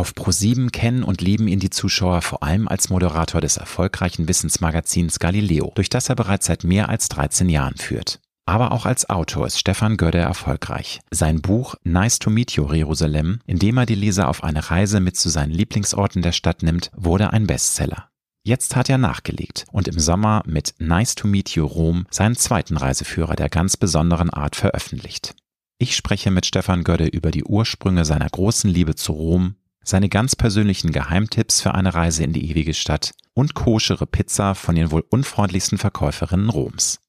Auf 0.00 0.14
Pro7 0.14 0.70
kennen 0.70 1.02
und 1.02 1.20
lieben 1.20 1.46
ihn 1.46 1.58
die 1.58 1.68
Zuschauer 1.68 2.22
vor 2.22 2.42
allem 2.42 2.68
als 2.68 2.88
Moderator 2.88 3.42
des 3.42 3.58
erfolgreichen 3.58 4.28
Wissensmagazins 4.28 5.18
Galileo, 5.18 5.72
durch 5.74 5.90
das 5.90 6.08
er 6.08 6.14
bereits 6.14 6.46
seit 6.46 6.64
mehr 6.64 6.88
als 6.88 7.10
13 7.10 7.50
Jahren 7.50 7.76
führt. 7.76 8.18
Aber 8.46 8.72
auch 8.72 8.86
als 8.86 9.10
Autor 9.10 9.46
ist 9.46 9.58
Stefan 9.58 9.98
Gödde 9.98 10.16
erfolgreich. 10.16 11.00
Sein 11.10 11.42
Buch 11.42 11.74
Nice 11.84 12.18
to 12.18 12.30
Meet 12.30 12.52
You 12.52 12.72
Jerusalem, 12.72 13.40
in 13.44 13.58
dem 13.58 13.76
er 13.76 13.84
die 13.84 13.94
Leser 13.94 14.28
auf 14.28 14.42
eine 14.42 14.70
Reise 14.70 15.00
mit 15.00 15.18
zu 15.18 15.28
seinen 15.28 15.52
Lieblingsorten 15.52 16.22
der 16.22 16.32
Stadt 16.32 16.62
nimmt, 16.62 16.90
wurde 16.96 17.34
ein 17.34 17.46
Bestseller. 17.46 18.08
Jetzt 18.42 18.76
hat 18.76 18.88
er 18.88 18.96
nachgelegt 18.96 19.66
und 19.70 19.86
im 19.86 19.98
Sommer 19.98 20.42
mit 20.46 20.76
Nice 20.78 21.14
to 21.14 21.28
Meet 21.28 21.50
You 21.50 21.66
Rom 21.66 22.06
seinen 22.10 22.36
zweiten 22.36 22.78
Reiseführer 22.78 23.36
der 23.36 23.50
ganz 23.50 23.76
besonderen 23.76 24.30
Art 24.30 24.56
veröffentlicht. 24.56 25.34
Ich 25.76 25.94
spreche 25.94 26.30
mit 26.30 26.46
Stefan 26.46 26.84
Gödde 26.84 27.06
über 27.06 27.30
die 27.30 27.44
Ursprünge 27.44 28.06
seiner 28.06 28.28
großen 28.28 28.70
Liebe 28.70 28.94
zu 28.94 29.12
Rom, 29.12 29.56
seine 29.90 30.08
ganz 30.08 30.36
persönlichen 30.36 30.92
Geheimtipps 30.92 31.60
für 31.60 31.74
eine 31.74 31.94
Reise 31.94 32.24
in 32.24 32.32
die 32.32 32.50
ewige 32.50 32.74
Stadt 32.74 33.12
und 33.34 33.54
koschere 33.54 34.06
Pizza 34.06 34.54
von 34.54 34.74
den 34.74 34.90
wohl 34.90 35.04
unfreundlichsten 35.10 35.76
Verkäuferinnen 35.78 36.48
Roms. 36.48 37.00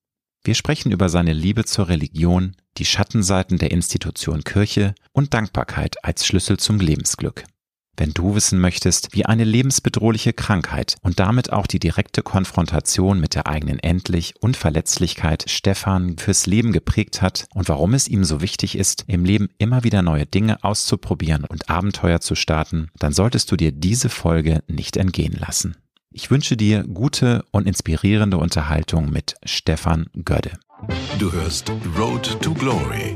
Wir 0.43 0.55
sprechen 0.55 0.91
über 0.91 1.07
seine 1.07 1.33
Liebe 1.33 1.63
zur 1.63 1.87
Religion, 1.87 2.55
die 2.77 2.85
Schattenseiten 2.85 3.59
der 3.59 3.71
Institution 3.71 4.43
Kirche 4.43 4.95
und 5.11 5.33
Dankbarkeit 5.33 6.03
als 6.03 6.25
Schlüssel 6.25 6.57
zum 6.57 6.79
Lebensglück. 6.79 7.43
Wenn 8.01 8.15
du 8.15 8.33
wissen 8.33 8.59
möchtest, 8.59 9.09
wie 9.11 9.27
eine 9.27 9.43
lebensbedrohliche 9.43 10.33
Krankheit 10.33 10.95
und 11.03 11.19
damit 11.19 11.53
auch 11.53 11.67
die 11.67 11.77
direkte 11.77 12.23
Konfrontation 12.23 13.19
mit 13.19 13.35
der 13.35 13.45
eigenen 13.45 13.77
Endlich 13.77 14.33
und 14.39 14.57
Verletzlichkeit 14.57 15.45
Stefan 15.47 16.17
fürs 16.17 16.47
Leben 16.47 16.71
geprägt 16.71 17.21
hat 17.21 17.45
und 17.53 17.69
warum 17.69 17.93
es 17.93 18.07
ihm 18.07 18.23
so 18.23 18.41
wichtig 18.41 18.75
ist, 18.75 19.03
im 19.05 19.23
Leben 19.23 19.49
immer 19.59 19.83
wieder 19.83 20.01
neue 20.01 20.25
Dinge 20.25 20.63
auszuprobieren 20.63 21.45
und 21.45 21.69
Abenteuer 21.69 22.21
zu 22.21 22.33
starten, 22.33 22.89
dann 22.97 23.13
solltest 23.13 23.51
du 23.51 23.55
dir 23.55 23.71
diese 23.71 24.09
Folge 24.09 24.63
nicht 24.67 24.97
entgehen 24.97 25.37
lassen. 25.39 25.77
Ich 26.09 26.31
wünsche 26.31 26.57
dir 26.57 26.83
gute 26.85 27.45
und 27.51 27.67
inspirierende 27.67 28.37
Unterhaltung 28.37 29.11
mit 29.11 29.35
Stefan 29.43 30.07
Gödde. 30.25 30.57
Du 31.19 31.31
hörst 31.31 31.71
Road 31.95 32.35
to 32.41 32.51
Glory. 32.55 33.15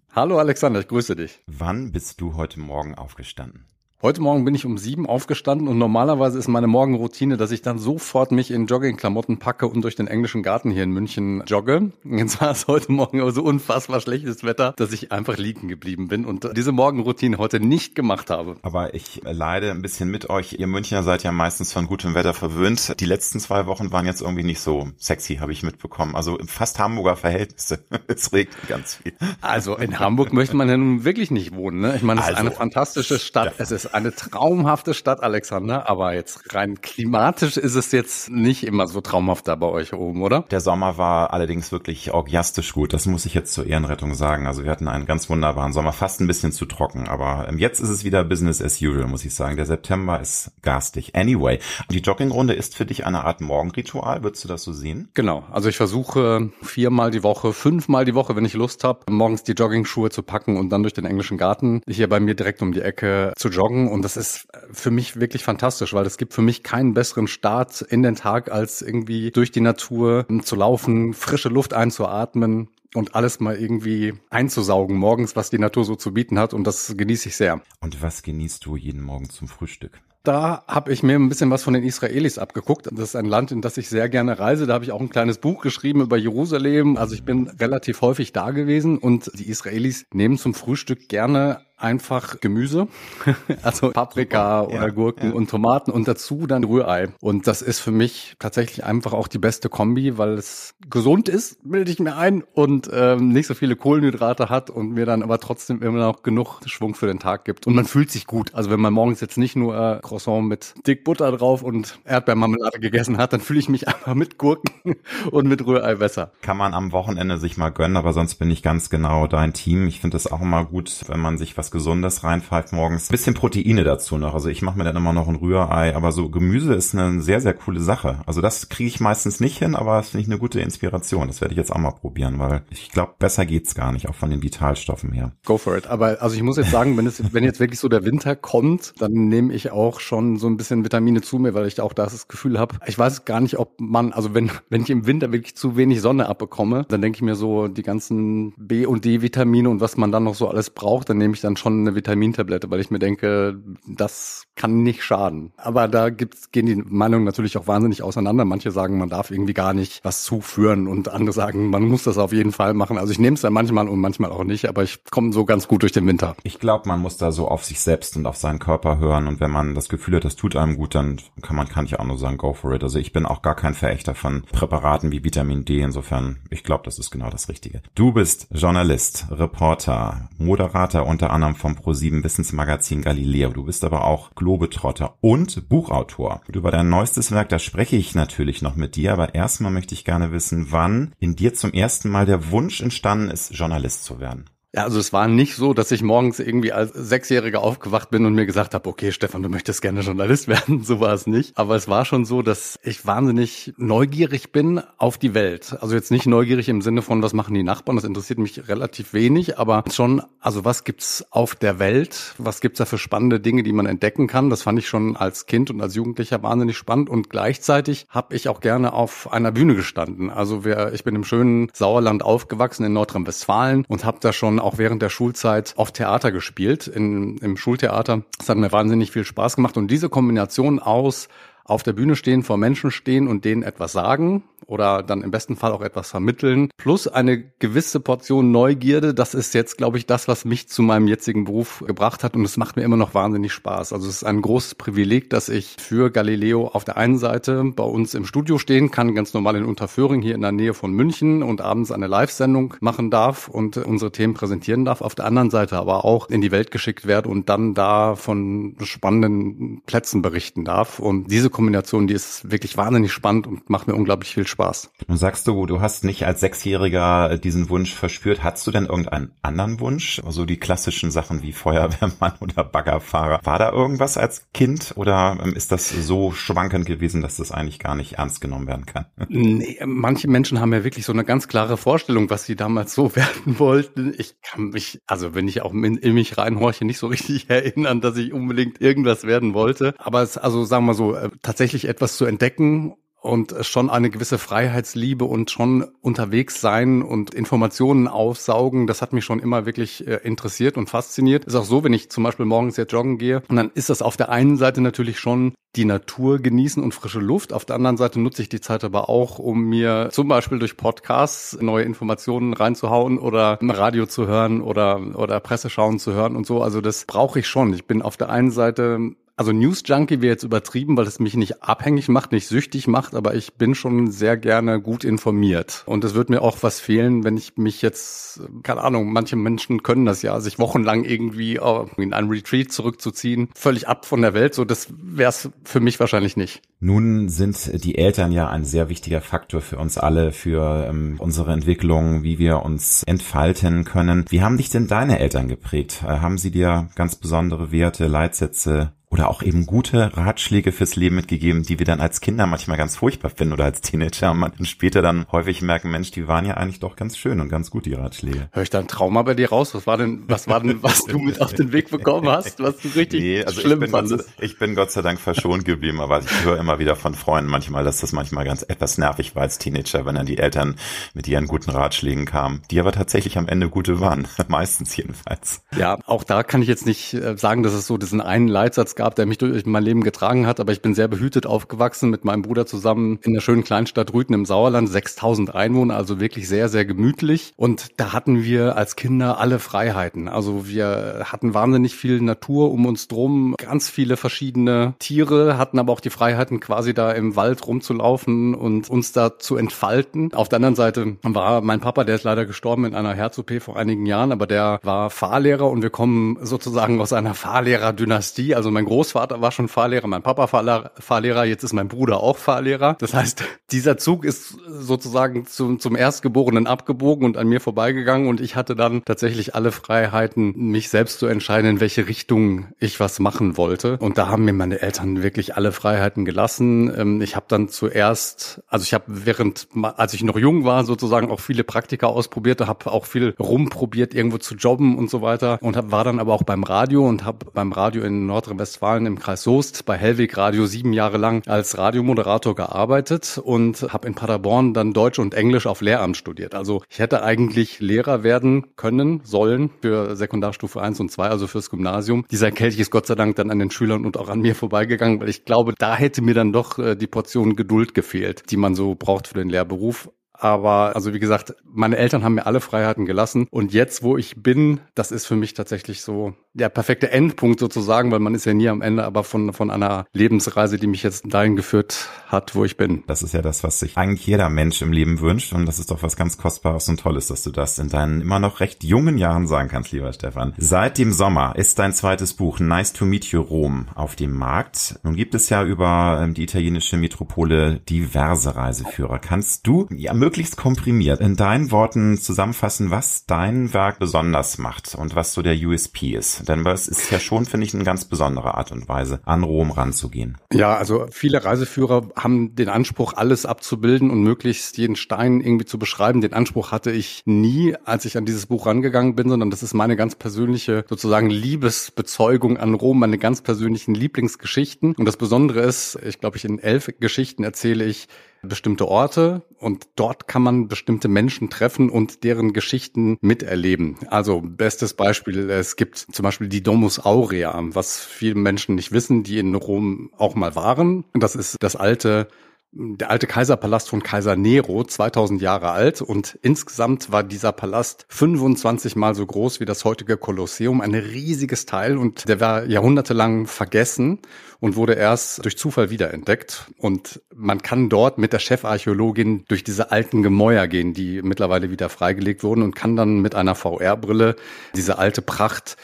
Hallo 0.13 0.39
Alexander, 0.39 0.81
ich 0.81 0.89
grüße 0.89 1.15
dich. 1.15 1.39
Wann 1.47 1.93
bist 1.93 2.19
du 2.19 2.35
heute 2.35 2.59
Morgen 2.59 2.95
aufgestanden? 2.95 3.69
Heute 4.03 4.19
Morgen 4.19 4.45
bin 4.45 4.55
ich 4.55 4.65
um 4.65 4.79
sieben 4.79 5.05
aufgestanden 5.05 5.67
und 5.67 5.77
normalerweise 5.77 6.39
ist 6.39 6.47
meine 6.47 6.65
Morgenroutine, 6.65 7.37
dass 7.37 7.51
ich 7.51 7.61
dann 7.61 7.77
sofort 7.77 8.31
mich 8.31 8.49
in 8.49 8.65
Joggingklamotten 8.65 9.37
packe 9.37 9.67
und 9.67 9.83
durch 9.83 9.95
den 9.95 10.07
englischen 10.07 10.41
Garten 10.41 10.71
hier 10.71 10.81
in 10.81 10.89
München 10.89 11.43
jogge. 11.45 11.91
Jetzt 12.03 12.41
war 12.41 12.49
es 12.49 12.65
heute 12.67 12.91
Morgen 12.91 13.21
aber 13.21 13.31
so 13.31 13.43
unfassbar 13.43 14.01
schlechtes 14.01 14.43
Wetter, 14.43 14.73
dass 14.75 14.91
ich 14.91 15.11
einfach 15.11 15.37
liegen 15.37 15.67
geblieben 15.67 16.07
bin 16.07 16.25
und 16.25 16.57
diese 16.57 16.71
Morgenroutine 16.71 17.37
heute 17.37 17.59
nicht 17.59 17.93
gemacht 17.93 18.31
habe. 18.31 18.55
Aber 18.63 18.95
ich 18.95 19.21
leide 19.23 19.69
ein 19.69 19.83
bisschen 19.83 20.09
mit 20.09 20.31
euch. 20.31 20.53
Ihr 20.53 20.65
Münchner 20.65 21.03
seid 21.03 21.21
ja 21.21 21.31
meistens 21.31 21.71
von 21.71 21.85
gutem 21.85 22.15
Wetter 22.15 22.33
verwöhnt. 22.33 22.99
Die 22.99 23.05
letzten 23.05 23.39
zwei 23.39 23.67
Wochen 23.67 23.91
waren 23.91 24.07
jetzt 24.07 24.21
irgendwie 24.21 24.43
nicht 24.43 24.61
so 24.61 24.89
sexy, 24.97 25.35
habe 25.35 25.51
ich 25.51 25.61
mitbekommen. 25.61 26.15
Also 26.15 26.39
fast 26.47 26.79
Hamburger 26.79 27.17
Verhältnisse. 27.17 27.85
es 28.07 28.33
regnet 28.33 28.67
ganz 28.67 28.95
viel. 28.95 29.13
Also 29.41 29.77
in 29.77 29.99
Hamburg 29.99 30.33
möchte 30.33 30.55
man 30.55 30.67
ja 30.67 30.75
nun 30.75 31.03
wirklich 31.03 31.29
nicht 31.29 31.53
wohnen. 31.53 31.81
Ne? 31.81 31.95
Ich 31.95 32.01
meine, 32.01 32.21
es 32.21 32.25
also, 32.25 32.39
ist 32.39 32.47
eine 32.47 32.51
fantastische 32.51 33.19
Stadt. 33.19 33.53
Es 33.59 33.69
ist 33.69 33.90
eine 33.93 34.13
traumhafte 34.13 34.93
Stadt, 34.93 35.23
Alexander, 35.23 35.89
aber 35.89 36.13
jetzt 36.13 36.53
rein 36.53 36.81
klimatisch 36.81 37.57
ist 37.57 37.75
es 37.75 37.91
jetzt 37.91 38.29
nicht 38.29 38.65
immer 38.65 38.87
so 38.87 39.01
traumhaft 39.01 39.47
da 39.47 39.55
bei 39.55 39.67
euch 39.67 39.93
oben, 39.93 40.21
oder? 40.21 40.43
Der 40.51 40.61
Sommer 40.61 40.97
war 40.97 41.33
allerdings 41.33 41.71
wirklich 41.71 42.13
orgiastisch 42.13 42.73
gut. 42.73 42.93
Das 42.93 43.05
muss 43.05 43.25
ich 43.25 43.33
jetzt 43.33 43.53
zur 43.53 43.65
Ehrenrettung 43.65 44.13
sagen. 44.13 44.47
Also 44.47 44.63
wir 44.63 44.71
hatten 44.71 44.87
einen 44.87 45.05
ganz 45.05 45.29
wunderbaren 45.29 45.73
Sommer, 45.73 45.93
fast 45.93 46.21
ein 46.21 46.27
bisschen 46.27 46.51
zu 46.51 46.65
trocken, 46.65 47.07
aber 47.07 47.47
ähm, 47.49 47.57
jetzt 47.57 47.79
ist 47.79 47.89
es 47.89 48.03
wieder 48.03 48.23
Business 48.23 48.61
as 48.61 48.81
usual, 48.81 49.07
muss 49.07 49.25
ich 49.25 49.33
sagen. 49.33 49.55
Der 49.55 49.65
September 49.65 50.19
ist 50.19 50.51
garstig. 50.61 51.15
Anyway, 51.15 51.59
die 51.89 51.99
Joggingrunde 51.99 52.53
ist 52.53 52.75
für 52.75 52.85
dich 52.85 53.05
eine 53.05 53.23
Art 53.23 53.41
Morgenritual. 53.41 54.23
Würdest 54.23 54.43
du 54.43 54.47
das 54.47 54.63
so 54.63 54.73
sehen? 54.73 55.09
Genau. 55.13 55.43
Also 55.51 55.69
ich 55.69 55.77
versuche 55.77 56.49
viermal 56.61 57.11
die 57.11 57.23
Woche, 57.23 57.53
fünfmal 57.53 58.05
die 58.05 58.15
Woche, 58.15 58.35
wenn 58.35 58.45
ich 58.45 58.53
Lust 58.53 58.83
habe, 58.83 58.99
morgens 59.09 59.43
die 59.43 59.53
Joggingschuhe 59.53 60.09
zu 60.09 60.23
packen 60.23 60.57
und 60.57 60.69
dann 60.69 60.83
durch 60.83 60.93
den 60.93 61.05
englischen 61.05 61.37
Garten 61.37 61.81
hier 61.87 62.07
bei 62.09 62.19
mir 62.19 62.35
direkt 62.35 62.61
um 62.61 62.71
die 62.71 62.81
Ecke 62.81 63.33
zu 63.37 63.49
joggen. 63.49 63.80
Und 63.87 64.03
das 64.03 64.17
ist 64.17 64.47
für 64.71 64.91
mich 64.91 65.19
wirklich 65.19 65.43
fantastisch, 65.43 65.93
weil 65.93 66.05
es 66.05 66.17
gibt 66.17 66.33
für 66.33 66.41
mich 66.41 66.63
keinen 66.63 66.93
besseren 66.93 67.27
Start 67.27 67.81
in 67.81 68.03
den 68.03 68.15
Tag, 68.15 68.51
als 68.51 68.81
irgendwie 68.81 69.31
durch 69.31 69.51
die 69.51 69.61
Natur 69.61 70.25
zu 70.43 70.55
laufen, 70.55 71.13
frische 71.13 71.49
Luft 71.49 71.73
einzuatmen 71.73 72.69
und 72.93 73.15
alles 73.15 73.39
mal 73.39 73.55
irgendwie 73.55 74.13
einzusaugen 74.29 74.97
morgens, 74.97 75.35
was 75.35 75.49
die 75.49 75.59
Natur 75.59 75.85
so 75.85 75.95
zu 75.95 76.13
bieten 76.13 76.39
hat. 76.39 76.53
Und 76.53 76.65
das 76.65 76.93
genieße 76.95 77.29
ich 77.29 77.37
sehr. 77.37 77.61
Und 77.79 78.01
was 78.01 78.23
genießt 78.23 78.65
du 78.65 78.75
jeden 78.75 79.01
Morgen 79.01 79.29
zum 79.29 79.47
Frühstück? 79.47 80.01
Da 80.23 80.63
habe 80.67 80.93
ich 80.93 81.01
mir 81.01 81.15
ein 81.15 81.29
bisschen 81.29 81.49
was 81.49 81.63
von 81.63 81.73
den 81.73 81.83
Israelis 81.83 82.37
abgeguckt. 82.37 82.85
Das 82.91 82.99
ist 82.99 83.15
ein 83.15 83.25
Land, 83.25 83.51
in 83.51 83.61
das 83.61 83.77
ich 83.77 83.89
sehr 83.89 84.07
gerne 84.07 84.37
reise. 84.37 84.67
Da 84.67 84.75
habe 84.75 84.85
ich 84.85 84.91
auch 84.91 85.01
ein 85.01 85.09
kleines 85.09 85.39
Buch 85.39 85.63
geschrieben 85.63 86.01
über 86.01 86.15
Jerusalem. 86.15 86.95
Also 86.97 87.15
ich 87.15 87.23
bin 87.23 87.47
relativ 87.47 88.01
häufig 88.01 88.31
da 88.31 88.51
gewesen 88.51 88.99
und 88.99 89.31
die 89.33 89.49
Israelis 89.49 90.05
nehmen 90.13 90.37
zum 90.37 90.53
Frühstück 90.53 91.09
gerne 91.09 91.61
einfach 91.81 92.39
Gemüse, 92.39 92.87
also 93.63 93.91
Paprika 93.91 94.61
Super. 94.61 94.73
oder 94.73 94.87
ja, 94.87 94.93
Gurken 94.93 95.29
ja. 95.29 95.35
und 95.35 95.49
Tomaten 95.49 95.91
und 95.91 96.07
dazu 96.07 96.47
dann 96.47 96.63
Rührei. 96.63 97.09
Und 97.21 97.47
das 97.47 97.61
ist 97.61 97.79
für 97.79 97.91
mich 97.91 98.35
tatsächlich 98.39 98.83
einfach 98.83 99.13
auch 99.13 99.27
die 99.27 99.39
beste 99.39 99.69
Kombi, 99.69 100.17
weil 100.17 100.33
es 100.33 100.75
gesund 100.89 101.29
ist, 101.29 101.57
bilde 101.63 101.91
ich 101.91 101.99
mir 101.99 102.15
ein, 102.17 102.43
und 102.53 102.89
ähm, 102.93 103.29
nicht 103.29 103.47
so 103.47 103.53
viele 103.53 103.75
Kohlenhydrate 103.75 104.49
hat 104.49 104.69
und 104.69 104.91
mir 104.91 105.05
dann 105.05 105.23
aber 105.23 105.39
trotzdem 105.39 105.81
immer 105.81 105.99
noch 105.99 106.23
genug 106.23 106.59
Schwung 106.65 106.95
für 106.95 107.07
den 107.07 107.19
Tag 107.19 107.45
gibt. 107.45 107.67
Und 107.67 107.75
man 107.75 107.85
fühlt 107.85 108.11
sich 108.11 108.27
gut. 108.27 108.53
Also 108.53 108.69
wenn 108.69 108.79
man 108.79 108.93
morgens 108.93 109.21
jetzt 109.21 109.37
nicht 109.37 109.55
nur 109.55 109.75
äh, 109.75 109.99
Croissant 110.01 110.47
mit 110.47 110.73
dick 110.85 111.03
Butter 111.03 111.31
drauf 111.31 111.63
und 111.63 111.99
Erdbeermarmelade 112.05 112.79
gegessen 112.79 113.17
hat, 113.17 113.33
dann 113.33 113.41
fühle 113.41 113.59
ich 113.59 113.69
mich 113.69 113.87
einfach 113.87 114.13
mit 114.13 114.37
Gurken 114.37 114.95
und 115.31 115.47
mit 115.47 115.65
Rührei 115.65 115.95
besser. 115.95 116.31
Kann 116.41 116.57
man 116.57 116.73
am 116.73 116.91
Wochenende 116.91 117.37
sich 117.37 117.57
mal 117.57 117.69
gönnen, 117.69 117.97
aber 117.97 118.13
sonst 118.13 118.35
bin 118.35 118.51
ich 118.51 118.61
ganz 118.61 118.89
genau 118.89 119.27
dein 119.27 119.53
Team. 119.53 119.87
Ich 119.87 119.99
finde 119.99 120.17
es 120.17 120.31
auch 120.31 120.41
immer 120.41 120.65
gut, 120.65 121.03
wenn 121.07 121.19
man 121.19 121.37
sich 121.37 121.57
was 121.57 121.70
Gesundes 121.71 122.23
reinpfeift 122.23 122.73
morgens. 122.73 123.07
Bisschen 123.07 123.33
Proteine 123.33 123.83
dazu 123.83 124.17
noch. 124.17 124.33
Also 124.33 124.49
ich 124.49 124.61
mache 124.61 124.77
mir 124.77 124.83
dann 124.83 124.95
immer 124.95 125.13
noch 125.13 125.27
ein 125.27 125.35
Rührei, 125.35 125.95
aber 125.95 126.11
so 126.11 126.29
Gemüse 126.29 126.73
ist 126.73 126.95
eine 126.95 127.21
sehr, 127.21 127.41
sehr 127.41 127.53
coole 127.53 127.79
Sache. 127.79 128.19
Also 128.25 128.41
das 128.41 128.69
kriege 128.69 128.87
ich 128.87 128.99
meistens 128.99 129.39
nicht 129.39 129.57
hin, 129.57 129.75
aber 129.75 129.97
das 129.97 130.09
finde 130.09 130.23
ich 130.23 130.27
eine 130.27 130.39
gute 130.39 130.59
Inspiration. 130.59 131.27
Das 131.27 131.41
werde 131.41 131.53
ich 131.53 131.57
jetzt 131.57 131.71
auch 131.71 131.77
mal 131.77 131.91
probieren, 131.91 132.39
weil 132.39 132.63
ich 132.69 132.91
glaube, 132.91 133.13
besser 133.17 133.45
geht's 133.45 133.75
gar 133.75 133.91
nicht, 133.91 134.07
auch 134.07 134.15
von 134.15 134.29
den 134.29 134.43
Vitalstoffen 134.43 135.11
her. 135.11 135.31
Go 135.45 135.57
for 135.57 135.77
it. 135.77 135.87
Aber 135.87 136.21
also 136.21 136.35
ich 136.35 136.43
muss 136.43 136.57
jetzt 136.57 136.71
sagen, 136.71 136.97
wenn 136.97 137.07
es, 137.07 137.33
wenn 137.33 137.43
jetzt 137.43 137.59
wirklich 137.59 137.79
so 137.79 137.89
der 137.89 138.03
Winter 138.05 138.35
kommt, 138.35 138.93
dann 138.99 139.13
nehme 139.13 139.53
ich 139.53 139.71
auch 139.71 139.99
schon 139.99 140.37
so 140.37 140.47
ein 140.47 140.57
bisschen 140.57 140.83
Vitamine 140.83 141.21
zu 141.21 141.39
mir, 141.39 141.53
weil 141.53 141.67
ich 141.67 141.79
auch 141.81 141.93
das 141.93 142.27
Gefühl 142.27 142.59
habe, 142.59 142.75
ich 142.85 142.97
weiß 142.97 143.25
gar 143.25 143.39
nicht, 143.39 143.57
ob 143.57 143.79
man, 143.79 144.13
also 144.13 144.33
wenn, 144.33 144.51
wenn 144.69 144.81
ich 144.81 144.89
im 144.89 145.07
Winter 145.07 145.31
wirklich 145.31 145.55
zu 145.55 145.77
wenig 145.77 146.01
Sonne 146.01 146.27
abbekomme, 146.27 146.85
dann 146.89 147.01
denke 147.01 147.17
ich 147.17 147.21
mir 147.21 147.35
so, 147.35 147.67
die 147.67 147.83
ganzen 147.83 148.53
B- 148.57 148.85
und 148.85 149.05
D-Vitamine 149.05 149.69
und 149.69 149.81
was 149.81 149.97
man 149.97 150.11
dann 150.11 150.23
noch 150.23 150.35
so 150.35 150.47
alles 150.47 150.69
braucht, 150.69 151.09
dann 151.09 151.17
nehme 151.17 151.33
ich 151.33 151.41
dann 151.41 151.57
schon 151.61 151.81
eine 151.81 151.95
Vitamintablette, 151.95 152.69
weil 152.69 152.81
ich 152.81 152.91
mir 152.91 152.99
denke, 152.99 153.61
das 153.87 154.47
kann 154.55 154.83
nicht 154.83 155.03
schaden. 155.03 155.53
Aber 155.57 155.87
da 155.87 156.09
gibt's, 156.09 156.51
gehen 156.51 156.65
die 156.65 156.75
Meinungen 156.75 157.23
natürlich 157.23 157.57
auch 157.57 157.67
wahnsinnig 157.67 158.03
auseinander. 158.03 158.45
Manche 158.45 158.71
sagen, 158.71 158.97
man 158.97 159.09
darf 159.09 159.31
irgendwie 159.31 159.53
gar 159.53 159.73
nicht 159.73 160.03
was 160.03 160.23
zuführen 160.23 160.87
und 160.87 161.09
andere 161.09 161.33
sagen, 161.33 161.69
man 161.69 161.83
muss 161.83 162.03
das 162.03 162.17
auf 162.17 162.33
jeden 162.33 162.51
Fall 162.51 162.73
machen. 162.73 162.97
Also 162.97 163.11
ich 163.11 163.19
nehme 163.19 163.35
es 163.35 163.41
dann 163.41 163.53
manchmal 163.53 163.87
und 163.87 163.99
manchmal 163.99 164.31
auch 164.31 164.43
nicht, 164.43 164.67
aber 164.67 164.83
ich 164.83 165.03
komme 165.09 165.31
so 165.31 165.45
ganz 165.45 165.67
gut 165.67 165.83
durch 165.83 165.91
den 165.91 166.05
Winter. 166.07 166.35
Ich 166.43 166.59
glaube, 166.59 166.87
man 166.87 166.99
muss 166.99 167.17
da 167.17 167.31
so 167.31 167.47
auf 167.47 167.63
sich 167.63 167.79
selbst 167.79 168.17
und 168.17 168.25
auf 168.25 168.37
seinen 168.37 168.59
Körper 168.59 168.99
hören 168.99 169.27
und 169.27 169.39
wenn 169.39 169.51
man 169.51 169.75
das 169.75 169.89
Gefühl 169.89 170.15
hat, 170.15 170.25
das 170.25 170.35
tut 170.35 170.55
einem 170.55 170.77
gut, 170.77 170.95
dann 170.95 171.17
kann 171.41 171.55
man, 171.55 171.67
kann 171.67 171.85
ich 171.85 171.99
auch 171.99 172.05
nur 172.05 172.17
sagen, 172.17 172.37
go 172.37 172.53
for 172.53 172.73
it. 172.73 172.83
Also 172.83 172.99
ich 172.99 173.13
bin 173.13 173.25
auch 173.25 173.41
gar 173.41 173.55
kein 173.55 173.73
Verächter 173.73 174.15
von 174.15 174.43
Präparaten 174.51 175.11
wie 175.11 175.23
Vitamin 175.23 175.65
D. 175.65 175.81
Insofern, 175.81 176.39
ich 176.49 176.63
glaube, 176.63 176.83
das 176.85 176.99
ist 176.99 177.11
genau 177.11 177.29
das 177.29 177.49
Richtige. 177.49 177.81
Du 177.95 178.11
bist 178.11 178.47
Journalist, 178.51 179.27
Reporter, 179.31 180.29
Moderator 180.37 181.05
unter 181.05 181.31
anderem 181.31 181.50
vom 181.55 181.73
Pro7 181.73 182.23
Wissensmagazin 182.23 183.01
Galileo. 183.01 183.49
Du 183.51 183.63
bist 183.63 183.83
aber 183.83 184.05
auch 184.05 184.35
Globetrotter 184.35 185.17
und 185.21 185.69
Buchautor. 185.69 186.41
Und 186.47 186.55
über 186.55 186.71
dein 186.71 186.89
neuestes 186.89 187.31
Werk, 187.31 187.49
da 187.49 187.59
spreche 187.59 187.95
ich 187.95 188.15
natürlich 188.15 188.61
noch 188.61 188.75
mit 188.75 188.95
dir, 188.95 189.13
aber 189.13 189.35
erstmal 189.35 189.71
möchte 189.71 189.95
ich 189.95 190.05
gerne 190.05 190.31
wissen, 190.31 190.67
wann 190.69 191.13
in 191.19 191.35
dir 191.35 191.53
zum 191.53 191.73
ersten 191.73 192.09
Mal 192.09 192.25
der 192.25 192.51
Wunsch 192.51 192.81
entstanden 192.81 193.29
ist, 193.29 193.53
Journalist 193.53 194.03
zu 194.03 194.19
werden. 194.19 194.45
Ja, 194.73 194.85
also 194.85 194.99
es 194.99 195.11
war 195.11 195.27
nicht 195.27 195.57
so, 195.57 195.73
dass 195.73 195.91
ich 195.91 196.01
morgens 196.01 196.39
irgendwie 196.39 196.71
als 196.71 196.93
Sechsjähriger 196.93 197.61
aufgewacht 197.61 198.09
bin 198.09 198.25
und 198.25 198.35
mir 198.35 198.45
gesagt 198.45 198.73
habe, 198.73 198.87
okay, 198.87 199.11
Stefan, 199.11 199.43
du 199.43 199.49
möchtest 199.49 199.81
gerne 199.81 199.99
Journalist 199.99 200.47
werden. 200.47 200.81
So 200.85 201.01
war 201.01 201.13
es 201.13 201.27
nicht. 201.27 201.57
Aber 201.57 201.75
es 201.75 201.89
war 201.89 202.05
schon 202.05 202.23
so, 202.23 202.41
dass 202.41 202.79
ich 202.81 203.05
wahnsinnig 203.05 203.73
neugierig 203.75 204.53
bin 204.53 204.81
auf 204.97 205.17
die 205.17 205.33
Welt. 205.33 205.75
Also 205.81 205.95
jetzt 205.95 206.09
nicht 206.09 206.25
neugierig 206.25 206.69
im 206.69 206.81
Sinne 206.81 207.01
von, 207.01 207.21
was 207.21 207.33
machen 207.33 207.53
die 207.53 207.63
Nachbarn, 207.63 207.97
das 207.97 208.05
interessiert 208.05 208.39
mich 208.39 208.69
relativ 208.69 209.11
wenig, 209.13 209.59
aber 209.59 209.83
schon, 209.91 210.21
also 210.39 210.63
was 210.63 210.85
gibt's 210.85 211.25
auf 211.31 211.53
der 211.55 211.79
Welt? 211.79 212.33
Was 212.37 212.61
gibt's 212.61 212.77
da 212.77 212.85
für 212.85 212.97
spannende 212.97 213.41
Dinge, 213.41 213.63
die 213.63 213.73
man 213.73 213.87
entdecken 213.87 214.27
kann? 214.27 214.49
Das 214.49 214.61
fand 214.61 214.79
ich 214.79 214.87
schon 214.87 215.17
als 215.17 215.47
Kind 215.47 215.69
und 215.69 215.81
als 215.81 215.95
Jugendlicher 215.95 216.43
wahnsinnig 216.43 216.77
spannend 216.77 217.09
und 217.09 217.29
gleichzeitig 217.29 218.05
habe 218.07 218.37
ich 218.37 218.47
auch 218.47 218.61
gerne 218.61 218.93
auf 218.93 219.33
einer 219.33 219.51
Bühne 219.51 219.75
gestanden. 219.75 220.29
Also 220.29 220.63
wir, 220.63 220.93
ich 220.93 221.03
bin 221.03 221.15
im 221.15 221.25
schönen 221.25 221.69
Sauerland 221.73 222.23
aufgewachsen 222.23 222.85
in 222.85 222.93
Nordrhein-Westfalen 222.93 223.83
und 223.89 224.05
habe 224.05 224.19
da 224.21 224.31
schon 224.31 224.60
auch 224.61 224.77
während 224.77 225.01
der 225.01 225.09
Schulzeit 225.09 225.73
oft 225.77 225.95
Theater 225.95 226.31
gespielt, 226.31 226.87
in, 226.87 227.37
im 227.37 227.57
Schultheater. 227.57 228.23
Das 228.37 228.49
hat 228.49 228.57
mir 228.57 228.71
wahnsinnig 228.71 229.11
viel 229.11 229.25
Spaß 229.25 229.55
gemacht. 229.55 229.77
Und 229.77 229.89
diese 229.89 230.09
Kombination 230.09 230.79
aus 230.79 231.27
auf 231.71 231.83
der 231.83 231.93
Bühne 231.93 232.15
stehen, 232.15 232.43
vor 232.43 232.57
Menschen 232.57 232.91
stehen 232.91 233.27
und 233.27 233.45
denen 233.45 233.63
etwas 233.63 233.93
sagen 233.93 234.43
oder 234.67 235.03
dann 235.03 235.21
im 235.21 235.31
besten 235.31 235.55
Fall 235.55 235.71
auch 235.71 235.81
etwas 235.81 236.09
vermitteln, 236.09 236.69
plus 236.77 237.07
eine 237.07 237.43
gewisse 237.59 237.99
Portion 237.99 238.51
Neugierde, 238.51 239.13
das 239.13 239.33
ist 239.33 239.53
jetzt, 239.53 239.77
glaube 239.77 239.97
ich, 239.97 240.05
das, 240.05 240.27
was 240.27 240.45
mich 240.45 240.69
zu 240.69 240.81
meinem 240.81 241.07
jetzigen 241.07 241.45
Beruf 241.45 241.83
gebracht 241.85 242.23
hat 242.23 242.35
und 242.35 242.45
es 242.45 242.57
macht 242.57 242.75
mir 242.75 242.83
immer 242.83 242.97
noch 242.97 243.13
wahnsinnig 243.13 243.51
Spaß. 243.51 243.93
Also 243.93 244.07
es 244.07 244.17
ist 244.17 244.23
ein 244.23 244.41
großes 244.41 244.75
Privileg, 244.75 245.29
dass 245.29 245.49
ich 245.49 245.75
für 245.77 246.09
Galileo 246.09 246.67
auf 246.67 246.83
der 246.83 246.97
einen 246.97 247.17
Seite 247.17 247.63
bei 247.75 247.83
uns 247.83 248.13
im 248.13 248.25
Studio 248.25 248.57
stehen 248.57 248.91
kann, 248.91 249.15
ganz 249.15 249.33
normal 249.33 249.55
in 249.55 249.65
Unterföhring 249.65 250.21
hier 250.21 250.35
in 250.35 250.41
der 250.41 250.51
Nähe 250.51 250.73
von 250.73 250.91
München 250.91 251.43
und 251.43 251.61
abends 251.61 251.91
eine 251.91 252.07
Live-Sendung 252.07 252.75
machen 252.79 253.11
darf 253.11 253.47
und 253.47 253.77
unsere 253.77 254.11
Themen 254.11 254.33
präsentieren 254.33 254.85
darf, 254.85 255.01
auf 255.01 255.15
der 255.15 255.25
anderen 255.25 255.49
Seite 255.49 255.77
aber 255.77 256.05
auch 256.05 256.29
in 256.29 256.41
die 256.41 256.51
Welt 256.51 256.71
geschickt 256.71 257.07
werde 257.07 257.29
und 257.29 257.49
dann 257.49 257.73
da 257.73 258.15
von 258.15 258.75
spannenden 258.83 259.81
Plätzen 259.85 260.21
berichten 260.21 260.65
darf 260.65 260.99
und 260.99 261.29
diese 261.29 261.49
Kombination, 261.61 262.07
die 262.07 262.15
ist 262.15 262.49
wirklich 262.49 262.75
wahnsinnig 262.75 263.13
spannend 263.13 263.45
und 263.45 263.69
macht 263.69 263.85
mir 263.85 263.93
unglaublich 263.93 264.33
viel 264.33 264.47
Spaß. 264.47 264.89
Und 265.07 265.17
sagst 265.17 265.47
du, 265.47 265.67
du 265.67 265.79
hast 265.79 266.03
nicht 266.03 266.25
als 266.25 266.39
Sechsjähriger 266.39 267.37
diesen 267.37 267.69
Wunsch 267.69 267.93
verspürt. 267.93 268.43
Hattest 268.43 268.65
du 268.65 268.71
denn 268.71 268.87
irgendeinen 268.87 269.33
anderen 269.43 269.79
Wunsch? 269.79 270.15
So 270.15 270.23
also 270.23 270.45
die 270.45 270.57
klassischen 270.57 271.11
Sachen 271.11 271.43
wie 271.43 271.51
Feuerwehrmann 271.53 272.33
oder 272.39 272.63
Baggerfahrer. 272.63 273.41
War 273.43 273.59
da 273.59 273.71
irgendwas 273.71 274.17
als 274.17 274.47
Kind 274.55 274.93
oder 274.95 275.37
ähm, 275.39 275.53
ist 275.53 275.71
das 275.71 275.89
so 275.89 276.31
schwankend 276.31 276.87
gewesen, 276.87 277.21
dass 277.21 277.37
das 277.37 277.51
eigentlich 277.51 277.77
gar 277.77 277.93
nicht 277.93 278.13
ernst 278.13 278.41
genommen 278.41 278.65
werden 278.65 278.87
kann? 278.87 279.05
Nee, 279.51 279.79
manche 279.85 280.27
Menschen 280.27 280.59
haben 280.59 280.73
ja 280.73 280.83
wirklich 280.83 281.05
so 281.05 281.13
eine 281.13 281.23
ganz 281.23 281.47
klare 281.47 281.77
Vorstellung, 281.77 282.29
was 282.29 282.45
sie 282.45 282.55
damals 282.55 282.95
so 282.95 283.15
werden 283.15 283.59
wollten. 283.59 284.15
Ich 284.17 284.41
kann 284.41 284.69
mich, 284.69 284.99
also 285.05 285.35
wenn 285.35 285.47
ich 285.47 285.61
auch 285.61 285.73
in, 285.73 285.97
in 285.97 286.13
mich 286.13 286.37
reinhorche, 286.37 286.85
nicht 286.85 286.97
so 286.97 287.07
richtig 287.07 287.49
erinnern, 287.49 288.01
dass 288.01 288.17
ich 288.17 288.33
unbedingt 288.33 288.81
irgendwas 288.81 289.25
werden 289.25 289.53
wollte. 289.53 289.93
Aber 289.99 290.21
es, 290.21 290.37
also 290.37 290.63
sagen 290.63 290.85
wir 290.85 290.93
so, 290.95 291.15
äh, 291.15 291.29
tatsächlich 291.41 291.87
etwas 291.87 292.17
zu 292.17 292.25
entdecken 292.25 292.95
und 293.21 293.53
schon 293.61 293.91
eine 293.91 294.09
gewisse 294.09 294.39
Freiheitsliebe 294.39 295.25
und 295.25 295.51
schon 295.51 295.85
unterwegs 296.01 296.59
sein 296.59 297.03
und 297.03 297.35
Informationen 297.35 298.07
aufsaugen, 298.07 298.87
das 298.87 299.03
hat 299.03 299.13
mich 299.13 299.23
schon 299.23 299.39
immer 299.39 299.67
wirklich 299.67 300.07
äh, 300.07 300.15
interessiert 300.23 300.75
und 300.75 300.89
fasziniert. 300.89 301.45
Ist 301.45 301.55
auch 301.55 301.63
so, 301.63 301.83
wenn 301.83 301.93
ich 301.93 302.09
zum 302.09 302.23
Beispiel 302.23 302.47
morgens 302.47 302.77
jetzt 302.77 302.91
joggen 302.91 303.19
gehe, 303.19 303.43
und 303.47 303.55
dann 303.55 303.69
ist 303.75 303.91
das 303.91 304.01
auf 304.01 304.17
der 304.17 304.29
einen 304.29 304.57
Seite 304.57 304.81
natürlich 304.81 305.19
schon 305.19 305.53
die 305.75 305.85
Natur 305.85 306.39
genießen 306.39 306.83
und 306.83 306.93
frische 306.93 307.19
Luft. 307.19 307.53
Auf 307.53 307.63
der 307.63 307.75
anderen 307.75 307.95
Seite 307.95 308.19
nutze 308.19 308.41
ich 308.41 308.49
die 308.49 308.59
Zeit 308.59 308.83
aber 308.83 309.07
auch, 309.07 309.39
um 309.39 309.69
mir 309.69 310.09
zum 310.11 310.27
Beispiel 310.27 310.59
durch 310.59 310.75
Podcasts 310.75 311.57
neue 311.61 311.85
Informationen 311.85 312.53
reinzuhauen 312.53 313.19
oder 313.19 313.59
im 313.61 313.69
Radio 313.69 314.07
zu 314.07 314.27
hören 314.27 314.61
oder, 314.61 314.99
oder 315.15 315.39
Presseschauen 315.39 315.99
zu 315.99 316.13
hören 316.13 316.35
und 316.35 316.45
so. 316.45 316.61
Also 316.61 316.81
das 316.81 317.05
brauche 317.05 317.39
ich 317.39 317.47
schon. 317.47 317.71
Ich 317.73 317.85
bin 317.85 318.01
auf 318.01 318.17
der 318.17 318.29
einen 318.29 318.51
Seite 318.51 319.15
also 319.41 319.53
News 319.53 319.81
Junkie 319.83 320.21
wäre 320.21 320.33
jetzt 320.33 320.43
übertrieben, 320.43 320.95
weil 320.97 321.07
es 321.07 321.19
mich 321.19 321.35
nicht 321.35 321.63
abhängig 321.63 322.09
macht, 322.09 322.31
nicht 322.31 322.47
süchtig 322.47 322.87
macht, 322.87 323.15
aber 323.15 323.33
ich 323.33 323.55
bin 323.55 323.73
schon 323.73 324.11
sehr 324.11 324.37
gerne 324.37 324.79
gut 324.79 325.03
informiert. 325.03 325.81
Und 325.87 326.03
es 326.03 326.13
wird 326.13 326.29
mir 326.29 326.43
auch 326.43 326.57
was 326.61 326.79
fehlen, 326.79 327.23
wenn 327.23 327.37
ich 327.37 327.57
mich 327.57 327.81
jetzt, 327.81 328.39
keine 328.61 328.81
Ahnung, 328.81 329.11
manche 329.11 329.35
Menschen 329.35 329.81
können 329.81 330.05
das 330.05 330.21
ja, 330.21 330.39
sich 330.41 330.59
wochenlang 330.59 331.05
irgendwie 331.05 331.59
in 331.97 332.13
einen 332.13 332.29
Retreat 332.29 332.71
zurückzuziehen, 332.71 333.49
völlig 333.55 333.87
ab 333.87 334.05
von 334.05 334.21
der 334.21 334.35
Welt. 334.35 334.53
So, 334.53 334.63
das 334.63 334.89
wäre 334.95 335.29
es 335.29 335.49
für 335.63 335.79
mich 335.79 335.99
wahrscheinlich 335.99 336.37
nicht. 336.37 336.61
Nun 336.79 337.27
sind 337.27 337.83
die 337.83 337.97
Eltern 337.97 338.31
ja 338.31 338.47
ein 338.47 338.63
sehr 338.63 338.89
wichtiger 338.89 339.21
Faktor 339.21 339.61
für 339.61 339.79
uns 339.79 339.97
alle, 339.97 340.33
für 340.33 340.85
ähm, 340.87 341.15
unsere 341.17 341.51
Entwicklung, 341.51 342.21
wie 342.21 342.37
wir 342.37 342.61
uns 342.61 343.01
entfalten 343.07 343.85
können. 343.85 344.25
Wie 344.29 344.43
haben 344.43 344.57
dich 344.57 344.69
denn 344.69 344.85
deine 344.85 345.17
Eltern 345.17 345.47
geprägt? 345.47 346.03
Äh, 346.03 346.19
haben 346.19 346.37
sie 346.37 346.51
dir 346.51 346.89
ganz 346.93 347.15
besondere 347.15 347.71
Werte, 347.71 348.05
Leitsätze 348.05 348.93
oder 349.11 349.29
auch 349.29 349.43
eben 349.43 349.65
gute 349.65 350.15
Ratschläge 350.15 350.71
fürs 350.71 350.95
Leben 350.95 351.17
mitgegeben, 351.17 351.63
die 351.63 351.77
wir 351.77 351.85
dann 351.85 351.99
als 351.99 352.21
Kinder 352.21 352.47
manchmal 352.47 352.77
ganz 352.77 352.95
furchtbar 352.95 353.29
finden 353.29 353.53
oder 353.53 353.65
als 353.65 353.81
Teenager 353.81 354.31
und 354.31 354.67
später 354.67 355.01
dann 355.01 355.25
häufig 355.31 355.61
merken, 355.61 355.91
Mensch, 355.91 356.11
die 356.11 356.27
waren 356.27 356.45
ja 356.45 356.55
eigentlich 356.55 356.79
doch 356.79 356.95
ganz 356.95 357.17
schön 357.17 357.41
und 357.41 357.49
ganz 357.49 357.69
gut, 357.71 357.85
die 357.85 357.93
Ratschläge. 357.93 358.47
Hör 358.53 358.63
ich 358.63 358.69
da 358.69 358.79
ein 358.79 358.87
Trauma 358.87 359.21
bei 359.23 359.33
dir 359.33 359.49
raus? 359.49 359.75
Was 359.75 359.85
war 359.85 359.97
denn, 359.97 360.23
was 360.27 360.47
war 360.47 360.61
denn, 360.61 360.81
was 360.81 361.03
du 361.03 361.19
mit 361.19 361.41
auf 361.41 361.53
den 361.53 361.73
Weg 361.73 361.91
bekommen 361.91 362.29
hast, 362.29 362.61
was 362.61 362.77
du 362.77 362.87
richtig 362.89 363.21
nee, 363.21 363.43
also 363.43 363.59
schlimm 363.59 363.83
ich 363.83 363.91
bin, 363.91 364.09
Gott, 364.09 364.25
ich 364.39 364.57
bin 364.57 364.75
Gott 364.75 364.91
sei 364.91 365.01
Dank 365.01 365.19
verschont 365.19 365.65
geblieben, 365.65 365.99
aber 365.99 366.19
ich 366.19 366.45
höre 366.45 366.57
immer 366.57 366.79
wieder 366.79 366.95
von 366.95 367.13
Freunden 367.13 367.51
manchmal, 367.51 367.83
dass 367.83 367.99
das 367.99 368.13
manchmal 368.13 368.45
ganz 368.45 368.63
etwas 368.63 368.97
nervig 368.97 369.35
war 369.35 369.43
als 369.43 369.57
Teenager, 369.57 370.05
wenn 370.05 370.15
dann 370.15 370.25
die 370.25 370.37
Eltern 370.37 370.75
mit 371.13 371.27
ihren 371.27 371.47
guten 371.47 371.71
Ratschlägen 371.71 372.25
kamen, 372.25 372.61
die 372.71 372.79
aber 372.79 372.93
tatsächlich 372.93 373.37
am 373.37 373.47
Ende 373.47 373.69
gute 373.69 373.99
waren, 373.99 374.25
meistens 374.47 374.95
jedenfalls. 374.95 375.63
Ja, 375.75 375.97
auch 376.05 376.23
da 376.23 376.43
kann 376.43 376.61
ich 376.61 376.69
jetzt 376.69 376.85
nicht 376.85 377.13
äh, 377.13 377.37
sagen, 377.37 377.63
dass 377.63 377.73
es 377.73 377.87
so 377.87 377.97
diesen 377.97 378.21
einen 378.21 378.47
Leitsatz 378.47 378.95
gab, 379.01 379.15
der 379.15 379.25
mich 379.25 379.39
durch 379.39 379.65
mein 379.65 379.81
Leben 379.81 380.03
getragen 380.03 380.45
hat, 380.45 380.59
aber 380.59 380.73
ich 380.73 380.83
bin 380.83 380.93
sehr 380.93 381.07
behütet 381.07 381.47
aufgewachsen 381.47 382.11
mit 382.11 382.23
meinem 382.23 382.43
Bruder 382.43 382.67
zusammen 382.67 383.17
in 383.23 383.33
der 383.33 383.41
schönen 383.41 383.63
Kleinstadt 383.63 384.13
Rüthen 384.13 384.35
im 384.35 384.45
Sauerland, 384.45 384.87
6000 384.87 385.55
Einwohner, 385.55 385.95
also 385.95 386.19
wirklich 386.19 386.47
sehr, 386.47 386.69
sehr 386.69 386.85
gemütlich. 386.85 387.53
Und 387.57 387.99
da 387.99 388.13
hatten 388.13 388.43
wir 388.43 388.77
als 388.77 388.95
Kinder 388.95 389.39
alle 389.39 389.57
Freiheiten. 389.57 390.27
Also 390.27 390.67
wir 390.67 391.23
hatten 391.25 391.55
wahnsinnig 391.55 391.95
viel 391.95 392.21
Natur 392.21 392.71
um 392.71 392.85
uns 392.85 393.07
drum, 393.07 393.55
ganz 393.57 393.89
viele 393.89 394.17
verschiedene 394.17 394.93
Tiere, 394.99 395.57
hatten 395.57 395.79
aber 395.79 395.93
auch 395.93 395.99
die 395.99 396.11
Freiheiten, 396.11 396.59
quasi 396.59 396.93
da 396.93 397.11
im 397.11 397.35
Wald 397.35 397.65
rumzulaufen 397.65 398.53
und 398.53 398.87
uns 398.87 399.13
da 399.13 399.39
zu 399.39 399.55
entfalten. 399.55 400.31
Auf 400.35 400.47
der 400.47 400.57
anderen 400.57 400.75
Seite 400.75 401.17
war 401.23 401.61
mein 401.61 401.79
Papa, 401.79 402.03
der 402.03 402.13
ist 402.13 402.23
leider 402.23 402.45
gestorben 402.45 402.85
in 402.85 402.93
einer 402.93 403.15
Herz-OP 403.15 403.63
vor 403.63 403.77
einigen 403.77 404.05
Jahren, 404.05 404.31
aber 404.31 404.45
der 404.45 404.79
war 404.83 405.09
Fahrlehrer 405.09 405.71
und 405.71 405.81
wir 405.81 405.89
kommen 405.89 406.37
sozusagen 406.43 407.01
aus 407.01 407.13
einer 407.13 407.33
Fahrlehrerdynastie. 407.33 408.53
Also 408.53 408.69
mein 408.69 408.90
Großvater 408.91 409.21
Vater 409.21 409.41
war 409.41 409.51
schon 409.51 409.67
Fahrlehrer, 409.67 410.07
mein 410.07 410.21
Papa 410.21 410.47
Fahrlehrer, 410.47 411.45
jetzt 411.45 411.63
ist 411.63 411.73
mein 411.73 411.87
Bruder 411.87 412.21
auch 412.21 412.37
Fahrlehrer. 412.37 412.97
Das 412.99 413.13
heißt, 413.13 413.43
dieser 413.71 413.97
Zug 413.97 414.25
ist 414.25 414.57
sozusagen 414.67 415.45
zum, 415.45 415.79
zum 415.79 415.95
Erstgeborenen 415.95 416.67
abgebogen 416.67 417.25
und 417.25 417.37
an 417.37 417.47
mir 417.47 417.61
vorbeigegangen 417.61 418.27
und 418.27 418.41
ich 418.41 418.57
hatte 418.57 418.75
dann 418.75 419.05
tatsächlich 419.05 419.55
alle 419.55 419.71
Freiheiten, 419.71 420.53
mich 420.57 420.89
selbst 420.89 421.19
zu 421.19 421.27
entscheiden, 421.27 421.69
in 421.69 421.79
welche 421.79 422.07
Richtung 422.07 422.67
ich 422.79 422.99
was 422.99 423.19
machen 423.19 423.55
wollte. 423.55 423.97
Und 423.99 424.17
da 424.17 424.27
haben 424.27 424.43
mir 424.43 424.53
meine 424.53 424.81
Eltern 424.81 425.23
wirklich 425.23 425.55
alle 425.55 425.71
Freiheiten 425.71 426.25
gelassen. 426.25 426.91
Ähm, 426.93 427.21
ich 427.21 427.37
habe 427.37 427.45
dann 427.47 427.69
zuerst, 427.69 428.61
also 428.67 428.83
ich 428.83 428.93
habe 428.93 429.05
während, 429.07 429.69
als 429.83 430.13
ich 430.13 430.23
noch 430.23 430.37
jung 430.37 430.65
war, 430.65 430.83
sozusagen 430.83 431.31
auch 431.31 431.39
viele 431.39 431.63
Praktika 431.63 432.07
ausprobiert, 432.07 432.59
habe 432.59 432.91
auch 432.91 433.05
viel 433.05 433.35
rumprobiert, 433.39 434.13
irgendwo 434.13 434.39
zu 434.39 434.55
jobben 434.55 434.97
und 434.97 435.09
so 435.09 435.21
weiter 435.21 435.59
und 435.61 435.77
hab, 435.77 435.91
war 435.91 436.03
dann 436.03 436.19
aber 436.19 436.33
auch 436.33 436.43
beim 436.43 436.63
Radio 436.63 437.07
und 437.07 437.23
habe 437.23 437.45
beim 437.53 437.71
Radio 437.71 438.03
in 438.03 438.25
Nordrhein-Westfalen 438.25 438.80
im 438.81 439.19
Kreis 439.19 439.43
Soest 439.43 439.85
bei 439.85 439.95
Hellweg 439.95 440.35
Radio 440.37 440.65
sieben 440.65 440.91
Jahre 440.91 441.17
lang 441.17 441.43
als 441.47 441.77
Radiomoderator 441.77 442.55
gearbeitet 442.55 443.39
und 443.41 443.83
habe 443.93 444.07
in 444.07 444.15
Paderborn 444.15 444.73
dann 444.73 444.91
Deutsch 444.91 445.19
und 445.19 445.35
Englisch 445.35 445.67
auf 445.67 445.81
Lehramt 445.81 446.17
studiert. 446.17 446.55
Also 446.55 446.81
ich 446.89 446.97
hätte 446.97 447.21
eigentlich 447.21 447.79
Lehrer 447.79 448.23
werden 448.23 448.75
können, 448.77 449.21
sollen 449.23 449.69
für 449.81 450.15
Sekundarstufe 450.15 450.81
1 450.81 450.99
und 450.99 451.11
2, 451.11 451.27
also 451.27 451.45
fürs 451.45 451.69
Gymnasium. 451.69 452.25
Dieser 452.31 452.49
Kelch 452.49 452.79
ist 452.79 452.89
Gott 452.89 453.05
sei 453.05 453.13
Dank 453.13 453.35
dann 453.35 453.51
an 453.51 453.59
den 453.59 453.69
Schülern 453.69 454.03
und 454.03 454.17
auch 454.17 454.29
an 454.29 454.41
mir 454.41 454.55
vorbeigegangen, 454.55 455.21
weil 455.21 455.29
ich 455.29 455.45
glaube, 455.45 455.75
da 455.77 455.95
hätte 455.95 456.23
mir 456.23 456.33
dann 456.33 456.51
doch 456.51 456.79
äh, 456.79 456.95
die 456.95 457.07
Portion 457.07 457.55
Geduld 457.55 457.93
gefehlt, 457.93 458.49
die 458.49 458.57
man 458.57 458.73
so 458.73 458.95
braucht 458.95 459.27
für 459.27 459.35
den 459.35 459.49
Lehrberuf. 459.49 460.09
Aber 460.41 460.95
also 460.95 461.13
wie 461.13 461.19
gesagt, 461.19 461.53
meine 461.63 461.97
Eltern 461.97 462.23
haben 462.23 462.33
mir 462.33 462.47
alle 462.47 462.61
Freiheiten 462.61 463.05
gelassen. 463.05 463.47
Und 463.51 463.73
jetzt, 463.73 464.01
wo 464.01 464.17
ich 464.17 464.41
bin, 464.41 464.79
das 464.95 465.11
ist 465.11 465.27
für 465.27 465.35
mich 465.35 465.53
tatsächlich 465.53 466.01
so 466.01 466.33
der 466.53 466.69
perfekte 466.69 467.11
Endpunkt 467.11 467.59
sozusagen, 467.59 468.11
weil 468.11 468.19
man 468.19 468.35
ist 468.35 468.45
ja 468.45 468.53
nie 468.53 468.67
am 468.67 468.81
Ende, 468.81 469.03
aber 469.05 469.23
von, 469.23 469.53
von 469.53 469.71
einer 469.71 470.05
Lebensreise, 470.13 470.77
die 470.77 470.87
mich 470.87 471.03
jetzt 471.03 471.23
dahin 471.33 471.55
geführt 471.55 472.09
hat, 472.27 472.55
wo 472.55 472.65
ich 472.65 472.77
bin. 472.77 473.03
Das 473.07 473.23
ist 473.23 473.33
ja 473.33 473.41
das, 473.41 473.63
was 473.63 473.79
sich 473.79 473.97
eigentlich 473.97 474.25
jeder 474.27 474.49
Mensch 474.49 474.81
im 474.81 474.91
Leben 474.91 475.19
wünscht 475.21 475.53
und 475.53 475.65
das 475.65 475.79
ist 475.79 475.91
doch 475.91 476.03
was 476.03 476.15
ganz 476.15 476.37
Kostbares 476.37 476.89
und 476.89 476.99
Tolles, 476.99 477.27
dass 477.27 477.43
du 477.43 477.51
das 477.51 477.79
in 477.79 477.89
deinen 477.89 478.21
immer 478.21 478.39
noch 478.39 478.59
recht 478.59 478.83
jungen 478.83 479.17
Jahren 479.17 479.47
sagen 479.47 479.69
kannst, 479.69 479.91
lieber 479.91 480.11
Stefan. 480.11 480.53
Seit 480.57 480.97
dem 480.97 481.13
Sommer 481.13 481.55
ist 481.55 481.79
dein 481.79 481.93
zweites 481.93 482.33
Buch 482.33 482.59
Nice 482.59 482.93
to 482.93 483.05
Meet 483.05 483.25
You 483.25 483.41
Rom 483.41 483.87
auf 483.95 484.15
dem 484.15 484.33
Markt. 484.33 484.99
Nun 485.03 485.15
gibt 485.15 485.35
es 485.35 485.49
ja 485.49 485.63
über 485.63 486.19
ähm, 486.21 486.33
die 486.33 486.43
italienische 486.43 486.97
Metropole 486.97 487.79
diverse 487.79 488.55
Reiseführer. 488.55 489.19
Kannst 489.19 489.67
du 489.67 489.87
ja 489.89 490.13
möglichst 490.13 490.57
komprimiert 490.57 491.21
in 491.21 491.35
deinen 491.35 491.71
Worten 491.71 492.17
zusammenfassen, 492.17 492.91
was 492.91 493.25
dein 493.25 493.73
Werk 493.73 493.99
besonders 493.99 494.57
macht 494.57 494.95
und 494.95 495.15
was 495.15 495.33
so 495.33 495.41
der 495.41 495.55
USP 495.55 496.11
ist? 496.15 496.40
Denn 496.41 496.63
das 496.63 496.87
ist 496.87 497.11
ja 497.11 497.19
schon, 497.19 497.45
finde 497.45 497.65
ich, 497.65 497.73
eine 497.73 497.83
ganz 497.83 498.05
besondere 498.05 498.55
Art 498.55 498.71
und 498.71 498.87
Weise, 498.87 499.19
an 499.25 499.43
Rom 499.43 499.71
ranzugehen. 499.71 500.37
Ja, 500.53 500.75
also 500.75 501.05
viele 501.11 501.43
Reiseführer 501.43 502.09
haben 502.15 502.55
den 502.55 502.69
Anspruch, 502.69 503.13
alles 503.13 503.45
abzubilden 503.45 504.09
und 504.09 504.21
möglichst 504.23 504.77
jeden 504.77 504.95
Stein 504.95 505.41
irgendwie 505.41 505.65
zu 505.65 505.79
beschreiben. 505.79 506.21
Den 506.21 506.33
Anspruch 506.33 506.71
hatte 506.71 506.91
ich 506.91 507.23
nie, 507.25 507.75
als 507.85 508.05
ich 508.05 508.17
an 508.17 508.25
dieses 508.25 508.45
Buch 508.45 508.65
rangegangen 508.65 509.15
bin, 509.15 509.29
sondern 509.29 509.49
das 509.49 509.63
ist 509.63 509.73
meine 509.73 509.95
ganz 509.95 510.15
persönliche 510.15 510.85
sozusagen 510.89 511.29
Liebesbezeugung 511.29 512.57
an 512.57 512.73
Rom, 512.73 512.99
meine 512.99 513.17
ganz 513.17 513.41
persönlichen 513.41 513.95
Lieblingsgeschichten. 513.95 514.95
Und 514.95 515.05
das 515.05 515.17
Besondere 515.17 515.61
ist, 515.61 515.97
ich 516.05 516.19
glaube, 516.19 516.37
ich 516.37 516.45
in 516.45 516.59
elf 516.59 516.89
Geschichten 516.99 517.43
erzähle 517.43 517.85
ich 517.85 518.07
bestimmte 518.43 518.87
Orte 518.87 519.43
und 519.59 519.87
dort 519.95 520.27
kann 520.27 520.41
man 520.41 520.67
bestimmte 520.67 521.07
Menschen 521.07 521.49
treffen 521.49 521.89
und 521.89 522.23
deren 522.23 522.53
Geschichten 522.53 523.17
miterleben. 523.21 523.97
Also 524.07 524.41
bestes 524.41 524.93
Beispiel, 524.93 525.49
es 525.49 525.75
gibt 525.75 525.97
zum 525.97 526.23
Beispiel 526.23 526.47
die 526.47 526.63
Domus 526.63 526.99
Aurea, 526.99 527.59
was 527.63 527.99
viele 527.99 528.35
Menschen 528.35 528.75
nicht 528.75 528.91
wissen, 528.91 529.23
die 529.23 529.39
in 529.39 529.55
Rom 529.55 530.11
auch 530.17 530.35
mal 530.35 530.55
waren. 530.55 531.05
Das 531.13 531.35
ist 531.35 531.57
das 531.59 531.75
alte 531.75 532.27
der 532.73 533.09
alte 533.09 533.27
Kaiserpalast 533.27 533.89
von 533.89 534.01
Kaiser 534.01 534.37
Nero, 534.37 534.83
2000 534.83 535.41
Jahre 535.41 535.71
alt. 535.71 536.01
Und 536.01 536.39
insgesamt 536.41 537.11
war 537.11 537.23
dieser 537.23 537.51
Palast 537.51 538.05
25 538.09 538.95
mal 538.95 539.13
so 539.13 539.25
groß 539.25 539.59
wie 539.59 539.65
das 539.65 539.83
heutige 539.83 540.15
Kolosseum, 540.15 540.79
ein 540.79 540.95
riesiges 540.95 541.65
Teil. 541.65 541.97
Und 541.97 542.29
der 542.29 542.39
war 542.39 542.65
jahrhundertelang 542.65 543.45
vergessen 543.45 544.19
und 544.61 544.77
wurde 544.77 544.93
erst 544.93 545.43
durch 545.43 545.57
Zufall 545.57 545.89
wiederentdeckt. 545.89 546.71
Und 546.77 547.21
man 547.35 547.61
kann 547.61 547.89
dort 547.89 548.17
mit 548.17 548.31
der 548.31 548.39
Chefarchäologin 548.39 549.43
durch 549.49 549.65
diese 549.65 549.91
alten 549.91 550.23
Gemäuer 550.23 550.67
gehen, 550.67 550.93
die 550.93 551.21
mittlerweile 551.21 551.71
wieder 551.71 551.89
freigelegt 551.89 552.43
wurden 552.43 552.61
und 552.61 552.75
kann 552.75 552.95
dann 552.95 553.19
mit 553.19 553.35
einer 553.35 553.55
VR-Brille 553.55 554.37
diese 554.75 554.97
alte 554.97 555.21
Pracht 555.21 555.75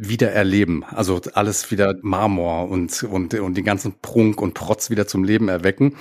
wieder 0.00 0.30
erleben. 0.30 0.84
Also 0.84 1.20
alles 1.34 1.70
wieder 1.70 1.94
Marmor 2.02 2.70
und, 2.70 3.02
und, 3.02 3.34
und 3.34 3.56
den 3.56 3.64
ganzen 3.64 3.94
Prunk 4.00 4.40
und 4.40 4.54
Protz 4.54 4.90
wieder 4.90 5.06
zum 5.06 5.24
Leben 5.24 5.48
erwecken. 5.48 5.96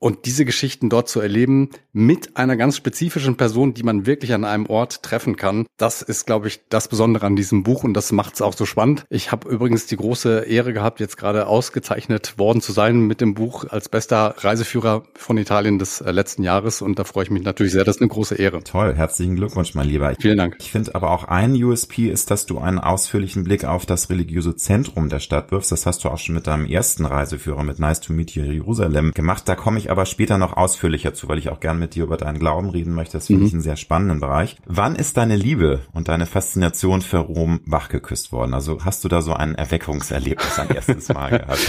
Und 0.00 0.24
diese 0.24 0.46
Geschichten 0.46 0.88
dort 0.88 1.08
zu 1.10 1.20
erleben 1.20 1.68
mit 1.92 2.38
einer 2.38 2.56
ganz 2.56 2.76
spezifischen 2.76 3.36
Person, 3.36 3.74
die 3.74 3.82
man 3.82 4.06
wirklich 4.06 4.32
an 4.32 4.46
einem 4.46 4.64
Ort 4.64 5.02
treffen 5.02 5.36
kann, 5.36 5.66
das 5.76 6.00
ist, 6.00 6.24
glaube 6.24 6.48
ich, 6.48 6.60
das 6.70 6.88
Besondere 6.88 7.26
an 7.26 7.36
diesem 7.36 7.62
Buch 7.62 7.84
und 7.84 7.92
das 7.92 8.10
macht 8.10 8.34
es 8.34 8.42
auch 8.42 8.54
so 8.54 8.64
spannend. 8.64 9.04
Ich 9.10 9.30
habe 9.30 9.50
übrigens 9.50 9.86
die 9.86 9.98
große 9.98 10.46
Ehre 10.46 10.72
gehabt, 10.72 11.00
jetzt 11.00 11.18
gerade 11.18 11.46
ausgezeichnet 11.46 12.38
worden 12.38 12.62
zu 12.62 12.72
sein 12.72 13.00
mit 13.00 13.20
dem 13.20 13.34
Buch 13.34 13.66
als 13.68 13.90
bester 13.90 14.36
Reiseführer 14.38 15.02
von 15.14 15.36
Italien 15.36 15.78
des 15.78 16.00
äh, 16.00 16.10
letzten 16.12 16.44
Jahres 16.44 16.80
und 16.80 16.98
da 16.98 17.04
freue 17.04 17.24
ich 17.24 17.30
mich 17.30 17.42
natürlich 17.42 17.72
sehr. 17.72 17.84
Das 17.84 17.96
ist 17.96 18.02
eine 18.02 18.08
große 18.08 18.36
Ehre. 18.36 18.64
Toll, 18.64 18.94
herzlichen 18.94 19.36
Glückwunsch, 19.36 19.74
mein 19.74 19.86
Lieber. 19.86 20.14
Vielen 20.18 20.38
Dank. 20.38 20.56
Ich 20.60 20.70
finde 20.70 20.94
aber 20.94 21.10
auch 21.10 21.24
ein 21.24 21.52
USP 21.62 22.08
ist, 22.08 22.30
dass 22.30 22.46
du 22.46 22.58
einen 22.58 22.78
ausführlichen 22.78 23.44
Blick 23.44 23.66
auf 23.66 23.84
das 23.84 24.08
religiöse 24.08 24.56
Zentrum 24.56 25.10
der 25.10 25.20
Stadt 25.20 25.50
wirfst. 25.50 25.70
Das 25.72 25.84
hast 25.84 26.04
du 26.04 26.08
auch 26.08 26.16
schon 26.16 26.36
mit 26.36 26.46
deinem 26.46 26.64
ersten 26.64 27.04
Reiseführer 27.04 27.64
mit 27.64 27.78
Nice 27.78 28.00
to 28.00 28.14
Meet 28.14 28.30
You 28.30 28.44
Jerusalem 28.44 29.12
gemacht. 29.12 29.46
Da 29.46 29.56
komme 29.56 29.78
ich 29.78 29.89
aber 29.90 30.06
später 30.06 30.30
später 30.30 30.36
noch 30.36 30.56
ausführlicher 30.56 31.12
zu, 31.12 31.28
weil 31.28 31.38
ich 31.38 31.48
auch 31.48 31.58
gern 31.58 31.78
mit 31.78 31.96
dir 31.96 32.04
über 32.04 32.16
deinen 32.16 32.38
Glauben 32.38 32.70
reden 32.70 32.94
möchte. 32.94 33.14
Das 33.14 33.26
finde 33.26 33.40
mhm. 33.40 33.46
ich 33.46 33.52
einen 33.54 33.62
sehr 33.62 33.76
spannenden 33.76 34.20
Bereich. 34.20 34.56
Wann 34.66 34.94
ist 34.94 35.16
deine 35.16 35.34
Liebe 35.34 35.80
und 35.92 36.08
deine 36.08 36.26
Faszination 36.26 37.02
für 37.02 37.18
Rom 37.18 37.60
wachgeküsst 37.64 38.30
worden? 38.30 38.54
Also 38.54 38.84
hast 38.84 39.02
du 39.02 39.08
da 39.08 39.22
so 39.22 39.32
ein 39.32 39.56
Erweckungserlebnis 39.56 40.58
ein 40.58 40.70
erstes 40.70 41.08
Mal 41.08 41.30
gehabt? 41.38 41.66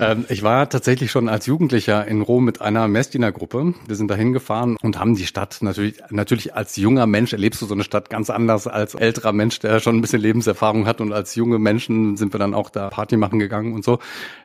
ähm, 0.00 0.24
ich 0.30 0.42
war 0.42 0.68
tatsächlich 0.68 1.12
schon 1.12 1.28
als 1.28 1.46
Jugendlicher 1.46 2.08
in 2.08 2.22
Rom 2.22 2.44
mit 2.44 2.60
einer 2.60 2.88
Messdiener-Gruppe. 2.88 3.74
Wir 3.86 3.94
sind 3.94 4.10
da 4.10 4.16
hingefahren 4.16 4.76
und 4.82 4.98
haben 4.98 5.14
die 5.14 5.26
Stadt 5.26 5.58
natürlich, 5.60 6.00
natürlich 6.10 6.54
als 6.54 6.74
junger 6.76 7.06
Mensch 7.06 7.34
erlebst 7.34 7.62
du 7.62 7.66
so 7.66 7.74
eine 7.74 7.84
Stadt 7.84 8.10
ganz 8.10 8.30
anders 8.30 8.66
als 8.66 8.94
älterer 8.94 9.32
Mensch, 9.32 9.60
der 9.60 9.78
schon 9.78 9.96
ein 9.96 10.00
bisschen 10.00 10.22
Lebenserfahrung 10.22 10.86
hat 10.86 11.00
und 11.00 11.12
als 11.12 11.36
junge 11.36 11.58
Menschen 11.60 12.16
sind 12.16 12.34
wir 12.34 12.38
dann 12.38 12.54
auch 12.54 12.70
da 12.70 12.88
Party 12.88 13.16
machen 13.16 13.38
gegangen 13.38 13.74
und 13.74 13.84
so. 13.84 13.98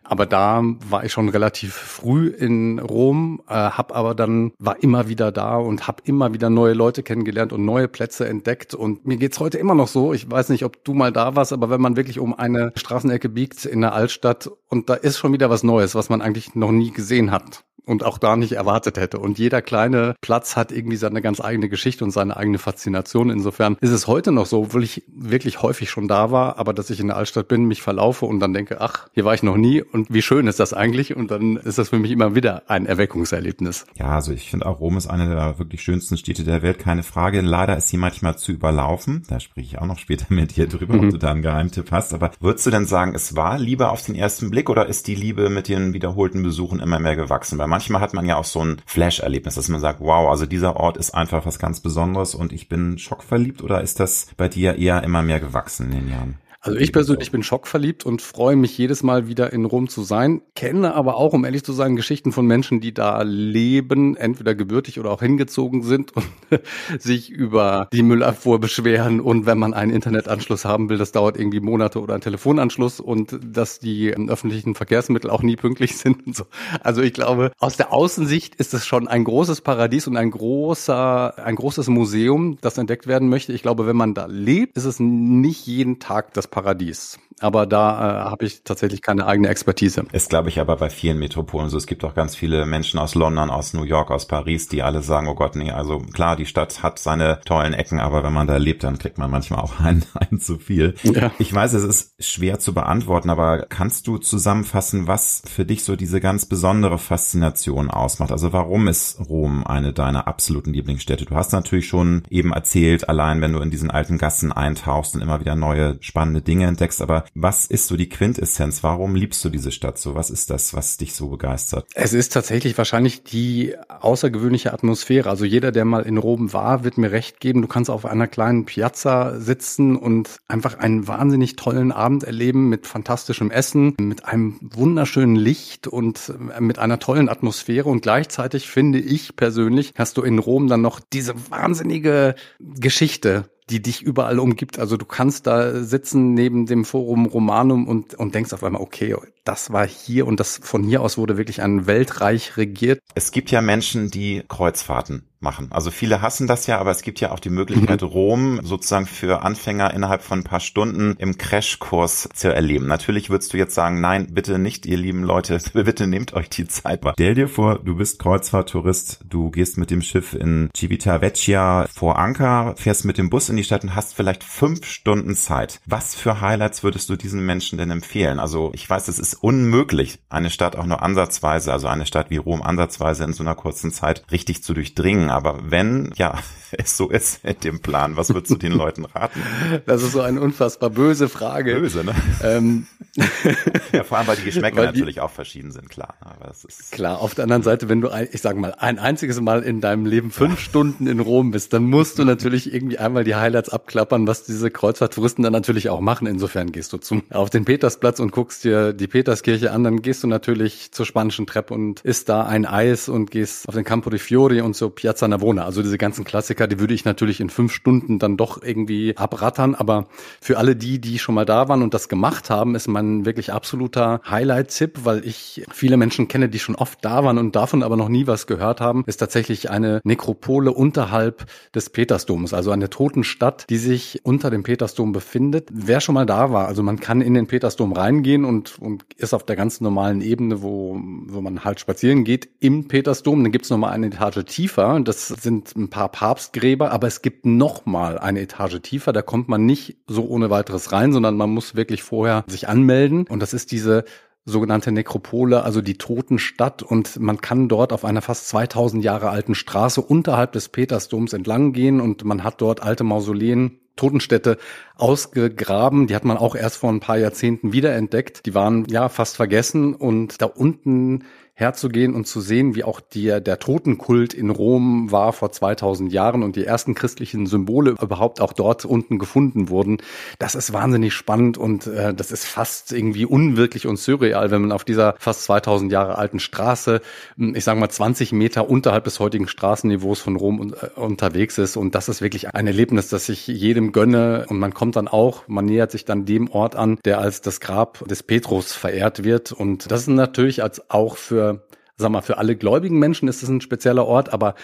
Aber 0.04 0.26
da 0.26 0.62
war 0.90 1.06
ich 1.06 1.12
schon 1.14 1.30
relativ 1.30 1.74
früh 1.74 2.28
in 2.28 2.80
Rom, 2.92 3.42
äh, 3.48 3.54
hab 3.54 3.96
aber 3.96 4.14
dann 4.14 4.52
war 4.60 4.82
immer 4.84 5.08
wieder 5.08 5.32
da 5.32 5.56
und 5.58 5.88
habe 5.88 6.04
immer 6.06 6.34
wieder 6.34 6.50
neue 6.50 6.74
Leute 6.74 7.04
kennengelernt 7.04 7.54
und 7.54 7.66
neue 7.66 7.88
Plätze 7.88 8.28
entdeckt. 8.28 8.74
Und 8.74 9.08
mir 9.08 9.18
geht's 9.18 9.40
heute 9.40 9.58
immer 9.58 9.76
noch 9.76 9.88
so. 9.88 10.14
Ich 10.14 10.30
weiß 10.30 10.50
nicht, 10.50 10.66
ob 10.66 10.84
du 10.84 10.94
mal 10.94 11.12
da 11.12 11.36
warst, 11.36 11.54
aber 11.54 11.70
wenn 11.70 11.82
man 11.82 11.96
wirklich 11.96 12.20
um 12.20 12.38
eine 12.38 12.72
Straßenecke 12.76 13.30
biegt 13.30 13.66
in 13.66 13.82
der 13.82 13.94
Altstadt 13.94 14.50
und 14.70 14.90
da 14.90 14.94
ist 14.94 15.18
schon 15.18 15.34
wieder 15.34 15.50
was 15.50 15.64
Neues, 15.64 15.96
was 15.96 16.10
man 16.10 16.22
eigentlich 16.22 16.56
noch 16.56 16.72
nie 16.72 16.92
gesehen 16.92 17.32
hat 17.32 17.64
und 17.86 18.04
auch 18.04 18.18
da 18.18 18.36
nicht 18.36 18.54
erwartet 18.54 18.98
hätte. 18.98 19.20
Und 19.20 19.40
jeder 19.40 19.62
kleine 19.62 20.16
Platz 20.22 20.56
hat 20.56 20.72
irgendwie 20.72 20.98
seine 20.98 21.22
ganz 21.22 21.42
eigene 21.42 21.70
Geschichte 21.70 22.04
und 22.04 22.12
seine 22.12 22.38
eigene 22.38 22.58
Faszination. 22.58 23.30
Insofern 23.30 23.78
ist 23.82 23.92
es 23.92 24.08
heute 24.08 24.32
noch 24.32 24.46
so, 24.46 24.64
obwohl 24.64 24.84
ich 24.84 25.04
wirklich 25.08 25.62
häufig 25.62 25.90
schon 25.90 26.08
da 26.08 26.32
war, 26.32 26.58
aber 26.58 26.74
dass 26.74 26.90
ich 26.90 27.00
in 27.00 27.08
der 27.08 27.18
Altstadt 27.18 27.48
bin, 27.48 27.66
mich 27.66 27.82
verlaufe 27.82 28.26
und 28.26 28.40
dann 28.40 28.54
denke, 28.54 28.82
ach, 28.82 29.08
hier 29.14 29.26
war 29.26 29.34
ich 29.34 29.44
noch 29.44 29.58
nie 29.58 29.82
und 29.82 30.14
wie 30.14 30.22
schön 30.22 30.48
ist 30.48 30.60
das 30.60 30.74
eigentlich? 30.74 31.16
Und 31.16 31.32
dann 31.32 31.58
ist 31.58 31.78
das 31.78 31.90
für 31.90 32.00
mich 32.00 32.12
immer 32.12 32.36
wieder 32.36 32.64
ein 32.68 32.86
Erweckungserlebnis. 32.86 33.86
Ja, 33.96 34.10
also 34.16 34.32
ich 34.32 34.50
finde 34.50 34.66
auch 34.66 34.80
Rom 34.80 34.98
ist 34.98 35.08
eine 35.08 35.30
der 35.30 35.60
wirklich 35.60 35.82
schönsten 35.82 36.18
Städte 36.18 36.44
der 36.44 36.62
Welt, 36.62 36.80
keine 36.80 37.04
Frage. 37.04 37.42
Leider 37.42 37.78
ist 37.78 37.90
sie 37.90 37.98
manchmal 37.98 38.38
zu 38.38 38.52
überlaufen. 38.52 39.24
Da 39.28 39.40
spreche 39.40 39.68
ich 39.68 39.80
auch 39.80 39.86
noch 39.86 40.00
später 40.00 40.26
mit 40.30 40.56
dir 40.56 40.68
drüber, 40.68 40.96
mhm. 40.96 41.06
ob 41.06 41.10
du 41.12 41.18
da 41.18 41.32
einen 41.32 41.42
Geheimtipp 41.42 41.92
hast. 41.92 42.14
Aber 42.14 42.32
würdest 42.40 42.66
du 42.66 42.72
denn 42.72 42.86
sagen, 42.86 43.14
es 43.16 43.36
war 43.36 43.58
Liebe 43.58 43.90
auf 43.90 44.04
den 44.04 44.16
ersten 44.16 44.50
Blick 44.50 44.70
oder 44.70 44.88
ist 44.88 45.08
die 45.08 45.16
Liebe 45.16 45.50
mit 45.50 45.68
den 45.68 45.94
wiederholten 45.94 46.44
Besuchen 46.44 46.80
immer 46.80 47.00
mehr 47.00 47.16
gewachsen? 47.16 47.58
Weil 47.58 47.68
manchmal 47.72 48.02
hat 48.02 48.14
man 48.14 48.28
ja 48.28 48.36
auch 48.36 48.46
so 48.46 48.64
ein 48.64 48.82
Flash-Erlebnis, 48.86 49.56
dass 49.56 49.70
man 49.70 49.82
sagt, 49.82 50.02
wow, 50.02 50.30
also 50.30 50.46
dieser 50.46 50.76
Ort 50.76 50.98
ist 50.98 51.16
einfach 51.16 51.46
was 51.48 51.58
ganz 51.58 51.80
Besonderes 51.80 52.36
und 52.36 52.54
ich 52.54 52.70
bin 52.70 53.00
schockverliebt 53.00 53.64
oder 53.64 53.82
ist 53.82 54.00
das 54.00 54.28
bei 54.38 54.48
dir 54.48 54.78
eher 54.78 55.04
immer 55.04 55.24
mehr 55.24 55.40
gewachsen 55.40 55.88
in 55.88 55.92
den 55.92 56.10
Jahren? 56.10 56.38
Also 56.64 56.78
ich 56.78 56.94
persönlich 56.94 57.32
bin 57.32 57.42
schockverliebt 57.42 58.06
und 58.06 58.22
freue 58.22 58.56
mich 58.56 58.78
jedes 58.78 59.02
Mal 59.02 59.28
wieder 59.28 59.52
in 59.52 59.66
Rom 59.66 59.90
zu 59.90 60.04
sein, 60.04 60.44
kenne 60.54 60.94
aber 60.94 61.16
auch, 61.16 61.34
um 61.34 61.44
ehrlich 61.44 61.64
zu 61.64 61.74
sein, 61.74 61.96
Geschichten 61.96 62.32
von 62.32 62.46
Menschen, 62.46 62.82
die 62.82 62.94
da 62.94 63.24
leben, 63.24 64.16
entweder 64.16 64.54
gebürtig 64.54 65.00
oder 65.00 65.10
auch 65.10 65.24
hingezogen 65.24 65.82
sind 65.82 66.16
und 66.16 66.26
sich 67.00 67.32
über 67.32 67.90
die 67.92 68.04
Müllabfuhr 68.04 68.60
beschweren 68.60 69.22
und 69.22 69.48
wenn 69.48 69.58
man 69.58 69.74
einen 69.74 69.92
Internetanschluss 69.92 70.64
haben 70.64 70.88
will, 70.90 71.00
das 71.00 71.12
dauert 71.12 71.36
irgendwie 71.36 71.62
Monate 71.62 72.00
oder 72.00 72.14
einen 72.14 72.22
Telefonanschluss 72.22 73.00
und 73.00 73.40
dass 73.44 73.80
die 73.80 74.14
öffentlichen 74.14 74.76
Verkehrsmittel 74.76 75.32
auch 75.32 75.42
nie 75.42 75.56
pünktlich 75.56 75.98
sind 75.98 76.28
und 76.28 76.36
so. 76.36 76.44
Also 76.82 77.02
ich 77.02 77.14
glaube, 77.14 77.54
aus 77.58 77.76
der 77.76 77.92
Außensicht 77.92 78.54
ist 78.54 78.76
es 78.76 78.86
schon 78.86 79.08
ein 79.08 79.24
großes 79.24 79.62
Paradies 79.62 80.06
und 80.06 80.16
ein 80.16 80.30
großer, 80.30 81.44
ein 81.44 81.56
großes 81.56 81.88
Museum, 81.88 82.60
das 82.62 82.78
entdeckt 82.78 83.08
werden 83.08 83.30
möchte. 83.30 83.52
Ich 83.52 83.64
glaube, 83.64 83.88
wenn 83.88 83.96
man 83.98 84.14
da 84.14 84.28
lebt, 84.28 84.78
ist 84.78 84.86
es 84.86 85.00
nicht 85.00 85.66
jeden 85.66 85.98
Tag 85.98 86.36
das 86.36 86.51
Paradies. 86.52 87.18
Aber 87.42 87.66
da 87.66 88.28
äh, 88.28 88.30
habe 88.30 88.46
ich 88.46 88.64
tatsächlich 88.64 89.02
keine 89.02 89.26
eigene 89.26 89.50
Expertise. 89.50 90.06
Ist, 90.12 90.30
glaube 90.30 90.50
ich, 90.50 90.60
aber 90.60 90.78
bei 90.78 90.90
vielen 90.90 91.18
Metropolen 91.18 91.70
so. 91.70 91.78
Es 91.78 91.88
gibt 91.88 92.04
auch 92.04 92.14
ganz 92.14 92.36
viele 92.36 92.66
Menschen 92.66 93.00
aus 93.00 93.16
London, 93.16 93.50
aus 93.50 93.74
New 93.74 93.84
York, 93.84 94.12
aus 94.12 94.28
Paris, 94.28 94.68
die 94.68 94.84
alle 94.84 95.02
sagen, 95.02 95.28
oh 95.28 95.36
Gott, 95.36 95.56
nee, 95.56 95.72
also 95.72 96.00
klar, 96.00 96.36
die 96.36 96.46
Stadt 96.46 96.84
hat 96.84 97.00
seine 97.00 97.40
tollen 97.46 97.74
Ecken, 97.74 98.00
aber 98.00 98.24
wenn 98.24 98.34
man 98.34 98.48
da 98.48 98.58
lebt, 98.58 98.84
dann 98.84 99.00
kriegt 99.00 99.18
man 99.18 99.32
manchmal 99.32 99.60
auch 99.60 99.80
ein, 99.84 100.04
ein 100.14 100.40
zu 100.40 100.60
viel. 100.60 100.96
Ja. 101.04 101.32
Ich 101.40 101.54
weiß, 101.54 101.74
es 101.74 101.84
ist 101.84 102.24
schwer 102.24 102.60
zu 102.60 102.74
beantworten, 102.74 103.30
aber 103.30 103.66
kannst 103.68 104.08
du 104.08 104.18
zusammenfassen, 104.18 105.08
was 105.08 105.42
für 105.46 105.66
dich 105.66 105.84
so 105.84 105.96
diese 105.96 106.22
ganz 106.22 106.46
besondere 106.46 107.00
Faszination 107.00 107.90
ausmacht? 107.90 108.32
Also 108.32 108.54
warum 108.54 108.88
ist 108.88 109.20
Rom 109.28 109.66
eine 109.66 109.94
deiner 109.94 110.28
absoluten 110.28 110.74
Lieblingsstädte? 110.74 111.26
Du 111.26 111.36
hast 111.36 111.54
natürlich 111.54 111.88
schon 111.88 112.24
eben 112.30 112.54
erzählt, 112.54 113.10
allein 113.10 113.42
wenn 113.42 113.54
du 113.54 113.60
in 113.60 113.72
diesen 113.72 113.90
alten 113.90 114.18
Gassen 114.18 114.52
eintauchst 114.52 115.16
und 115.16 115.22
immer 115.22 115.40
wieder 115.40 115.56
neue 115.56 115.98
spannende 116.02 116.42
Dinge 116.42 116.68
entdeckst, 116.68 117.02
aber 117.02 117.26
was 117.34 117.66
ist 117.66 117.88
so 117.88 117.96
die 117.96 118.10
Quintessenz? 118.10 118.84
Warum 118.84 119.16
liebst 119.16 119.44
du 119.46 119.50
diese 119.50 119.72
Stadt 119.72 119.98
so? 119.98 120.16
Was 120.16 120.30
ist 120.30 120.50
das, 120.50 120.74
was 120.74 120.98
dich 120.98 121.16
so 121.16 121.30
begeistert? 121.30 121.88
Es 121.96 122.14
ist 122.14 122.34
tatsächlich 122.34 122.78
wahrscheinlich 122.78 123.24
die 123.24 123.76
außergewöhnliche 123.88 124.74
Atmosphäre. 124.74 125.30
Also 125.30 125.46
jeder, 125.46 125.72
der 125.72 125.86
mal 125.86 126.04
in 126.04 126.18
Rom 126.18 126.54
war, 126.54 126.84
wird 126.84 126.98
mir 126.98 127.12
recht 127.12 127.40
geben. 127.40 127.62
Du 127.62 127.68
kannst 127.68 127.90
auf 127.90 128.06
einer 128.06 128.28
kleinen 128.28 128.66
Piazza 128.66 129.40
sitzen 129.40 129.96
und 129.96 130.38
einfach 130.48 130.78
einen 130.78 131.08
wahnsinnig 131.08 131.56
tollen 131.56 131.92
Abend 131.92 132.24
erleben 132.24 132.70
mit 132.70 132.86
fantastischem 132.86 133.50
Essen, 133.50 133.96
mit 134.00 134.26
einem 134.26 134.58
wunderschönen 134.62 135.36
Licht 135.36 135.88
und 135.88 136.34
mit 136.60 136.80
einer 136.80 137.00
tollen 137.00 137.30
Atmosphäre. 137.30 137.90
Und 137.90 138.02
gleichzeitig 138.02 138.70
finde 138.70 139.00
ich 139.00 139.36
persönlich, 139.36 139.94
hast 139.98 140.18
du 140.18 140.22
in 140.22 140.40
Rom 140.40 140.68
dann 140.68 140.82
noch 140.82 141.00
diese 141.00 141.34
wahnsinnige 141.50 142.36
Geschichte 142.60 143.46
die 143.72 143.82
dich 143.82 144.02
überall 144.02 144.40
umgibt. 144.40 144.78
Also 144.80 144.98
du 144.98 145.06
kannst 145.06 145.48
da 145.48 145.84
sitzen 145.84 146.34
neben 146.34 146.66
dem 146.66 146.86
Forum 146.86 147.26
Romanum 147.26 147.88
und, 147.88 148.14
und 148.16 148.36
denkst 148.36 148.54
auf 148.54 148.64
einmal, 148.64 148.82
okay, 148.82 149.16
das 149.44 149.72
war 149.72 149.88
hier 149.88 150.28
und 150.28 150.40
das 150.40 150.60
von 150.62 150.84
hier 150.84 151.02
aus 151.02 151.18
wurde 151.18 151.38
wirklich 151.38 151.62
ein 151.62 151.88
Weltreich 151.88 152.58
regiert. 152.58 153.00
Es 153.16 153.32
gibt 153.32 153.50
ja 153.50 153.62
Menschen, 153.62 154.12
die 154.12 154.44
Kreuzfahrten 154.48 155.31
machen. 155.42 155.68
Also 155.72 155.92
viele 155.92 156.22
hassen 156.22 156.48
das 156.48 156.68
ja, 156.68 156.80
aber 156.80 156.92
es 156.92 157.02
gibt 157.02 157.20
ja 157.20 157.32
auch 157.32 157.40
die 157.40 157.50
Möglichkeit, 157.50 158.02
mhm. 158.02 158.08
Rom 158.08 158.60
sozusagen 158.64 159.06
für 159.06 159.42
Anfänger 159.44 159.94
innerhalb 159.94 160.22
von 160.22 160.40
ein 160.40 160.44
paar 160.44 160.60
Stunden 160.60 161.16
im 161.18 161.38
Crashkurs 161.38 162.30
zu 162.34 162.54
erleben. 162.54 162.88
Natürlich 162.88 163.30
würdest 163.30 163.54
du 163.54 163.58
jetzt 163.58 163.76
sagen, 163.76 164.02
nein, 164.02 164.28
bitte 164.32 164.60
nicht, 164.60 164.86
ihr 164.86 164.98
lieben 164.98 165.24
Leute, 165.24 165.60
bitte 165.74 166.08
nehmt 166.08 166.34
euch 166.34 166.50
die 166.50 166.68
Zeit. 166.68 167.02
Stell 167.14 167.36
dir 167.36 167.48
vor, 167.48 167.80
du 167.80 167.96
bist 167.96 168.20
Kreuzfahrttourist, 168.20 169.22
du 169.28 169.50
gehst 169.50 169.78
mit 169.78 169.92
dem 169.92 170.02
Schiff 170.02 170.34
in 170.34 170.70
Civitavecchia 170.76 171.88
vor 171.94 172.20
Anker, 172.20 172.76
fährst 172.78 173.06
mit 173.06 173.18
dem 173.18 173.30
Bus 173.30 173.50
in 173.50 173.58
die 173.58 173.64
Stadt 173.64 173.84
und 173.84 173.96
hast 173.96 174.14
vielleicht 174.14 174.44
fünf 174.44 174.86
Stunden 174.86 175.36
Zeit. 175.36 175.80
Was 175.86 176.16
für 176.16 176.42
Highlights 176.42 176.84
würdest 176.84 177.10
du 177.10 177.16
diesen 177.16 177.46
Menschen 177.46 177.78
denn 177.78 177.92
empfehlen? 177.92 178.40
Also 178.40 178.72
ich 178.74 178.88
weiß, 178.90 179.08
es 179.08 179.20
ist 179.20 179.36
unmöglich, 179.36 180.20
eine 180.30 180.50
Stadt 180.50 180.76
auch 180.76 180.86
nur 180.86 181.02
ansatzweise, 181.02 181.72
also 181.74 181.88
eine 181.88 182.06
Stadt 182.06 182.30
wie 182.30 182.38
Rom 182.38 182.62
ansatzweise 182.62 183.24
in 183.24 183.34
so 183.34 183.44
einer 183.44 183.56
kurzen 183.56 183.92
Zeit 183.92 184.24
richtig 184.32 184.64
zu 184.64 184.74
durchdringen 184.74 185.31
aber 185.36 185.60
wenn, 185.72 186.12
ja, 186.16 186.40
es 186.72 186.98
so 186.98 187.10
ist 187.10 187.44
mit 187.44 187.64
dem 187.64 187.82
Plan, 187.82 188.18
was 188.18 188.34
würdest 188.34 188.52
du 188.52 188.56
den 188.58 188.72
Leuten 188.72 189.06
raten? 189.06 189.42
Das 189.86 190.04
ist 190.04 190.12
so 190.12 190.22
eine 190.22 190.40
unfassbar 190.42 190.90
böse 190.90 191.28
Frage. 191.30 191.76
Böse, 191.76 192.04
ne? 192.04 192.14
Ähm. 192.44 192.88
ja, 193.92 194.04
vor 194.04 194.18
allem, 194.18 194.28
weil 194.28 194.38
die 194.38 194.44
Geschmäcker 194.44 194.78
weil 194.78 194.88
die, 194.88 195.00
natürlich 195.00 195.20
auch 195.22 195.32
verschieden 195.32 195.72
sind, 195.72 195.90
klar. 195.90 196.16
Aber 196.22 196.50
es 196.50 196.64
ist 196.64 196.92
klar, 196.92 197.20
auf 197.20 197.36
der 197.36 197.44
anderen 197.44 197.64
Seite, 197.64 197.90
wenn 197.90 198.02
du, 198.02 198.10
ein, 198.10 198.28
ich 198.32 198.42
sag 198.42 198.56
mal, 198.58 198.74
ein 198.78 199.00
einziges 199.00 199.40
Mal 199.42 199.64
in 199.64 199.82
deinem 199.82 200.06
Leben 200.06 200.32
fünf. 200.32 200.60
Stunden 200.60 201.08
in 201.08 201.20
Rom 201.20 201.52
bist, 201.52 201.74
dann 201.74 201.86
musst 201.86 202.20
du 202.20 202.26
natürlich 202.26 202.74
irgendwie 202.74 203.00
einmal 203.00 203.24
die 203.24 203.36
Highlights 203.36 203.70
abklappern, 203.70 204.28
was 204.28 204.44
diese 204.44 204.72
Kreuzfahrttouristen 204.72 205.44
dann 205.44 205.54
natürlich 205.54 205.90
auch 205.90 206.00
machen. 206.00 206.28
Insofern 206.28 206.72
gehst 206.72 206.94
du 206.94 206.98
zum, 206.98 207.24
auf 207.32 207.50
den 207.50 207.66
Petersplatz 207.66 208.20
und 208.20 208.32
guckst 208.32 208.64
dir 208.64 208.94
die 208.94 209.08
Peterskirche 209.08 209.72
an, 209.72 209.84
dann 209.84 210.02
gehst 210.02 210.24
du 210.24 210.28
natürlich 210.28 210.92
zur 210.92 211.06
spanischen 211.06 211.48
Treppe 211.48 211.74
und 211.74 212.02
isst 212.02 212.30
da 212.30 212.46
ein 212.46 212.66
Eis 212.66 213.10
und 213.10 213.32
gehst 213.32 213.68
auf 213.68 213.76
den 213.76 213.84
Campo 213.84 214.10
di 214.10 214.20
Fiori 214.20 214.62
und 214.62 214.76
zur 214.76 214.94
Piazza 214.94 215.21
Navona. 215.28 215.66
Also 215.66 215.82
diese 215.82 215.98
ganzen 215.98 216.24
Klassiker, 216.24 216.68
die 216.68 216.80
würde 216.80 216.94
ich 216.94 217.06
natürlich 217.06 217.40
in 217.40 217.50
fünf 217.50 217.74
Stunden 217.74 218.20
dann 218.20 218.38
doch 218.38 218.62
irgendwie 218.62 219.18
abrattern. 219.18 219.76
Aber 219.76 220.08
für 220.42 220.58
alle 220.58 220.76
die, 220.76 221.00
die 221.00 221.20
schon 221.20 221.36
mal 221.36 221.46
da 221.46 221.68
waren 221.68 221.82
und 221.82 221.94
das 221.94 222.10
gemacht 222.10 222.50
haben, 222.50 222.76
ist 222.76 222.88
mein 222.88 223.26
wirklich 223.26 223.54
absoluter 223.54 224.22
Highlight-Tipp, 224.30 225.00
weil 225.04 225.26
ich 225.26 225.66
viele 225.72 225.98
Menschen 225.98 226.28
kenne, 226.28 226.50
die 226.50 226.60
schon 226.60 226.76
oft 226.76 227.04
da 227.04 227.24
waren 227.24 227.38
und 227.38 227.56
davon 227.56 227.84
aber 227.84 227.98
noch 227.98 228.10
nie 228.10 228.28
was 228.28 228.48
gehört 228.48 228.82
haben, 228.82 229.04
ist 229.08 229.18
tatsächlich 229.18 229.70
eine 229.70 230.02
Nekropole 230.04 230.72
unterhalb 230.72 231.46
des 231.74 231.90
Petersdoms, 231.90 232.54
also 232.54 232.72
eine 232.72 232.90
Totenstadt, 232.90 233.66
die 233.70 233.78
sich 233.78 234.22
unter 234.24 234.50
dem 234.50 234.64
Petersdom 234.64 235.12
befindet. 235.12 235.70
Wer 235.72 236.02
schon 236.02 236.16
mal 236.16 236.26
da 236.26 236.52
war, 236.52 236.68
also 236.68 236.84
man 236.84 237.00
kann 237.00 237.22
in 237.22 237.34
den 237.34 237.48
Petersdom 237.48 237.94
reingehen 237.94 238.46
und, 238.46 238.80
und 238.80 239.06
ist 239.18 239.34
auf 239.34 239.46
der 239.46 239.56
ganz 239.56 239.82
normalen 239.82 240.22
Ebene, 240.22 240.62
wo, 240.62 241.00
wo 241.28 241.42
man 241.42 241.64
halt 241.64 241.80
spazieren 241.80 242.24
geht, 242.24 242.50
im 242.60 242.88
Petersdom. 242.88 243.44
Dann 243.44 243.52
gibt's 243.52 243.70
noch 243.70 243.78
mal 243.78 243.92
eine 243.92 244.08
Etage 244.08 244.46
tiefer. 244.46 244.96
Das 245.12 245.28
sind 245.28 245.76
ein 245.76 245.90
paar 245.90 246.08
Papstgräber, 246.08 246.92
aber 246.92 247.06
es 247.06 247.22
gibt 247.22 247.46
noch 247.46 247.86
mal 247.86 248.18
eine 248.18 248.40
Etage 248.40 248.82
tiefer. 248.82 249.12
Da 249.12 249.22
kommt 249.22 249.50
man 249.50 249.66
nicht 249.66 249.98
so 250.08 250.26
ohne 250.26 250.50
weiteres 250.50 250.94
rein, 250.94 251.12
sondern 251.12 251.36
man 251.36 251.50
muss 251.50 251.76
wirklich 251.76 252.02
vorher 252.02 252.46
sich 252.48 252.70
anmelden. 252.70 253.28
Und 253.28 253.42
das 253.42 253.54
ist 253.54 253.74
diese 253.74 254.06
sogenannte 254.46 254.94
Nekropole, 254.94 255.64
also 255.64 255.82
die 255.82 255.98
Totenstadt. 255.98 256.82
Und 256.82 257.20
man 257.20 257.42
kann 257.42 257.68
dort 257.68 257.92
auf 257.92 258.06
einer 258.06 258.22
fast 258.22 258.48
2000 258.48 259.04
Jahre 259.04 259.32
alten 259.32 259.54
Straße 259.54 260.00
unterhalb 260.00 260.54
des 260.54 260.70
Petersdoms 260.70 261.34
entlang 261.34 261.74
gehen 261.74 262.00
und 262.00 262.24
man 262.24 262.46
hat 262.46 262.62
dort 262.62 262.82
alte 262.82 263.04
Mausoleen 263.04 263.82
Totenstädte 263.98 264.58
ausgegraben. 264.96 266.08
Die 266.08 266.16
hat 266.16 266.24
man 266.24 266.38
auch 266.38 266.56
erst 266.56 266.78
vor 266.78 266.90
ein 266.90 267.02
paar 267.02 267.18
Jahrzehnten 267.18 267.74
wiederentdeckt. 267.74 268.46
Die 268.46 268.56
waren 268.56 268.86
ja 268.86 269.10
fast 269.10 269.36
vergessen 269.36 269.94
und 269.94 270.42
da 270.42 270.46
unten 270.46 271.26
herzugehen 271.62 272.14
und 272.16 272.28
zu 272.28 272.42
sehen, 272.42 272.76
wie 272.76 272.84
auch 272.84 273.00
die, 273.00 273.40
der 273.42 273.60
Totenkult 273.60 274.34
in 274.34 274.50
Rom 274.50 275.12
war 275.12 275.32
vor 275.32 275.52
2000 275.52 276.12
Jahren 276.12 276.44
und 276.44 276.56
die 276.56 276.66
ersten 276.66 276.96
christlichen 276.96 277.46
Symbole 277.46 277.96
überhaupt 278.02 278.42
auch 278.42 278.52
dort 278.52 278.84
unten 278.84 279.20
gefunden 279.20 279.70
wurden. 279.70 280.00
Das 280.40 280.56
ist 280.56 280.74
wahnsinnig 280.74 281.14
spannend 281.14 281.58
und 281.58 281.88
äh, 281.88 282.14
das 282.14 282.32
ist 282.32 282.46
fast 282.46 282.92
irgendwie 282.92 283.26
unwirklich 283.26 283.88
und 283.88 283.98
surreal, 283.98 284.52
wenn 284.52 284.62
man 284.62 284.72
auf 284.72 284.84
dieser 284.84 285.16
fast 285.20 285.44
2000 285.44 285.92
Jahre 285.92 286.18
alten 286.18 286.40
Straße, 286.40 287.02
hm, 287.38 287.56
ich 287.56 287.64
sage 287.64 287.80
mal 287.80 287.90
20 287.90 288.32
Meter 288.34 288.70
unterhalb 288.70 289.04
des 289.04 289.20
heutigen 289.20 289.48
Straßenniveaus 289.48 290.20
von 290.20 290.36
Rom 290.36 290.74
äh, 290.74 291.00
unterwegs 291.00 291.58
ist. 291.58 291.78
Und 291.78 291.96
das 291.96 292.10
ist 292.10 292.22
wirklich 292.22 292.54
ein 292.54 292.68
Erlebnis, 292.68 293.10
das 293.10 293.30
ich 293.30 293.46
jedem 293.48 293.92
gönne. 293.92 294.46
Und 294.50 294.58
man 294.58 294.74
kommt 294.74 294.96
dann 294.96 295.08
auch, 295.08 295.48
man 295.48 295.66
nähert 295.66 295.92
sich 295.92 296.06
dann 296.06 296.26
dem 296.26 296.50
Ort 296.50 296.76
an, 296.76 296.98
der 297.06 297.20
als 297.20 297.42
das 297.42 297.60
Grab 297.60 298.08
des 298.08 298.24
Petrus 298.24 298.74
verehrt 298.74 299.24
wird. 299.24 299.52
Und 299.52 299.92
das 299.92 300.02
ist 300.02 300.08
natürlich 300.08 300.64
als 300.64 300.90
auch 300.90 301.18
für 301.18 301.51
sag 301.98 302.12
mal, 302.12 302.22
für 302.22 302.38
alle 302.38 302.56
gläubigen 302.56 303.00
Menschen 303.00 303.28
ist 303.28 303.44
es 303.44 303.50
ein 303.50 303.62
spezieller 303.62 304.06
Ort, 304.06 304.34
aber 304.34 304.56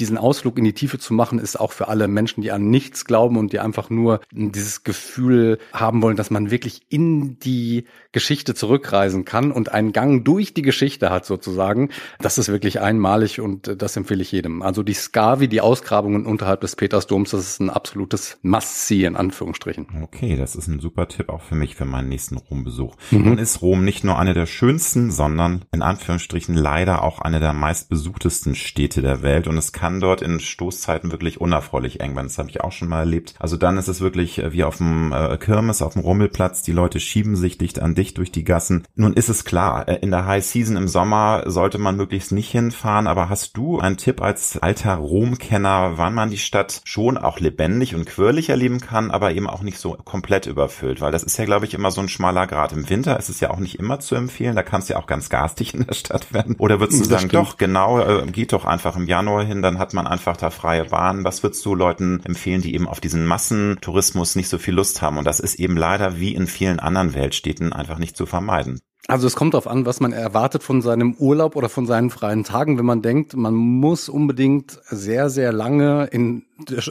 diesen 0.00 0.18
Ausflug 0.18 0.58
in 0.58 0.64
die 0.64 0.72
Tiefe 0.72 0.98
zu 0.98 1.14
machen, 1.14 1.38
ist 1.38 1.58
auch 1.58 1.72
für 1.72 1.88
alle 1.88 2.08
Menschen, 2.08 2.42
die 2.42 2.50
an 2.50 2.68
nichts 2.68 3.04
glauben 3.04 3.36
und 3.36 3.52
die 3.52 3.60
einfach 3.60 3.90
nur 3.90 4.20
dieses 4.32 4.82
Gefühl 4.82 5.58
haben 5.72 6.02
wollen, 6.02 6.16
dass 6.16 6.30
man 6.30 6.50
wirklich 6.50 6.82
in 6.88 7.38
die 7.38 7.84
Geschichte 8.12 8.54
zurückreisen 8.54 9.24
kann 9.24 9.52
und 9.52 9.72
einen 9.72 9.92
Gang 9.92 10.24
durch 10.24 10.54
die 10.54 10.62
Geschichte 10.62 11.10
hat 11.10 11.26
sozusagen. 11.26 11.90
Das 12.18 12.38
ist 12.38 12.48
wirklich 12.48 12.80
einmalig 12.80 13.40
und 13.40 13.80
das 13.80 13.96
empfehle 13.96 14.22
ich 14.22 14.32
jedem. 14.32 14.62
Also 14.62 14.82
die 14.82 14.94
Skavi, 14.94 15.48
die 15.48 15.60
Ausgrabungen 15.60 16.26
unterhalb 16.26 16.60
des 16.60 16.76
Petersdoms, 16.76 17.30
das 17.30 17.40
ist 17.40 17.60
ein 17.60 17.70
absolutes 17.70 18.38
Must-See 18.42 19.04
in 19.04 19.16
Anführungsstrichen. 19.16 19.86
Okay, 20.02 20.36
das 20.36 20.56
ist 20.56 20.66
ein 20.66 20.80
super 20.80 21.08
Tipp 21.08 21.28
auch 21.28 21.42
für 21.42 21.54
mich 21.54 21.76
für 21.76 21.84
meinen 21.84 22.08
nächsten 22.08 22.36
Rom-Besuch. 22.36 22.96
Mhm. 23.10 23.24
Nun 23.24 23.38
ist 23.38 23.62
Rom 23.62 23.84
nicht 23.84 24.02
nur 24.02 24.18
eine 24.18 24.34
der 24.34 24.46
schönsten, 24.46 25.10
sondern 25.10 25.64
in 25.72 25.82
Anführungsstrichen 25.82 26.54
leider 26.54 27.02
auch 27.02 27.20
eine 27.20 27.38
der 27.38 27.52
meistbesuchtesten 27.52 28.54
Städte 28.54 29.02
der 29.02 29.22
Welt 29.22 29.46
und 29.46 29.56
es 29.56 29.72
kann 29.72 29.83
kann 29.84 30.00
dort 30.00 30.22
in 30.22 30.40
Stoßzeiten 30.40 31.12
wirklich 31.12 31.42
unerfreulich 31.42 32.00
eng 32.00 32.16
werden. 32.16 32.28
Das 32.28 32.38
habe 32.38 32.48
ich 32.48 32.62
auch 32.62 32.72
schon 32.72 32.88
mal 32.88 33.00
erlebt. 33.00 33.34
Also 33.38 33.58
dann 33.58 33.76
ist 33.76 33.86
es 33.86 34.00
wirklich 34.00 34.38
äh, 34.38 34.50
wie 34.54 34.64
auf 34.64 34.78
dem 34.78 35.12
äh, 35.12 35.36
Kirmes, 35.36 35.82
auf 35.82 35.92
dem 35.92 36.00
Rummelplatz. 36.00 36.62
Die 36.62 36.72
Leute 36.72 37.00
schieben 37.00 37.36
sich 37.36 37.58
dicht 37.58 37.82
an 37.82 37.94
dicht 37.94 38.16
durch 38.16 38.32
die 38.32 38.44
Gassen. 38.44 38.84
Nun 38.94 39.12
ist 39.12 39.28
es 39.28 39.44
klar, 39.44 39.86
äh, 39.86 39.96
in 39.96 40.10
der 40.10 40.24
High 40.24 40.42
Season 40.42 40.78
im 40.78 40.88
Sommer 40.88 41.42
sollte 41.44 41.76
man 41.76 41.98
möglichst 41.98 42.32
nicht 42.32 42.50
hinfahren. 42.50 43.06
Aber 43.06 43.28
hast 43.28 43.58
du 43.58 43.78
einen 43.78 43.98
Tipp 43.98 44.22
als 44.22 44.56
alter 44.56 44.94
Rom-Kenner, 44.94 45.98
wann 45.98 46.14
man 46.14 46.30
die 46.30 46.38
Stadt 46.38 46.80
schon 46.84 47.18
auch 47.18 47.38
lebendig 47.38 47.94
und 47.94 48.06
quirlig 48.06 48.48
erleben 48.48 48.80
kann, 48.80 49.10
aber 49.10 49.32
eben 49.32 49.50
auch 49.50 49.60
nicht 49.60 49.76
so 49.76 49.98
komplett 50.02 50.46
überfüllt? 50.46 51.02
Weil 51.02 51.12
das 51.12 51.24
ist 51.24 51.36
ja, 51.36 51.44
glaube 51.44 51.66
ich, 51.66 51.74
immer 51.74 51.90
so 51.90 52.00
ein 52.00 52.08
schmaler 52.08 52.46
Grad. 52.46 52.72
Im 52.72 52.88
Winter 52.88 53.18
ist 53.18 53.28
es 53.28 53.40
ja 53.40 53.50
auch 53.50 53.58
nicht 53.58 53.78
immer 53.78 54.00
zu 54.00 54.14
empfehlen. 54.14 54.56
Da 54.56 54.62
kannst 54.62 54.88
du 54.88 54.94
ja 54.94 54.98
auch 54.98 55.06
ganz 55.06 55.28
garstig 55.28 55.74
in 55.74 55.84
der 55.84 55.92
Stadt 55.92 56.32
werden. 56.32 56.56
Oder 56.58 56.80
würdest 56.80 57.00
du 57.00 57.08
das 57.10 57.20
sagen, 57.20 57.28
stimmt. 57.28 57.48
doch, 57.48 57.58
genau, 57.58 58.00
äh, 58.00 58.24
geht 58.28 58.54
doch 58.54 58.64
einfach 58.64 58.96
im 58.96 59.06
Januar 59.06 59.44
hin, 59.44 59.60
dann 59.60 59.73
dann 59.74 59.80
hat 59.80 59.92
man 59.92 60.06
einfach 60.06 60.36
da 60.36 60.50
freie 60.50 60.84
Bahn. 60.84 61.24
Was 61.24 61.42
würdest 61.42 61.64
du 61.66 61.74
Leuten 61.74 62.20
empfehlen, 62.24 62.62
die 62.62 62.74
eben 62.74 62.86
auf 62.86 63.00
diesen 63.00 63.26
Massentourismus 63.26 64.36
nicht 64.36 64.48
so 64.48 64.58
viel 64.58 64.74
Lust 64.74 65.02
haben? 65.02 65.18
Und 65.18 65.24
das 65.24 65.40
ist 65.40 65.56
eben 65.56 65.76
leider 65.76 66.20
wie 66.20 66.34
in 66.34 66.46
vielen 66.46 66.78
anderen 66.78 67.14
Weltstädten 67.14 67.72
einfach 67.72 67.98
nicht 67.98 68.16
zu 68.16 68.24
vermeiden. 68.24 68.80
Also 69.06 69.26
es 69.26 69.36
kommt 69.36 69.52
darauf 69.52 69.66
an, 69.66 69.84
was 69.84 70.00
man 70.00 70.14
erwartet 70.14 70.62
von 70.62 70.80
seinem 70.80 71.14
Urlaub 71.18 71.56
oder 71.56 71.68
von 71.68 71.84
seinen 71.84 72.08
freien 72.08 72.42
Tagen. 72.42 72.78
Wenn 72.78 72.86
man 72.86 73.02
denkt, 73.02 73.36
man 73.36 73.54
muss 73.54 74.08
unbedingt 74.08 74.80
sehr, 74.84 75.28
sehr 75.28 75.52
lange 75.52 76.06
in, 76.06 76.44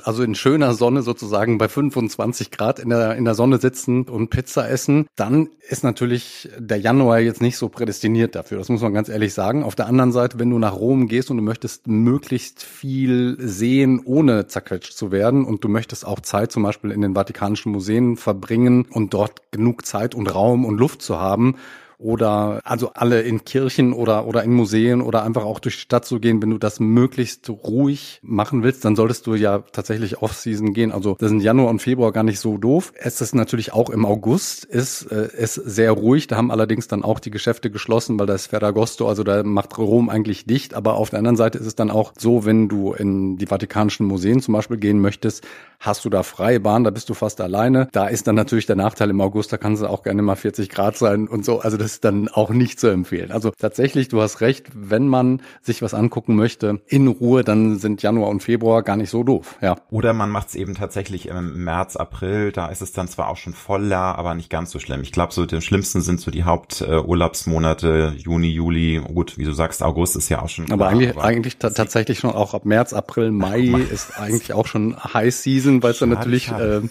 also 0.03 0.21
in 0.21 0.35
schöner 0.35 0.75
Sonne 0.75 1.01
sozusagen 1.01 1.57
bei 1.57 1.67
25 1.67 2.51
Grad 2.51 2.77
in 2.77 2.89
der, 2.89 3.15
in 3.15 3.25
der 3.25 3.33
Sonne 3.33 3.57
sitzen 3.57 4.03
und 4.03 4.29
Pizza 4.29 4.69
essen, 4.69 5.07
dann 5.15 5.49
ist 5.67 5.83
natürlich 5.83 6.49
der 6.59 6.77
Januar 6.77 7.19
jetzt 7.19 7.41
nicht 7.41 7.57
so 7.57 7.67
prädestiniert 7.67 8.35
dafür. 8.35 8.59
Das 8.59 8.69
muss 8.69 8.81
man 8.81 8.93
ganz 8.93 9.09
ehrlich 9.09 9.33
sagen. 9.33 9.63
Auf 9.63 9.73
der 9.73 9.87
anderen 9.87 10.11
Seite, 10.11 10.37
wenn 10.37 10.51
du 10.51 10.59
nach 10.59 10.75
Rom 10.75 11.07
gehst 11.07 11.31
und 11.31 11.37
du 11.37 11.43
möchtest 11.43 11.87
möglichst 11.87 12.61
viel 12.61 13.37
sehen, 13.39 13.99
ohne 14.05 14.45
zerquetscht 14.45 14.93
zu 14.93 15.11
werden 15.11 15.45
und 15.45 15.63
du 15.63 15.67
möchtest 15.67 16.05
auch 16.05 16.19
Zeit 16.19 16.51
zum 16.51 16.61
Beispiel 16.61 16.91
in 16.91 17.01
den 17.01 17.15
Vatikanischen 17.15 17.71
Museen 17.71 18.17
verbringen 18.17 18.85
und 18.91 19.15
dort 19.15 19.51
genug 19.51 19.87
Zeit 19.87 20.13
und 20.13 20.27
Raum 20.27 20.63
und 20.63 20.77
Luft 20.77 21.01
zu 21.01 21.19
haben, 21.19 21.55
oder 22.03 22.59
also 22.65 22.91
alle 22.93 23.21
in 23.21 23.45
Kirchen 23.45 23.93
oder, 23.93 24.27
oder 24.27 24.43
in 24.43 24.51
Museen 24.53 25.01
oder 25.01 25.23
einfach 25.23 25.45
auch 25.45 25.59
durch 25.59 25.75
die 25.75 25.81
Stadt 25.81 26.05
zu 26.05 26.19
gehen, 26.19 26.41
wenn 26.41 26.49
du 26.49 26.57
das 26.57 26.79
möglichst 26.79 27.49
ruhig 27.49 28.19
machen 28.21 28.61
willst, 28.63 28.83
dann 28.85 28.95
solltest 28.95 29.25
du 29.25 29.35
ja 29.35 29.59
tatsächlich 29.71 30.21
Off-Season 30.21 30.73
gehen. 30.73 30.91
Also 30.91 31.15
das 31.17 31.29
sind 31.29 31.39
Januar 31.39 31.69
und 31.69 31.81
Februar 31.81 32.11
gar 32.11 32.23
nicht 32.23 32.39
so 32.39 32.57
doof. 32.57 32.91
Es 32.95 33.21
ist 33.21 33.33
natürlich 33.33 33.73
auch 33.73 33.89
im 33.89 34.05
August, 34.05 34.65
ist 34.65 35.03
äh, 35.11 35.29
es 35.37 35.55
sehr 35.55 35.91
ruhig. 35.91 36.27
Da 36.27 36.35
haben 36.35 36.51
allerdings 36.51 36.87
dann 36.87 37.03
auch 37.03 37.19
die 37.19 37.31
Geschäfte 37.31 37.71
geschlossen, 37.71 38.19
weil 38.19 38.27
da 38.27 38.35
ist 38.35 38.47
Ferragosto, 38.47 39.07
also 39.07 39.23
da 39.23 39.43
macht 39.43 39.77
Rom 39.77 40.09
eigentlich 40.09 40.45
dicht. 40.45 40.73
Aber 40.73 40.95
auf 40.95 41.09
der 41.09 41.19
anderen 41.19 41.37
Seite 41.37 41.57
ist 41.57 41.67
es 41.67 41.75
dann 41.75 41.89
auch 41.89 42.13
so, 42.17 42.45
wenn 42.45 42.67
du 42.67 42.93
in 42.93 43.37
die 43.37 43.47
Vatikanischen 43.47 44.05
Museen 44.05 44.41
zum 44.41 44.53
Beispiel 44.53 44.77
gehen 44.77 44.99
möchtest, 44.99 45.45
hast 45.79 46.05
du 46.05 46.09
da 46.09 46.23
freie 46.23 46.59
Bahn, 46.59 46.83
da 46.83 46.89
bist 46.89 47.09
du 47.09 47.13
fast 47.13 47.39
alleine. 47.41 47.87
Da 47.91 48.07
ist 48.07 48.27
dann 48.27 48.35
natürlich 48.35 48.65
der 48.65 48.75
Nachteil 48.75 49.09
im 49.09 49.21
August, 49.21 49.53
da 49.53 49.57
kann 49.57 49.73
es 49.73 49.83
auch 49.83 50.03
gerne 50.03 50.21
mal 50.21 50.35
40 50.35 50.69
Grad 50.69 50.97
sein 50.97 51.27
und 51.27 51.45
so. 51.45 51.59
Also 51.59 51.77
das 51.77 51.92
ist 51.93 52.05
dann 52.05 52.27
auch 52.27 52.49
nicht 52.49 52.79
zu 52.79 52.87
empfehlen. 52.87 53.31
Also 53.31 53.51
tatsächlich, 53.51 54.07
du 54.07 54.21
hast 54.21 54.41
recht, 54.41 54.67
wenn 54.73 55.07
man 55.07 55.41
sich 55.61 55.81
was 55.81 55.93
angucken 55.93 56.35
möchte, 56.35 56.81
in 56.87 57.07
Ruhe, 57.07 57.43
dann 57.43 57.77
sind 57.77 58.01
Januar 58.01 58.29
und 58.29 58.41
Februar 58.41 58.83
gar 58.83 58.97
nicht 58.97 59.09
so 59.09 59.23
doof, 59.23 59.57
ja. 59.61 59.75
Oder 59.91 60.13
man 60.13 60.29
macht 60.29 60.49
es 60.49 60.55
eben 60.55 60.75
tatsächlich 60.75 61.27
im 61.27 61.63
März, 61.63 61.95
April, 61.95 62.51
da 62.51 62.67
ist 62.67 62.81
es 62.81 62.91
dann 62.91 63.07
zwar 63.07 63.29
auch 63.29 63.37
schon 63.37 63.53
voller, 63.53 64.17
aber 64.17 64.33
nicht 64.35 64.49
ganz 64.49 64.71
so 64.71 64.79
schlimm. 64.79 65.01
Ich 65.01 65.11
glaube, 65.11 65.33
so 65.33 65.45
die 65.45 65.61
schlimmsten 65.61 66.01
sind 66.01 66.19
so 66.19 66.31
die 66.31 66.43
Haupturlaubsmonate, 66.43 68.13
Juni, 68.17 68.49
Juli, 68.49 69.01
gut, 69.13 69.37
wie 69.37 69.45
du 69.45 69.53
sagst, 69.53 69.83
August 69.83 70.15
ist 70.15 70.29
ja 70.29 70.41
auch 70.41 70.49
schon. 70.49 70.65
Aber 70.71 70.77
klar, 70.77 70.91
eigentlich, 70.91 71.11
aber 71.11 71.23
eigentlich 71.23 71.57
tatsächlich 71.57 72.19
schon 72.19 72.31
auch 72.31 72.53
ab 72.53 72.65
März, 72.65 72.93
April, 72.93 73.31
Mai 73.31 73.61
ist 73.91 74.19
eigentlich 74.19 74.53
auch 74.53 74.67
schon 74.67 74.95
High 75.13 75.33
Season, 75.33 75.83
weil 75.83 75.91
es 75.91 75.99
dann 75.99 76.09
natürlich 76.09 76.49
äh, 76.51 76.81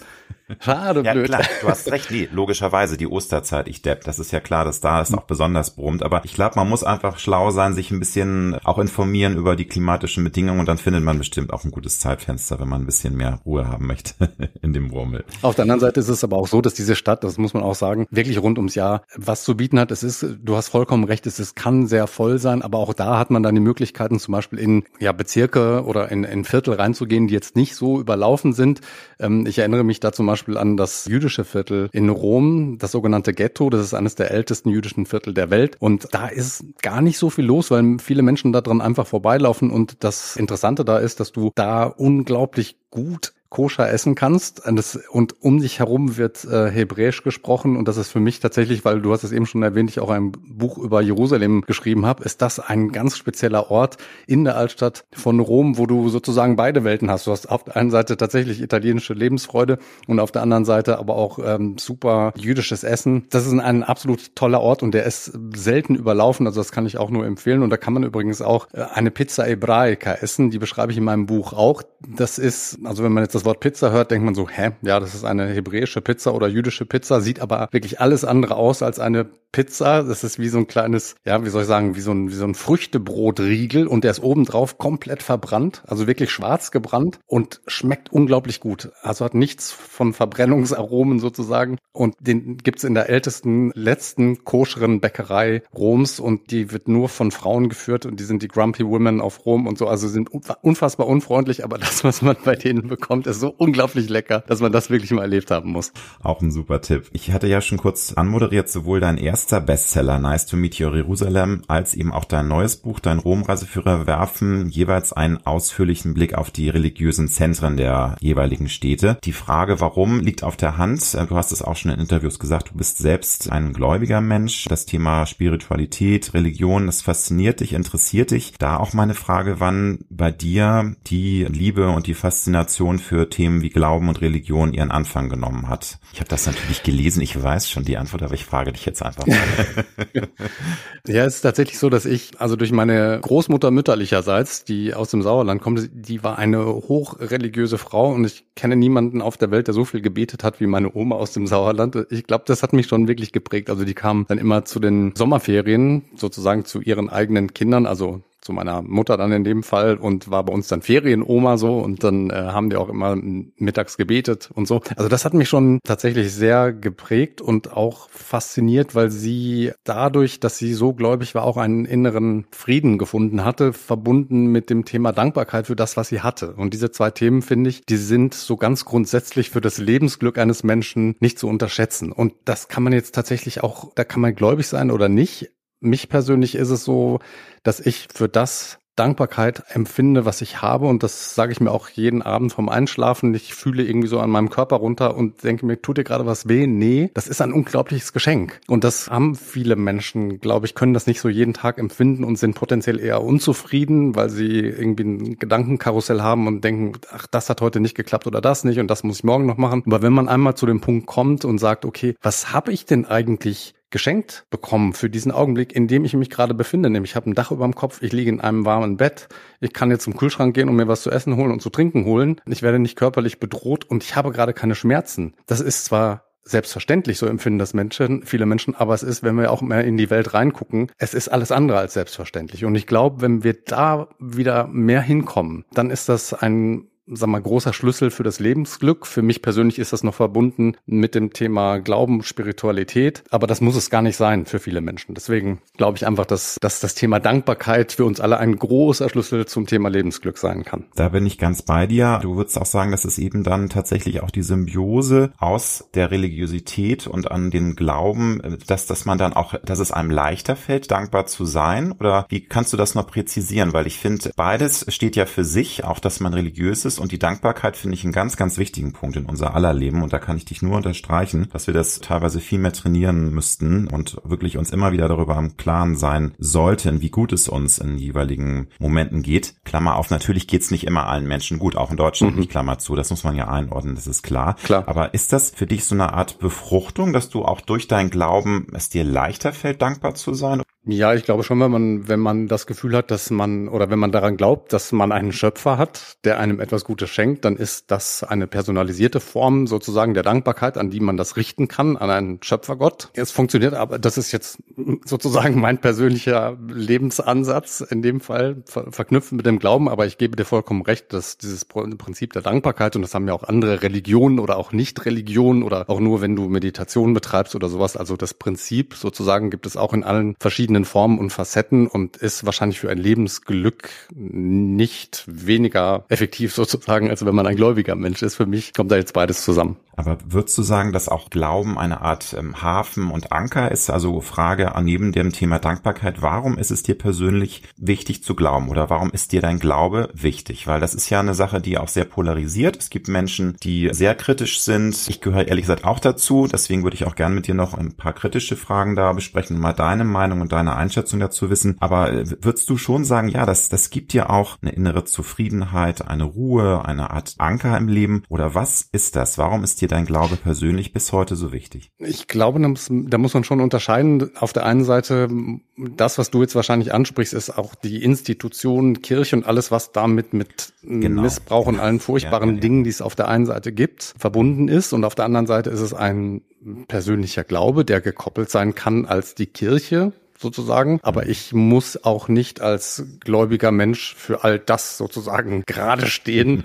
Schade, 0.60 1.02
blöd. 1.02 1.30
Ja, 1.30 1.38
klar, 1.38 1.42
du 1.60 1.68
hast 1.68 1.90
recht. 1.90 2.10
Nee, 2.10 2.28
logischerweise 2.32 2.96
die 2.96 3.06
Osterzeit, 3.06 3.68
ich 3.68 3.82
depp. 3.82 4.04
Das 4.04 4.18
ist 4.18 4.32
ja 4.32 4.40
klar, 4.40 4.64
dass 4.64 4.80
da 4.80 5.00
es 5.00 5.14
auch 5.14 5.22
besonders 5.22 5.74
brummt. 5.74 6.02
Aber 6.02 6.24
ich 6.24 6.34
glaube, 6.34 6.56
man 6.56 6.68
muss 6.68 6.84
einfach 6.84 7.18
schlau 7.18 7.50
sein, 7.50 7.74
sich 7.74 7.90
ein 7.90 7.98
bisschen 7.98 8.56
auch 8.64 8.78
informieren 8.78 9.36
über 9.36 9.56
die 9.56 9.64
klimatischen 9.64 10.24
Bedingungen 10.24 10.60
und 10.60 10.66
dann 10.66 10.78
findet 10.78 11.02
man 11.02 11.18
bestimmt 11.18 11.52
auch 11.52 11.64
ein 11.64 11.70
gutes 11.70 12.00
Zeitfenster, 12.00 12.60
wenn 12.60 12.68
man 12.68 12.82
ein 12.82 12.86
bisschen 12.86 13.16
mehr 13.16 13.40
Ruhe 13.44 13.68
haben 13.68 13.86
möchte 13.86 14.14
in 14.62 14.72
dem 14.72 14.88
Brummel. 14.88 15.24
Auf 15.42 15.54
der 15.54 15.62
anderen 15.62 15.80
Seite 15.80 16.00
ist 16.00 16.08
es 16.08 16.24
aber 16.24 16.36
auch 16.36 16.48
so, 16.48 16.60
dass 16.60 16.74
diese 16.74 16.96
Stadt, 16.96 17.24
das 17.24 17.38
muss 17.38 17.54
man 17.54 17.62
auch 17.62 17.74
sagen, 17.74 18.06
wirklich 18.10 18.40
rund 18.40 18.58
ums 18.58 18.74
Jahr 18.74 19.02
was 19.16 19.44
zu 19.44 19.56
bieten 19.56 19.78
hat. 19.78 19.90
Es 19.90 20.02
ist, 20.02 20.26
du 20.42 20.56
hast 20.56 20.68
vollkommen 20.68 21.04
recht, 21.04 21.26
es 21.26 21.38
ist, 21.38 21.56
kann 21.56 21.86
sehr 21.86 22.06
voll 22.06 22.38
sein, 22.38 22.62
aber 22.62 22.78
auch 22.78 22.94
da 22.94 23.18
hat 23.18 23.30
man 23.30 23.42
dann 23.42 23.54
die 23.54 23.60
Möglichkeiten, 23.60 24.18
zum 24.18 24.32
Beispiel 24.32 24.58
in 24.58 24.84
ja, 24.98 25.12
Bezirke 25.12 25.84
oder 25.84 26.10
in, 26.10 26.24
in 26.24 26.44
Viertel 26.44 26.74
reinzugehen, 26.74 27.28
die 27.28 27.34
jetzt 27.34 27.56
nicht 27.56 27.74
so 27.74 28.00
überlaufen 28.00 28.52
sind. 28.52 28.80
Ähm, 29.18 29.46
ich 29.46 29.58
erinnere 29.58 29.84
mich 29.84 30.00
da 30.00 30.12
zum 30.12 30.26
Beispiel 30.32 30.58
an 30.58 30.76
das 30.76 31.06
jüdische 31.06 31.44
Viertel 31.44 31.88
in 31.92 32.08
Rom, 32.08 32.78
das 32.78 32.92
sogenannte 32.92 33.32
Ghetto. 33.32 33.70
Das 33.70 33.80
ist 33.80 33.94
eines 33.94 34.14
der 34.14 34.30
ältesten 34.30 34.70
jüdischen 34.70 35.06
Viertel 35.06 35.34
der 35.34 35.50
Welt. 35.50 35.76
Und 35.78 36.08
da 36.12 36.28
ist 36.28 36.64
gar 36.82 37.00
nicht 37.00 37.18
so 37.18 37.30
viel 37.30 37.44
los, 37.44 37.70
weil 37.70 37.98
viele 37.98 38.22
Menschen 38.22 38.52
da 38.52 38.60
dran 38.60 38.80
einfach 38.80 39.06
vorbeilaufen. 39.06 39.70
Und 39.70 40.04
das 40.04 40.36
Interessante 40.36 40.84
da 40.84 40.98
ist, 40.98 41.20
dass 41.20 41.32
du 41.32 41.52
da 41.54 41.84
unglaublich 41.84 42.76
gut 42.90 43.32
koscher 43.52 43.92
essen 43.92 44.14
kannst. 44.14 44.62
Und 45.10 45.36
um 45.40 45.60
dich 45.60 45.78
herum 45.78 46.16
wird 46.16 46.44
äh, 46.44 46.70
Hebräisch 46.70 47.22
gesprochen. 47.22 47.76
Und 47.76 47.86
das 47.86 47.98
ist 47.98 48.10
für 48.10 48.18
mich 48.18 48.40
tatsächlich, 48.40 48.84
weil 48.84 49.02
du 49.02 49.12
hast 49.12 49.24
es 49.24 49.32
eben 49.32 49.44
schon 49.44 49.62
erwähnt, 49.62 49.90
ich 49.90 50.00
auch 50.00 50.08
ein 50.08 50.32
Buch 50.32 50.78
über 50.78 51.02
Jerusalem 51.02 51.60
geschrieben 51.60 52.06
habe, 52.06 52.24
ist 52.24 52.40
das 52.40 52.58
ein 52.58 52.92
ganz 52.92 53.18
spezieller 53.18 53.70
Ort 53.70 53.98
in 54.26 54.44
der 54.44 54.56
Altstadt 54.56 55.04
von 55.12 55.38
Rom, 55.38 55.76
wo 55.76 55.84
du 55.86 56.08
sozusagen 56.08 56.56
beide 56.56 56.82
Welten 56.82 57.10
hast. 57.10 57.26
Du 57.26 57.30
hast 57.30 57.50
auf 57.50 57.64
der 57.64 57.76
einen 57.76 57.90
Seite 57.90 58.16
tatsächlich 58.16 58.62
italienische 58.62 59.12
Lebensfreude 59.12 59.78
und 60.06 60.18
auf 60.18 60.32
der 60.32 60.40
anderen 60.40 60.64
Seite 60.64 60.98
aber 60.98 61.16
auch 61.16 61.38
ähm, 61.44 61.76
super 61.78 62.32
jüdisches 62.36 62.84
Essen. 62.84 63.26
Das 63.28 63.46
ist 63.46 63.52
ein 63.52 63.82
absolut 63.82 64.34
toller 64.34 64.62
Ort 64.62 64.82
und 64.82 64.94
der 64.94 65.04
ist 65.04 65.30
selten 65.54 65.94
überlaufen. 65.94 66.46
Also 66.46 66.60
das 66.60 66.72
kann 66.72 66.86
ich 66.86 66.96
auch 66.96 67.10
nur 67.10 67.26
empfehlen. 67.26 67.62
Und 67.62 67.68
da 67.68 67.76
kann 67.76 67.92
man 67.92 68.02
übrigens 68.02 68.40
auch 68.40 68.68
äh, 68.72 68.84
eine 68.94 69.10
Pizza 69.10 69.46
Ebraica 69.46 70.14
essen. 70.14 70.50
Die 70.50 70.58
beschreibe 70.58 70.90
ich 70.90 70.96
in 70.98 71.04
meinem 71.04 71.26
Buch 71.26 71.52
auch. 71.52 71.82
Das 72.16 72.38
ist, 72.38 72.78
also 72.84 73.04
wenn 73.04 73.12
man 73.12 73.22
jetzt 73.24 73.34
das 73.34 73.41
das 73.42 73.46
Wort 73.46 73.58
Pizza 73.58 73.90
hört, 73.90 74.12
denkt 74.12 74.24
man 74.24 74.36
so, 74.36 74.48
hä, 74.48 74.70
ja, 74.82 75.00
das 75.00 75.14
ist 75.14 75.24
eine 75.24 75.48
hebräische 75.48 76.00
Pizza 76.00 76.32
oder 76.32 76.46
jüdische 76.46 76.86
Pizza, 76.86 77.20
sieht 77.20 77.40
aber 77.40 77.68
wirklich 77.72 78.00
alles 78.00 78.24
andere 78.24 78.54
aus 78.54 78.82
als 78.82 79.00
eine 79.00 79.26
Pizza. 79.50 80.02
Das 80.02 80.24
ist 80.24 80.38
wie 80.38 80.48
so 80.48 80.58
ein 80.58 80.66
kleines, 80.66 81.14
ja, 81.24 81.44
wie 81.44 81.50
soll 81.50 81.62
ich 81.62 81.68
sagen, 81.68 81.94
wie 81.94 82.00
so 82.00 82.12
ein, 82.12 82.30
wie 82.30 82.34
so 82.34 82.44
ein 82.44 82.54
Früchtebrotriegel 82.54 83.86
und 83.86 84.04
der 84.04 84.12
ist 84.12 84.22
obendrauf 84.22 84.78
komplett 84.78 85.22
verbrannt, 85.22 85.82
also 85.86 86.06
wirklich 86.06 86.30
schwarz 86.30 86.70
gebrannt 86.70 87.18
und 87.26 87.60
schmeckt 87.66 88.12
unglaublich 88.12 88.60
gut. 88.60 88.90
Also 89.02 89.24
hat 89.24 89.34
nichts 89.34 89.72
von 89.72 90.12
Verbrennungsaromen 90.12 91.20
sozusagen. 91.20 91.78
Und 91.92 92.14
den 92.20 92.56
gibt's 92.56 92.84
in 92.84 92.94
der 92.94 93.10
ältesten, 93.10 93.70
letzten 93.74 94.44
koscheren 94.44 95.00
Bäckerei 95.00 95.62
Roms 95.76 96.20
und 96.20 96.50
die 96.50 96.72
wird 96.72 96.88
nur 96.88 97.10
von 97.10 97.30
Frauen 97.30 97.68
geführt 97.68 98.06
und 98.06 98.18
die 98.18 98.24
sind 98.24 98.42
die 98.42 98.48
Grumpy 98.48 98.86
Women 98.86 99.20
auf 99.20 99.44
Rom 99.44 99.66
und 99.66 99.76
so. 99.76 99.86
Also 99.86 100.08
sind 100.08 100.30
unfassbar 100.30 101.06
unfreundlich, 101.06 101.64
aber 101.64 101.76
das, 101.92 102.02
was 102.02 102.22
man 102.22 102.36
bei 102.44 102.56
denen 102.56 102.88
bekommt, 102.88 103.26
ist 103.36 103.40
so 103.40 103.54
unglaublich 103.56 104.08
lecker, 104.08 104.44
dass 104.46 104.60
man 104.60 104.72
das 104.72 104.90
wirklich 104.90 105.10
mal 105.10 105.22
erlebt 105.22 105.50
haben 105.50 105.70
muss. 105.70 105.92
Auch 106.22 106.40
ein 106.40 106.50
super 106.50 106.80
Tipp. 106.80 107.10
Ich 107.12 107.32
hatte 107.32 107.46
ja 107.46 107.60
schon 107.60 107.78
kurz 107.78 108.12
anmoderiert, 108.12 108.68
sowohl 108.68 109.00
dein 109.00 109.18
erster 109.18 109.60
Bestseller 109.60 110.18
Nice 110.18 110.46
to 110.46 110.56
Meet 110.56 110.80
Your 110.80 110.94
Jerusalem 110.94 111.62
als 111.68 111.94
eben 111.94 112.12
auch 112.12 112.24
dein 112.24 112.48
neues 112.48 112.76
Buch, 112.76 113.00
dein 113.00 113.18
Romreiseführer 113.18 114.06
werfen 114.06 114.68
jeweils 114.68 115.12
einen 115.12 115.38
ausführlichen 115.46 116.14
Blick 116.14 116.34
auf 116.34 116.50
die 116.50 116.68
religiösen 116.68 117.28
Zentren 117.28 117.76
der 117.76 118.16
jeweiligen 118.20 118.68
Städte. 118.68 119.18
Die 119.24 119.32
Frage, 119.32 119.80
warum, 119.80 120.20
liegt 120.20 120.42
auf 120.42 120.56
der 120.56 120.78
Hand. 120.78 121.14
Du 121.14 121.36
hast 121.36 121.52
es 121.52 121.62
auch 121.62 121.76
schon 121.76 121.90
in 121.90 122.00
Interviews 122.00 122.38
gesagt, 122.38 122.70
du 122.70 122.74
bist 122.74 122.98
selbst 122.98 123.50
ein 123.50 123.72
gläubiger 123.72 124.20
Mensch. 124.20 124.64
Das 124.64 124.86
Thema 124.86 125.26
Spiritualität, 125.26 126.34
Religion, 126.34 126.86
das 126.86 127.02
fasziniert 127.02 127.60
dich, 127.60 127.72
interessiert 127.72 128.30
dich. 128.30 128.52
Da 128.58 128.76
auch 128.76 128.92
meine 128.92 129.14
Frage, 129.14 129.60
wann 129.60 130.00
bei 130.10 130.30
dir 130.30 130.94
die 131.06 131.44
Liebe 131.44 131.88
und 131.90 132.06
die 132.06 132.14
Faszination 132.14 132.98
für 132.98 133.21
Themen 133.28 133.62
wie 133.62 133.70
Glauben 133.70 134.08
und 134.08 134.20
Religion 134.20 134.72
ihren 134.72 134.90
Anfang 134.90 135.28
genommen 135.28 135.68
hat. 135.68 135.98
Ich 136.12 136.20
habe 136.20 136.28
das 136.28 136.46
natürlich 136.46 136.82
gelesen, 136.82 137.22
ich 137.22 137.40
weiß 137.40 137.70
schon 137.70 137.84
die 137.84 137.96
Antwort, 137.96 138.22
aber 138.22 138.34
ich 138.34 138.44
frage 138.44 138.72
dich 138.72 138.84
jetzt 138.84 139.02
einfach. 139.02 139.26
ja, 141.06 141.24
es 141.24 141.36
ist 141.36 141.40
tatsächlich 141.42 141.78
so, 141.78 141.90
dass 141.90 142.04
ich, 142.04 142.40
also 142.40 142.56
durch 142.56 142.72
meine 142.72 143.18
Großmutter 143.22 143.70
mütterlicherseits, 143.70 144.64
die 144.64 144.94
aus 144.94 145.10
dem 145.10 145.22
Sauerland 145.22 145.62
kommt, 145.62 145.90
die 145.92 146.22
war 146.22 146.38
eine 146.38 146.64
hochreligiöse 146.64 147.78
Frau 147.78 148.12
und 148.12 148.24
ich 148.24 148.44
kenne 148.54 148.76
niemanden 148.76 149.22
auf 149.22 149.36
der 149.36 149.50
Welt, 149.50 149.66
der 149.66 149.74
so 149.74 149.84
viel 149.84 150.02
gebetet 150.02 150.44
hat 150.44 150.60
wie 150.60 150.66
meine 150.66 150.94
Oma 150.94 151.16
aus 151.16 151.32
dem 151.32 151.46
Sauerland. 151.46 152.06
Ich 152.10 152.26
glaube, 152.26 152.44
das 152.46 152.62
hat 152.62 152.72
mich 152.72 152.86
schon 152.86 153.08
wirklich 153.08 153.32
geprägt. 153.32 153.70
Also 153.70 153.84
die 153.84 153.94
kam 153.94 154.26
dann 154.28 154.38
immer 154.38 154.64
zu 154.64 154.80
den 154.80 155.14
Sommerferien 155.16 156.04
sozusagen 156.16 156.64
zu 156.64 156.80
ihren 156.80 157.08
eigenen 157.08 157.54
Kindern, 157.54 157.86
also 157.86 158.22
zu 158.42 158.52
meiner 158.52 158.82
Mutter 158.82 159.16
dann 159.16 159.32
in 159.32 159.44
dem 159.44 159.62
Fall 159.62 159.96
und 159.96 160.30
war 160.30 160.44
bei 160.44 160.52
uns 160.52 160.68
dann 160.68 160.82
Ferienoma 160.82 161.56
so 161.56 161.78
und 161.78 162.02
dann 162.04 162.30
äh, 162.30 162.34
haben 162.34 162.70
die 162.70 162.76
auch 162.76 162.88
immer 162.88 163.16
mittags 163.16 163.96
gebetet 163.96 164.50
und 164.52 164.66
so. 164.66 164.82
Also 164.96 165.08
das 165.08 165.24
hat 165.24 165.32
mich 165.32 165.48
schon 165.48 165.78
tatsächlich 165.84 166.32
sehr 166.34 166.72
geprägt 166.72 167.40
und 167.40 167.72
auch 167.72 168.10
fasziniert, 168.10 168.94
weil 168.94 169.10
sie 169.10 169.72
dadurch, 169.84 170.40
dass 170.40 170.58
sie 170.58 170.74
so 170.74 170.92
gläubig 170.92 171.34
war, 171.34 171.44
auch 171.44 171.56
einen 171.56 171.84
inneren 171.84 172.46
Frieden 172.50 172.98
gefunden 172.98 173.44
hatte, 173.44 173.72
verbunden 173.72 174.46
mit 174.46 174.70
dem 174.70 174.84
Thema 174.84 175.12
Dankbarkeit 175.12 175.68
für 175.68 175.76
das, 175.76 175.96
was 175.96 176.08
sie 176.08 176.20
hatte. 176.20 176.54
Und 176.54 176.74
diese 176.74 176.90
zwei 176.90 177.10
Themen, 177.10 177.42
finde 177.42 177.70
ich, 177.70 177.84
die 177.86 177.96
sind 177.96 178.34
so 178.34 178.56
ganz 178.56 178.84
grundsätzlich 178.84 179.50
für 179.50 179.60
das 179.60 179.78
Lebensglück 179.78 180.38
eines 180.38 180.64
Menschen 180.64 181.14
nicht 181.20 181.38
zu 181.38 181.48
unterschätzen. 181.48 182.10
Und 182.10 182.34
das 182.44 182.66
kann 182.66 182.82
man 182.82 182.92
jetzt 182.92 183.14
tatsächlich 183.14 183.62
auch, 183.62 183.92
da 183.94 184.02
kann 184.02 184.20
man 184.20 184.34
gläubig 184.34 184.66
sein 184.66 184.90
oder 184.90 185.08
nicht, 185.08 185.50
mich 185.82 186.08
persönlich 186.08 186.54
ist 186.54 186.70
es 186.70 186.84
so, 186.84 187.20
dass 187.62 187.80
ich 187.80 188.08
für 188.14 188.28
das 188.28 188.78
Dankbarkeit 188.96 189.62
empfinde, 189.68 190.26
was 190.26 190.42
ich 190.42 190.60
habe. 190.60 190.86
Und 190.86 191.02
das 191.02 191.34
sage 191.34 191.52
ich 191.52 191.60
mir 191.60 191.70
auch 191.70 191.88
jeden 191.88 192.20
Abend 192.20 192.52
vom 192.52 192.68
Einschlafen. 192.68 193.34
Ich 193.34 193.54
fühle 193.54 193.82
irgendwie 193.82 194.08
so 194.08 194.20
an 194.20 194.28
meinem 194.28 194.50
Körper 194.50 194.76
runter 194.76 195.16
und 195.16 195.42
denke 195.44 195.64
mir, 195.64 195.80
tut 195.80 195.96
dir 195.96 196.04
gerade 196.04 196.26
was 196.26 196.46
weh? 196.46 196.66
Nee, 196.66 197.10
das 197.14 197.26
ist 197.26 197.40
ein 197.40 197.52
unglaubliches 197.52 198.12
Geschenk. 198.12 198.60
Und 198.68 198.84
das 198.84 199.10
haben 199.10 199.34
viele 199.34 199.76
Menschen, 199.76 200.40
glaube 200.40 200.66
ich, 200.66 200.74
können 200.74 200.92
das 200.92 201.06
nicht 201.06 201.20
so 201.20 201.30
jeden 201.30 201.54
Tag 201.54 201.78
empfinden 201.78 202.22
und 202.22 202.36
sind 202.36 202.54
potenziell 202.54 203.00
eher 203.00 203.22
unzufrieden, 203.22 204.14
weil 204.14 204.28
sie 204.28 204.58
irgendwie 204.60 205.04
ein 205.04 205.38
Gedankenkarussell 205.38 206.20
haben 206.20 206.46
und 206.46 206.62
denken, 206.62 206.92
ach, 207.10 207.26
das 207.26 207.48
hat 207.48 207.62
heute 207.62 207.80
nicht 207.80 207.94
geklappt 207.94 208.26
oder 208.26 208.42
das 208.42 208.64
nicht 208.64 208.78
und 208.78 208.88
das 208.88 209.04
muss 209.04 209.18
ich 209.18 209.24
morgen 209.24 209.46
noch 209.46 209.56
machen. 209.56 209.82
Aber 209.86 210.02
wenn 210.02 210.12
man 210.12 210.28
einmal 210.28 210.54
zu 210.54 210.66
dem 210.66 210.82
Punkt 210.82 211.06
kommt 211.06 211.46
und 211.46 211.58
sagt, 211.58 211.86
okay, 211.86 212.14
was 212.20 212.52
habe 212.52 212.72
ich 212.72 212.84
denn 212.84 213.06
eigentlich 213.06 213.74
geschenkt 213.92 214.46
bekommen 214.50 214.92
für 214.94 215.08
diesen 215.08 215.30
Augenblick, 215.30 215.72
in 215.74 215.86
dem 215.86 216.04
ich 216.04 216.14
mich 216.14 216.30
gerade 216.30 216.54
befinde. 216.54 216.90
Nämlich 216.90 217.12
ich 217.12 217.16
habe 217.16 217.30
ein 217.30 217.34
Dach 217.34 217.52
über 217.52 217.64
dem 217.64 217.74
Kopf, 217.74 218.02
ich 218.02 218.12
liege 218.12 218.30
in 218.30 218.40
einem 218.40 218.64
warmen 218.64 218.96
Bett, 218.96 219.28
ich 219.60 219.72
kann 219.72 219.90
jetzt 219.90 220.04
zum 220.04 220.16
Kühlschrank 220.16 220.54
gehen 220.54 220.68
und 220.68 220.76
mir 220.76 220.88
was 220.88 221.02
zu 221.02 221.10
essen 221.10 221.36
holen 221.36 221.52
und 221.52 221.62
zu 221.62 221.70
trinken 221.70 222.04
holen. 222.04 222.40
Ich 222.46 222.62
werde 222.62 222.80
nicht 222.80 222.96
körperlich 222.96 223.38
bedroht 223.38 223.84
und 223.84 224.02
ich 224.02 224.16
habe 224.16 224.32
gerade 224.32 224.52
keine 224.52 224.74
Schmerzen. 224.74 225.34
Das 225.46 225.60
ist 225.60 225.84
zwar 225.84 226.24
selbstverständlich, 226.44 227.18
so 227.18 227.26
empfinden 227.26 227.58
das 227.58 227.72
Menschen, 227.72 228.24
viele 228.24 228.46
Menschen, 228.46 228.74
aber 228.74 228.94
es 228.94 229.02
ist, 229.02 229.22
wenn 229.22 229.36
wir 229.36 229.52
auch 229.52 229.62
mehr 229.62 229.84
in 229.84 229.96
die 229.96 230.10
Welt 230.10 230.34
reingucken, 230.34 230.90
es 230.98 231.14
ist 231.14 231.28
alles 231.28 231.52
andere 231.52 231.78
als 231.78 231.94
selbstverständlich. 231.94 232.64
Und 232.64 232.74
ich 232.74 232.86
glaube, 232.86 233.20
wenn 233.20 233.44
wir 233.44 233.54
da 233.54 234.08
wieder 234.18 234.66
mehr 234.66 235.02
hinkommen, 235.02 235.64
dann 235.72 235.90
ist 235.90 236.08
das 236.08 236.34
ein 236.34 236.88
sag 237.14 237.28
mal, 237.28 237.40
großer 237.40 237.72
Schlüssel 237.72 238.10
für 238.10 238.22
das 238.22 238.40
Lebensglück. 238.40 239.06
Für 239.06 239.22
mich 239.22 239.42
persönlich 239.42 239.78
ist 239.78 239.92
das 239.92 240.02
noch 240.02 240.14
verbunden 240.14 240.76
mit 240.86 241.14
dem 241.14 241.32
Thema 241.32 241.78
Glauben, 241.78 242.22
Spiritualität. 242.22 243.22
Aber 243.30 243.46
das 243.46 243.60
muss 243.60 243.76
es 243.76 243.90
gar 243.90 244.02
nicht 244.02 244.16
sein 244.16 244.46
für 244.46 244.58
viele 244.58 244.80
Menschen. 244.80 245.14
Deswegen 245.14 245.60
glaube 245.76 245.96
ich 245.96 246.06
einfach, 246.06 246.26
dass, 246.26 246.56
dass 246.60 246.80
das 246.80 246.94
Thema 246.94 247.20
Dankbarkeit 247.20 247.92
für 247.92 248.04
uns 248.04 248.20
alle 248.20 248.38
ein 248.38 248.56
großer 248.56 249.08
Schlüssel 249.08 249.46
zum 249.46 249.66
Thema 249.66 249.88
Lebensglück 249.88 250.38
sein 250.38 250.64
kann. 250.64 250.84
Da 250.94 251.10
bin 251.10 251.26
ich 251.26 251.38
ganz 251.38 251.62
bei 251.62 251.86
dir. 251.86 252.18
Du 252.22 252.36
würdest 252.36 252.58
auch 252.58 252.66
sagen, 252.66 252.90
dass 252.90 253.04
es 253.04 253.18
eben 253.18 253.44
dann 253.44 253.68
tatsächlich 253.68 254.22
auch 254.22 254.30
die 254.30 254.42
Symbiose 254.42 255.32
aus 255.38 255.88
der 255.94 256.10
Religiosität 256.10 257.06
und 257.06 257.30
an 257.30 257.50
den 257.50 257.76
Glauben, 257.76 258.58
dass, 258.66 258.86
dass 258.86 259.04
man 259.04 259.18
dann 259.18 259.32
auch, 259.32 259.54
dass 259.64 259.78
es 259.78 259.92
einem 259.92 260.10
leichter 260.10 260.56
fällt, 260.56 260.90
dankbar 260.90 261.26
zu 261.26 261.44
sein? 261.44 261.92
Oder 261.92 262.26
wie 262.28 262.40
kannst 262.40 262.72
du 262.72 262.76
das 262.76 262.94
noch 262.94 263.06
präzisieren? 263.06 263.72
Weil 263.72 263.86
ich 263.86 263.98
finde, 263.98 264.30
beides 264.36 264.86
steht 264.88 265.16
ja 265.16 265.26
für 265.26 265.44
sich, 265.44 265.84
auch 265.84 265.98
dass 265.98 266.20
man 266.20 266.34
religiös 266.34 266.84
ist 266.84 266.98
und 267.02 267.12
die 267.12 267.18
Dankbarkeit 267.18 267.76
finde 267.76 267.96
ich 267.96 268.04
einen 268.04 268.12
ganz, 268.12 268.36
ganz 268.36 268.56
wichtigen 268.58 268.92
Punkt 268.92 269.16
in 269.16 269.26
unser 269.26 269.54
aller 269.54 269.74
Leben 269.74 270.02
und 270.02 270.12
da 270.12 270.18
kann 270.18 270.36
ich 270.36 270.44
dich 270.44 270.62
nur 270.62 270.76
unterstreichen, 270.76 271.48
dass 271.52 271.66
wir 271.66 271.74
das 271.74 272.00
teilweise 272.00 272.40
viel 272.40 272.60
mehr 272.60 272.72
trainieren 272.72 273.34
müssten 273.34 273.88
und 273.88 274.18
wirklich 274.24 274.56
uns 274.56 274.70
immer 274.70 274.92
wieder 274.92 275.08
darüber 275.08 275.36
im 275.36 275.56
Klaren 275.56 275.96
sein 275.96 276.34
sollten, 276.38 277.02
wie 277.02 277.10
gut 277.10 277.32
es 277.32 277.48
uns 277.48 277.78
in 277.78 277.98
jeweiligen 277.98 278.68
Momenten 278.78 279.22
geht. 279.22 279.56
Klammer 279.64 279.96
auf, 279.96 280.10
natürlich 280.10 280.46
geht's 280.46 280.70
nicht 280.70 280.86
immer 280.86 281.08
allen 281.08 281.26
Menschen 281.26 281.58
gut, 281.58 281.76
auch 281.76 281.90
in 281.90 281.96
Deutschland 281.96 282.34
mhm. 282.34 282.40
nicht, 282.40 282.50
Klammer 282.50 282.78
zu, 282.78 282.94
das 282.94 283.10
muss 283.10 283.24
man 283.24 283.34
ja 283.34 283.48
einordnen, 283.48 283.96
das 283.96 284.06
ist 284.06 284.22
klar. 284.22 284.54
klar. 284.62 284.84
Aber 284.86 285.12
ist 285.12 285.32
das 285.32 285.50
für 285.50 285.66
dich 285.66 285.84
so 285.84 285.96
eine 285.96 286.12
Art 286.12 286.38
Befruchtung, 286.38 287.12
dass 287.12 287.28
du 287.28 287.44
auch 287.44 287.60
durch 287.60 287.88
deinen 287.88 288.10
Glauben 288.10 288.68
es 288.72 288.88
dir 288.88 289.02
leichter 289.02 289.52
fällt, 289.52 289.82
dankbar 289.82 290.14
zu 290.14 290.34
sein? 290.34 290.62
Ja, 290.84 291.14
ich 291.14 291.22
glaube 291.22 291.44
schon, 291.44 291.60
wenn 291.60 291.70
man, 291.70 292.08
wenn 292.08 292.18
man 292.18 292.48
das 292.48 292.66
Gefühl 292.66 292.96
hat, 292.96 293.12
dass 293.12 293.30
man, 293.30 293.68
oder 293.68 293.88
wenn 293.88 294.00
man 294.00 294.10
daran 294.10 294.36
glaubt, 294.36 294.72
dass 294.72 294.90
man 294.90 295.12
einen 295.12 295.30
Schöpfer 295.30 295.78
hat, 295.78 296.16
der 296.24 296.40
einem 296.40 296.58
etwas 296.58 296.84
Gutes 296.84 297.08
schenkt, 297.08 297.44
dann 297.44 297.54
ist 297.54 297.92
das 297.92 298.24
eine 298.24 298.48
personalisierte 298.48 299.20
Form 299.20 299.68
sozusagen 299.68 300.12
der 300.12 300.24
Dankbarkeit, 300.24 300.76
an 300.76 300.90
die 300.90 300.98
man 300.98 301.16
das 301.16 301.36
richten 301.36 301.68
kann, 301.68 301.96
an 301.96 302.10
einen 302.10 302.42
Schöpfergott. 302.42 303.10
Es 303.14 303.30
funktioniert 303.30 303.74
aber, 303.74 304.00
das 304.00 304.18
ist 304.18 304.32
jetzt 304.32 304.60
sozusagen 305.04 305.60
mein 305.60 305.80
persönlicher 305.80 306.58
Lebensansatz 306.66 307.80
in 307.80 308.02
dem 308.02 308.20
Fall, 308.20 308.64
ver 308.66 308.90
verknüpft 308.90 309.30
mit 309.30 309.46
dem 309.46 309.60
Glauben, 309.60 309.88
aber 309.88 310.06
ich 310.06 310.18
gebe 310.18 310.34
dir 310.34 310.44
vollkommen 310.44 310.82
recht, 310.82 311.12
dass 311.12 311.38
dieses 311.38 311.64
Prinzip 311.64 312.32
der 312.32 312.42
Dankbarkeit, 312.42 312.96
und 312.96 313.02
das 313.02 313.14
haben 313.14 313.28
ja 313.28 313.34
auch 313.34 313.44
andere 313.44 313.84
Religionen 313.84 314.40
oder 314.40 314.56
auch 314.56 314.72
Nicht-Religionen 314.72 315.62
oder 315.62 315.88
auch 315.88 316.00
nur, 316.00 316.22
wenn 316.22 316.34
du 316.34 316.48
Meditation 316.48 317.14
betreibst 317.14 317.54
oder 317.54 317.68
sowas, 317.68 317.96
also 317.96 318.16
das 318.16 318.34
Prinzip 318.34 318.94
sozusagen 318.94 319.50
gibt 319.50 319.66
es 319.66 319.76
auch 319.76 319.92
in 319.92 320.02
allen 320.02 320.34
verschiedenen 320.40 320.71
verschiedenen 320.72 320.84
Formen 320.84 321.18
und 321.18 321.30
Facetten 321.30 321.86
und 321.86 322.16
ist 322.16 322.46
wahrscheinlich 322.46 322.80
für 322.80 322.90
ein 322.90 322.98
Lebensglück 322.98 323.90
nicht 324.14 325.24
weniger 325.26 326.04
effektiv 326.08 326.54
sozusagen, 326.54 327.10
als 327.10 327.24
wenn 327.24 327.34
man 327.34 327.46
ein 327.46 327.56
gläubiger 327.56 327.94
Mensch 327.94 328.22
ist. 328.22 328.36
Für 328.36 328.46
mich 328.46 328.72
kommt 328.72 328.90
da 328.90 328.96
jetzt 328.96 329.12
beides 329.12 329.44
zusammen. 329.44 329.76
Aber 329.96 330.18
würdest 330.24 330.56
du 330.56 330.62
sagen, 330.62 330.92
dass 330.92 331.08
auch 331.08 331.30
Glauben 331.30 331.78
eine 331.78 332.00
Art 332.00 332.34
ähm, 332.38 332.62
Hafen 332.62 333.10
und 333.10 333.32
Anker 333.32 333.70
ist? 333.70 333.90
Also 333.90 334.20
Frage 334.20 334.72
neben 334.82 335.12
dem 335.12 335.32
Thema 335.32 335.58
Dankbarkeit, 335.58 336.22
warum 336.22 336.58
ist 336.58 336.70
es 336.70 336.82
dir 336.82 336.96
persönlich 336.96 337.62
wichtig 337.76 338.24
zu 338.24 338.34
glauben 338.34 338.68
oder 338.68 338.90
warum 338.90 339.10
ist 339.10 339.32
dir 339.32 339.42
dein 339.42 339.58
Glaube 339.58 340.08
wichtig? 340.14 340.66
Weil 340.66 340.80
das 340.80 340.94
ist 340.94 341.10
ja 341.10 341.20
eine 341.20 341.34
Sache, 341.34 341.60
die 341.60 341.78
auch 341.78 341.88
sehr 341.88 342.04
polarisiert. 342.04 342.76
Es 342.78 342.90
gibt 342.90 343.08
Menschen, 343.08 343.56
die 343.62 343.90
sehr 343.92 344.14
kritisch 344.14 344.60
sind. 344.60 345.08
Ich 345.08 345.20
gehöre 345.20 345.48
ehrlich 345.48 345.64
gesagt 345.64 345.84
auch 345.84 346.00
dazu. 346.00 346.48
Deswegen 346.50 346.82
würde 346.82 346.96
ich 346.96 347.06
auch 347.06 347.14
gerne 347.14 347.34
mit 347.34 347.46
dir 347.46 347.54
noch 347.54 347.74
ein 347.74 347.94
paar 347.96 348.12
kritische 348.12 348.56
Fragen 348.56 348.96
da 348.96 349.12
besprechen 349.12 349.56
und 349.56 349.62
mal 349.62 349.72
deine 349.72 350.04
Meinung 350.04 350.40
und 350.40 350.52
deine 350.52 350.76
Einschätzung 350.76 351.20
dazu 351.20 351.50
wissen. 351.50 351.76
Aber 351.80 352.12
äh, 352.12 352.24
würdest 352.40 352.68
du 352.70 352.76
schon 352.76 353.04
sagen, 353.04 353.28
ja, 353.28 353.44
das, 353.46 353.68
das 353.68 353.90
gibt 353.90 354.12
dir 354.12 354.30
auch 354.30 354.56
eine 354.62 354.72
innere 354.72 355.04
Zufriedenheit, 355.04 356.08
eine 356.08 356.24
Ruhe, 356.24 356.84
eine 356.84 357.10
Art 357.10 357.34
Anker 357.38 357.76
im 357.76 357.88
Leben? 357.88 358.22
Oder 358.28 358.54
was 358.54 358.88
ist 358.92 359.16
das? 359.16 359.36
Warum 359.38 359.64
ist 359.64 359.81
dir 359.82 359.88
dein 359.88 360.06
Glaube 360.06 360.36
persönlich 360.36 360.92
bis 360.92 361.12
heute 361.12 361.36
so 361.36 361.52
wichtig? 361.52 361.90
Ich 361.98 362.28
glaube, 362.28 362.60
da 362.60 362.68
muss, 362.68 362.88
da 362.90 363.18
muss 363.18 363.34
man 363.34 363.44
schon 363.44 363.60
unterscheiden. 363.60 364.34
Auf 364.36 364.52
der 364.52 364.64
einen 364.64 364.84
Seite, 364.84 365.28
das, 365.76 366.18
was 366.18 366.30
du 366.30 366.40
jetzt 366.40 366.54
wahrscheinlich 366.54 366.94
ansprichst, 366.94 367.34
ist 367.34 367.50
auch 367.50 367.74
die 367.74 368.02
Institution, 368.02 369.02
Kirche 369.02 369.36
und 369.36 369.46
alles, 369.46 369.70
was 369.70 369.92
damit 369.92 370.32
mit 370.32 370.72
genau. 370.82 371.22
Missbrauch 371.22 371.66
und 371.66 371.80
allen 371.80 372.00
furchtbaren 372.00 372.48
ja, 372.48 372.54
ja, 372.54 372.56
ja. 372.56 372.60
Dingen, 372.60 372.84
die 372.84 372.90
es 372.90 373.02
auf 373.02 373.14
der 373.14 373.28
einen 373.28 373.46
Seite 373.46 373.72
gibt, 373.72 374.14
verbunden 374.16 374.68
ist. 374.68 374.92
Und 374.92 375.04
auf 375.04 375.14
der 375.14 375.24
anderen 375.24 375.46
Seite 375.46 375.70
ist 375.70 375.80
es 375.80 375.92
ein 375.92 376.42
persönlicher 376.88 377.44
Glaube, 377.44 377.84
der 377.84 378.00
gekoppelt 378.00 378.50
sein 378.50 378.74
kann 378.74 379.04
als 379.04 379.34
die 379.34 379.46
Kirche 379.46 380.12
sozusagen. 380.42 381.00
Aber 381.02 381.26
ich 381.26 381.52
muss 381.52 382.04
auch 382.04 382.28
nicht 382.28 382.60
als 382.60 383.04
gläubiger 383.20 383.72
Mensch 383.72 384.14
für 384.16 384.44
all 384.44 384.58
das 384.58 384.98
sozusagen 384.98 385.62
gerade 385.66 386.06
stehen. 386.06 386.64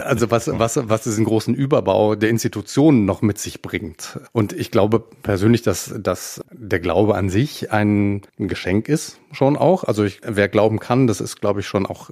Also 0.00 0.30
was, 0.30 0.50
was, 0.52 0.88
was 0.88 1.04
diesen 1.04 1.24
großen 1.24 1.54
Überbau 1.54 2.14
der 2.16 2.30
Institutionen 2.30 3.04
noch 3.04 3.22
mit 3.22 3.38
sich 3.38 3.62
bringt. 3.62 4.18
Und 4.32 4.52
ich 4.52 4.70
glaube 4.70 5.00
persönlich, 5.22 5.62
dass, 5.62 5.94
dass 5.98 6.42
der 6.50 6.80
Glaube 6.80 7.14
an 7.14 7.28
sich 7.28 7.70
ein 7.70 8.22
Geschenk 8.38 8.88
ist, 8.88 9.18
schon 9.30 9.56
auch. 9.56 9.84
Also 9.84 10.04
ich, 10.04 10.20
wer 10.24 10.48
glauben 10.48 10.80
kann, 10.80 11.06
das 11.06 11.20
ist, 11.20 11.40
glaube 11.40 11.60
ich, 11.60 11.66
schon 11.66 11.86
auch 11.86 12.10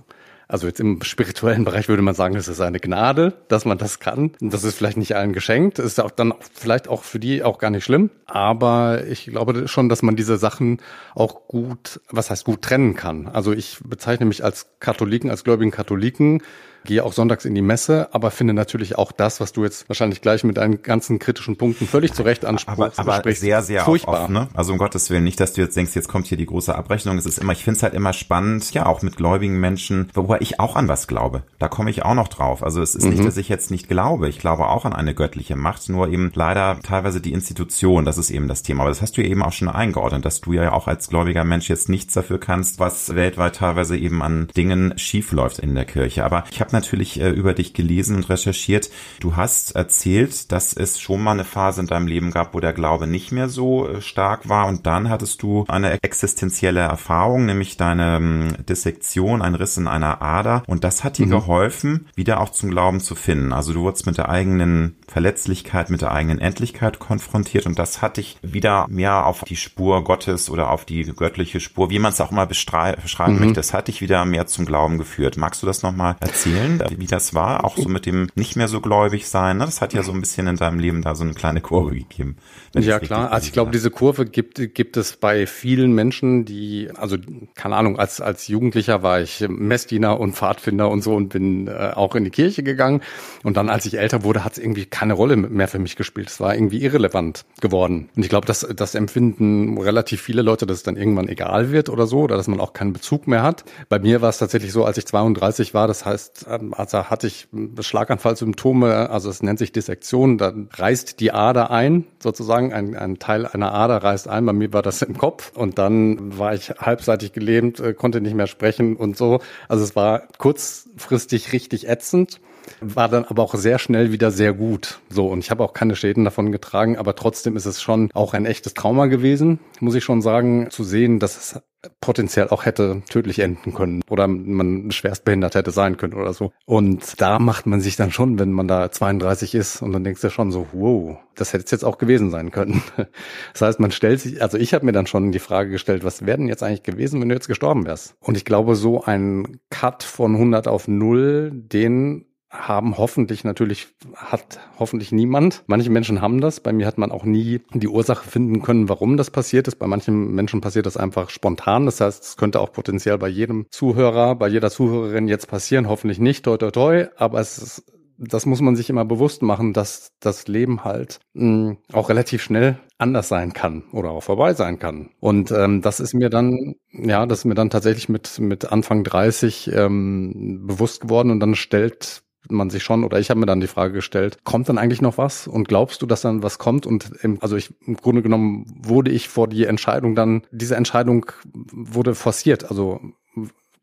also 0.50 0.66
jetzt 0.66 0.80
im 0.80 1.00
spirituellen 1.02 1.64
Bereich 1.64 1.88
würde 1.88 2.02
man 2.02 2.14
sagen, 2.14 2.34
das 2.34 2.48
ist 2.48 2.60
eine 2.60 2.80
Gnade, 2.80 3.34
dass 3.48 3.64
man 3.64 3.78
das 3.78 4.00
kann. 4.00 4.32
Das 4.40 4.64
ist 4.64 4.76
vielleicht 4.76 4.96
nicht 4.96 5.14
allen 5.14 5.32
geschenkt, 5.32 5.78
ist 5.78 6.00
auch 6.00 6.10
dann 6.10 6.34
vielleicht 6.52 6.88
auch 6.88 7.04
für 7.04 7.20
die 7.20 7.44
auch 7.44 7.58
gar 7.58 7.70
nicht 7.70 7.84
schlimm. 7.84 8.10
Aber 8.26 9.06
ich 9.06 9.26
glaube 9.26 9.68
schon, 9.68 9.88
dass 9.88 10.02
man 10.02 10.16
diese 10.16 10.38
Sachen 10.38 10.78
auch 11.14 11.46
gut, 11.46 12.00
was 12.10 12.30
heißt 12.30 12.44
gut 12.44 12.62
trennen 12.62 12.96
kann. 12.96 13.28
Also 13.28 13.52
ich 13.52 13.78
bezeichne 13.84 14.26
mich 14.26 14.42
als 14.42 14.66
Katholiken, 14.80 15.30
als 15.30 15.44
gläubigen 15.44 15.70
Katholiken, 15.70 16.42
gehe 16.84 17.04
auch 17.04 17.12
sonntags 17.12 17.44
in 17.44 17.54
die 17.54 17.62
Messe, 17.62 18.08
aber 18.12 18.30
finde 18.30 18.54
natürlich 18.54 18.96
auch 18.96 19.12
das, 19.12 19.40
was 19.40 19.52
du 19.52 19.64
jetzt 19.64 19.88
wahrscheinlich 19.88 20.20
gleich 20.20 20.44
mit 20.44 20.56
deinen 20.56 20.82
ganzen 20.82 21.18
kritischen 21.18 21.56
Punkten 21.56 21.86
völlig 21.86 22.12
zu 22.12 22.22
Recht 22.22 22.44
ansprichst. 22.44 22.98
Aber, 22.98 23.14
aber 23.14 23.32
sehr, 23.32 23.62
sehr 23.62 23.84
furchtbar. 23.84 24.22
Oft, 24.22 24.30
ne? 24.30 24.48
Also 24.54 24.72
um 24.72 24.78
Gottes 24.78 25.10
Willen, 25.10 25.24
nicht, 25.24 25.40
dass 25.40 25.52
du 25.52 25.60
jetzt 25.60 25.76
denkst, 25.76 25.94
jetzt 25.94 26.08
kommt 26.08 26.26
hier 26.26 26.38
die 26.38 26.46
große 26.46 26.74
Abrechnung. 26.74 27.18
Es 27.18 27.26
ist 27.26 27.38
immer, 27.38 27.52
ich 27.52 27.64
finde 27.64 27.78
es 27.78 27.82
halt 27.82 27.94
immer 27.94 28.12
spannend, 28.12 28.72
ja, 28.72 28.86
auch 28.86 29.02
mit 29.02 29.16
gläubigen 29.16 29.60
Menschen, 29.60 30.08
wobei 30.14 30.38
ich 30.40 30.60
auch 30.60 30.76
an 30.76 30.88
was 30.88 31.06
glaube. 31.06 31.42
Da 31.58 31.68
komme 31.68 31.90
ich 31.90 32.04
auch 32.04 32.14
noch 32.14 32.28
drauf. 32.28 32.62
Also 32.62 32.82
es 32.82 32.94
ist 32.94 33.04
mhm. 33.04 33.10
nicht, 33.10 33.24
dass 33.24 33.36
ich 33.36 33.48
jetzt 33.48 33.70
nicht 33.70 33.88
glaube. 33.88 34.28
Ich 34.28 34.38
glaube 34.38 34.68
auch 34.68 34.84
an 34.84 34.92
eine 34.92 35.14
göttliche 35.14 35.56
Macht, 35.56 35.88
nur 35.88 36.08
eben 36.08 36.30
leider 36.34 36.78
teilweise 36.82 37.20
die 37.20 37.32
Institution, 37.32 38.04
das 38.04 38.18
ist 38.18 38.30
eben 38.30 38.48
das 38.48 38.62
Thema. 38.62 38.82
Aber 38.82 38.90
das 38.90 39.02
hast 39.02 39.16
du 39.16 39.22
ja 39.22 39.28
eben 39.28 39.42
auch 39.42 39.52
schon 39.52 39.68
eingeordnet, 39.68 40.24
dass 40.24 40.40
du 40.40 40.52
ja 40.52 40.72
auch 40.72 40.88
als 40.88 41.08
gläubiger 41.08 41.44
Mensch 41.44 41.68
jetzt 41.68 41.88
nichts 41.88 42.14
dafür 42.14 42.40
kannst, 42.40 42.78
was 42.78 43.14
weltweit 43.14 43.56
teilweise 43.56 43.96
eben 43.96 44.22
an 44.22 44.48
Dingen 44.56 44.96
schief 44.96 45.32
läuft 45.32 45.58
in 45.58 45.74
der 45.74 45.84
Kirche. 45.84 46.24
Aber 46.24 46.44
ich 46.50 46.60
habe 46.60 46.69
habe 46.70 46.76
natürlich 46.76 47.20
äh, 47.20 47.30
über 47.30 47.54
dich 47.54 47.74
gelesen 47.74 48.16
und 48.16 48.28
recherchiert. 48.28 48.90
Du 49.18 49.36
hast 49.36 49.72
erzählt, 49.72 50.52
dass 50.52 50.72
es 50.72 51.00
schon 51.00 51.22
mal 51.22 51.32
eine 51.32 51.44
Phase 51.44 51.80
in 51.80 51.86
deinem 51.86 52.06
Leben 52.06 52.30
gab, 52.30 52.54
wo 52.54 52.60
der 52.60 52.72
Glaube 52.72 53.06
nicht 53.06 53.32
mehr 53.32 53.48
so 53.48 53.88
äh, 53.88 54.00
stark 54.00 54.48
war 54.48 54.66
und 54.66 54.86
dann 54.86 55.08
hattest 55.08 55.42
du 55.42 55.64
eine 55.68 56.02
existenzielle 56.02 56.80
Erfahrung, 56.80 57.46
nämlich 57.46 57.76
deine 57.76 58.16
ähm, 58.16 58.56
Dissektion, 58.68 59.42
ein 59.42 59.54
Riss 59.54 59.76
in 59.76 59.88
einer 59.88 60.22
Ader 60.22 60.62
und 60.66 60.84
das 60.84 61.02
hat 61.04 61.18
dir 61.18 61.26
mhm. 61.26 61.30
geholfen, 61.30 62.06
wieder 62.14 62.40
auch 62.40 62.50
zum 62.50 62.70
Glauben 62.70 63.00
zu 63.00 63.14
finden. 63.14 63.52
Also 63.52 63.72
du 63.72 63.80
wurdest 63.80 64.06
mit 64.06 64.16
der 64.16 64.28
eigenen 64.28 64.96
Verletzlichkeit, 65.08 65.90
mit 65.90 66.02
der 66.02 66.12
eigenen 66.12 66.38
Endlichkeit 66.38 66.98
konfrontiert 66.98 67.66
und 67.66 67.78
das 67.78 68.00
hat 68.00 68.16
dich 68.16 68.38
wieder 68.42 68.86
mehr 68.88 69.26
auf 69.26 69.44
die 69.44 69.56
Spur 69.56 70.04
Gottes 70.04 70.50
oder 70.50 70.70
auf 70.70 70.84
die 70.84 71.04
göttliche 71.04 71.60
Spur, 71.60 71.90
wie 71.90 71.98
man 71.98 72.12
es 72.12 72.20
auch 72.20 72.30
immer 72.30 72.46
beschreiben 72.46 73.34
mhm. 73.34 73.40
möchte, 73.40 73.54
das 73.54 73.74
hat 73.74 73.88
dich 73.88 74.00
wieder 74.00 74.24
mehr 74.24 74.46
zum 74.46 74.66
Glauben 74.66 74.98
geführt. 74.98 75.36
Magst 75.36 75.62
du 75.62 75.66
das 75.66 75.82
nochmal 75.82 76.16
erzählen? 76.20 76.59
Erzählen, 76.60 77.00
wie 77.00 77.06
das 77.06 77.34
war? 77.34 77.64
Auch 77.64 77.76
so 77.76 77.88
mit 77.88 78.06
dem 78.06 78.28
nicht 78.34 78.56
mehr 78.56 78.68
so 78.68 78.80
gläubig 78.80 79.28
sein. 79.28 79.58
Ne? 79.58 79.64
Das 79.64 79.80
hat 79.80 79.92
ja 79.92 80.02
so 80.02 80.12
ein 80.12 80.20
bisschen 80.20 80.46
in 80.46 80.56
deinem 80.56 80.78
Leben 80.78 81.02
da 81.02 81.14
so 81.14 81.24
eine 81.24 81.34
kleine 81.34 81.60
Kurve 81.60 81.94
gegeben. 81.94 82.36
Ja 82.74 83.00
klar, 83.00 83.32
also 83.32 83.46
ich 83.46 83.52
glaube, 83.52 83.72
diese 83.72 83.90
Kurve 83.90 84.26
gibt, 84.26 84.74
gibt 84.74 84.96
es 84.96 85.16
bei 85.16 85.46
vielen 85.46 85.92
Menschen, 85.92 86.44
die, 86.44 86.88
also 86.94 87.16
keine 87.54 87.76
Ahnung, 87.76 87.98
als, 87.98 88.20
als 88.20 88.46
Jugendlicher 88.48 89.02
war 89.02 89.20
ich 89.20 89.44
Messdiener 89.48 90.20
und 90.20 90.34
Pfadfinder 90.34 90.88
und 90.88 91.02
so 91.02 91.14
und 91.14 91.30
bin 91.30 91.66
äh, 91.66 91.92
auch 91.94 92.14
in 92.14 92.24
die 92.24 92.30
Kirche 92.30 92.62
gegangen. 92.62 93.02
Und 93.42 93.56
dann, 93.56 93.68
als 93.68 93.86
ich 93.86 93.98
älter 93.98 94.22
wurde, 94.22 94.44
hat 94.44 94.52
es 94.52 94.58
irgendwie 94.58 94.86
keine 94.86 95.14
Rolle 95.14 95.36
mehr 95.36 95.68
für 95.68 95.78
mich 95.78 95.96
gespielt. 95.96 96.28
Es 96.28 96.40
war 96.40 96.54
irgendwie 96.54 96.82
irrelevant 96.82 97.44
geworden. 97.60 98.08
Und 98.14 98.22
ich 98.22 98.28
glaube, 98.28 98.46
dass 98.46 98.60
das 98.60 98.94
empfinden 98.94 99.78
relativ 99.78 100.20
viele 100.20 100.42
Leute, 100.42 100.66
dass 100.66 100.78
es 100.78 100.82
dann 100.82 100.96
irgendwann 100.96 101.28
egal 101.28 101.72
wird 101.72 101.88
oder 101.88 102.06
so, 102.06 102.20
oder 102.20 102.36
dass 102.36 102.48
man 102.48 102.60
auch 102.60 102.72
keinen 102.72 102.92
Bezug 102.92 103.26
mehr 103.26 103.42
hat. 103.42 103.64
Bei 103.88 103.98
mir 103.98 104.22
war 104.22 104.28
es 104.28 104.38
tatsächlich 104.38 104.72
so, 104.72 104.84
als 104.84 104.98
ich 104.98 105.06
32 105.06 105.74
war, 105.74 105.88
das 105.88 106.04
heißt, 106.04 106.46
also 106.72 107.04
hatte 107.04 107.26
ich 107.26 107.48
Schlaganfallsymptome, 107.80 109.10
also 109.10 109.28
es 109.28 109.42
nennt 109.42 109.58
sich 109.58 109.72
Dissektion, 109.72 110.38
da 110.38 110.52
reißt 110.72 111.20
die 111.20 111.32
Ader 111.32 111.70
ein, 111.70 112.04
sozusagen 112.22 112.70
sagen, 112.70 112.72
ein, 112.72 112.96
ein 112.96 113.18
Teil 113.18 113.46
einer 113.46 113.72
Ader 113.72 114.02
reißt 114.02 114.28
ein. 114.28 114.46
Bei 114.46 114.52
mir 114.52 114.72
war 114.72 114.82
das 114.82 115.02
im 115.02 115.16
Kopf 115.16 115.56
und 115.56 115.78
dann 115.78 116.38
war 116.38 116.54
ich 116.54 116.70
halbseitig 116.70 117.32
gelähmt, 117.32 117.80
äh, 117.80 117.94
konnte 117.94 118.20
nicht 118.20 118.34
mehr 118.34 118.46
sprechen 118.46 118.96
und 118.96 119.16
so. 119.16 119.40
Also 119.68 119.84
es 119.84 119.96
war 119.96 120.22
kurzfristig 120.38 121.52
richtig 121.52 121.88
ätzend 121.88 122.40
war 122.82 123.08
dann 123.08 123.24
aber 123.24 123.42
auch 123.42 123.54
sehr 123.54 123.78
schnell 123.78 124.12
wieder 124.12 124.30
sehr 124.30 124.52
gut. 124.52 125.00
So, 125.08 125.26
und 125.26 125.40
ich 125.40 125.50
habe 125.50 125.64
auch 125.64 125.72
keine 125.72 125.96
Schäden 125.96 126.24
davon 126.24 126.52
getragen, 126.52 126.98
aber 126.98 127.16
trotzdem 127.16 127.56
ist 127.56 127.64
es 127.64 127.80
schon 127.80 128.10
auch 128.14 128.32
ein 128.34 128.46
echtes 128.46 128.74
Trauma 128.74 129.06
gewesen, 129.06 129.58
muss 129.80 129.94
ich 129.94 130.04
schon 130.04 130.22
sagen, 130.22 130.68
zu 130.70 130.84
sehen, 130.84 131.18
dass 131.18 131.36
es 131.36 131.60
potenziell 132.00 132.48
auch 132.48 132.64
hätte 132.64 133.02
tödlich 133.08 133.38
enden 133.38 133.74
können 133.74 134.02
oder 134.10 134.28
man 134.28 134.90
schwerst 134.90 135.24
behindert 135.24 135.54
hätte 135.54 135.70
sein 135.70 135.96
können 135.96 136.14
oder 136.14 136.32
so. 136.32 136.52
Und 136.66 137.20
da 137.20 137.38
macht 137.38 137.66
man 137.66 137.80
sich 137.80 137.96
dann 137.96 138.10
schon, 138.10 138.38
wenn 138.38 138.52
man 138.52 138.68
da 138.68 138.90
32 138.90 139.54
ist 139.54 139.82
und 139.82 139.92
dann 139.92 140.04
denkst 140.04 140.20
du 140.20 140.30
schon 140.30 140.52
so, 140.52 140.66
wow, 140.72 141.18
das 141.34 141.52
hätte 141.52 141.64
es 141.64 141.70
jetzt 141.70 141.84
auch 141.84 141.98
gewesen 141.98 142.30
sein 142.30 142.50
können. 142.50 142.82
Das 143.52 143.62
heißt, 143.62 143.80
man 143.80 143.90
stellt 143.90 144.20
sich, 144.20 144.42
also 144.42 144.56
ich 144.58 144.74
habe 144.74 144.86
mir 144.86 144.92
dann 144.92 145.06
schon 145.06 145.32
die 145.32 145.38
Frage 145.38 145.70
gestellt, 145.70 146.04
was 146.04 146.24
wäre 146.24 146.38
denn 146.38 146.48
jetzt 146.48 146.62
eigentlich 146.62 146.82
gewesen, 146.82 147.20
wenn 147.20 147.28
du 147.28 147.34
jetzt 147.34 147.48
gestorben 147.48 147.86
wärst? 147.86 148.14
Und 148.20 148.36
ich 148.36 148.44
glaube, 148.44 148.76
so 148.76 149.02
ein 149.02 149.58
Cut 149.70 150.02
von 150.02 150.34
100 150.34 150.68
auf 150.68 150.88
0, 150.88 151.50
den 151.52 152.26
haben 152.50 152.98
hoffentlich 152.98 153.44
natürlich, 153.44 153.88
hat 154.14 154.58
hoffentlich 154.78 155.12
niemand. 155.12 155.62
Manche 155.66 155.90
Menschen 155.90 156.20
haben 156.20 156.40
das. 156.40 156.60
Bei 156.60 156.72
mir 156.72 156.86
hat 156.86 156.98
man 156.98 157.12
auch 157.12 157.24
nie 157.24 157.60
die 157.72 157.88
Ursache 157.88 158.28
finden 158.28 158.60
können, 158.62 158.88
warum 158.88 159.16
das 159.16 159.30
passiert 159.30 159.68
ist. 159.68 159.76
Bei 159.76 159.86
manchen 159.86 160.32
Menschen 160.34 160.60
passiert 160.60 160.86
das 160.86 160.96
einfach 160.96 161.30
spontan. 161.30 161.86
Das 161.86 162.00
heißt, 162.00 162.22
es 162.24 162.36
könnte 162.36 162.60
auch 162.60 162.72
potenziell 162.72 163.18
bei 163.18 163.28
jedem 163.28 163.66
Zuhörer, 163.70 164.34
bei 164.34 164.48
jeder 164.48 164.70
Zuhörerin 164.70 165.28
jetzt 165.28 165.46
passieren. 165.46 165.88
Hoffentlich 165.88 166.18
nicht, 166.18 166.44
toi, 166.44 166.56
toi, 166.56 166.70
toi. 166.70 167.06
Aber 167.16 167.40
es 167.40 167.58
ist 167.58 167.84
das 168.20 168.44
muss 168.44 168.60
man 168.60 168.76
sich 168.76 168.90
immer 168.90 169.06
bewusst 169.06 169.40
machen, 169.40 169.72
dass 169.72 170.12
das 170.20 170.46
Leben 170.46 170.84
halt 170.84 171.20
mh, 171.32 171.68
hm, 171.70 171.76
auch 171.92 172.10
relativ 172.10 172.42
schnell 172.42 172.78
anders 172.98 173.28
sein 173.28 173.54
kann 173.54 173.84
oder 173.92 174.10
auch 174.10 174.22
vorbei 174.22 174.52
sein 174.52 174.78
kann. 174.78 175.08
Und 175.20 175.50
ähm, 175.50 175.80
das 175.80 176.00
ist 176.00 176.12
mir 176.12 176.28
dann, 176.28 176.74
ja, 176.92 177.24
das 177.24 177.40
ist 177.40 177.44
mir 177.46 177.54
dann 177.54 177.70
tatsächlich 177.70 178.10
mit, 178.10 178.38
mit 178.38 178.70
Anfang 178.70 179.04
30 179.04 179.70
ähm, 179.72 180.66
bewusst 180.66 181.00
geworden 181.00 181.30
und 181.30 181.40
dann 181.40 181.54
stellt 181.54 182.22
man 182.54 182.70
sich 182.70 182.82
schon, 182.82 183.04
oder 183.04 183.18
ich 183.18 183.30
habe 183.30 183.40
mir 183.40 183.46
dann 183.46 183.60
die 183.60 183.66
Frage 183.66 183.92
gestellt, 183.92 184.38
kommt 184.44 184.68
dann 184.68 184.78
eigentlich 184.78 185.02
noch 185.02 185.18
was? 185.18 185.46
Und 185.46 185.68
glaubst 185.68 186.02
du, 186.02 186.06
dass 186.06 186.22
dann 186.22 186.42
was 186.42 186.58
kommt? 186.58 186.86
Und 186.86 187.10
im, 187.22 187.38
also 187.40 187.56
ich, 187.56 187.72
im 187.86 187.96
Grunde 187.96 188.22
genommen 188.22 188.66
wurde 188.82 189.10
ich 189.10 189.28
vor 189.28 189.48
die 189.48 189.64
Entscheidung 189.64 190.14
dann, 190.14 190.42
diese 190.50 190.76
Entscheidung 190.76 191.26
wurde 191.72 192.14
forciert. 192.14 192.68
Also 192.68 193.00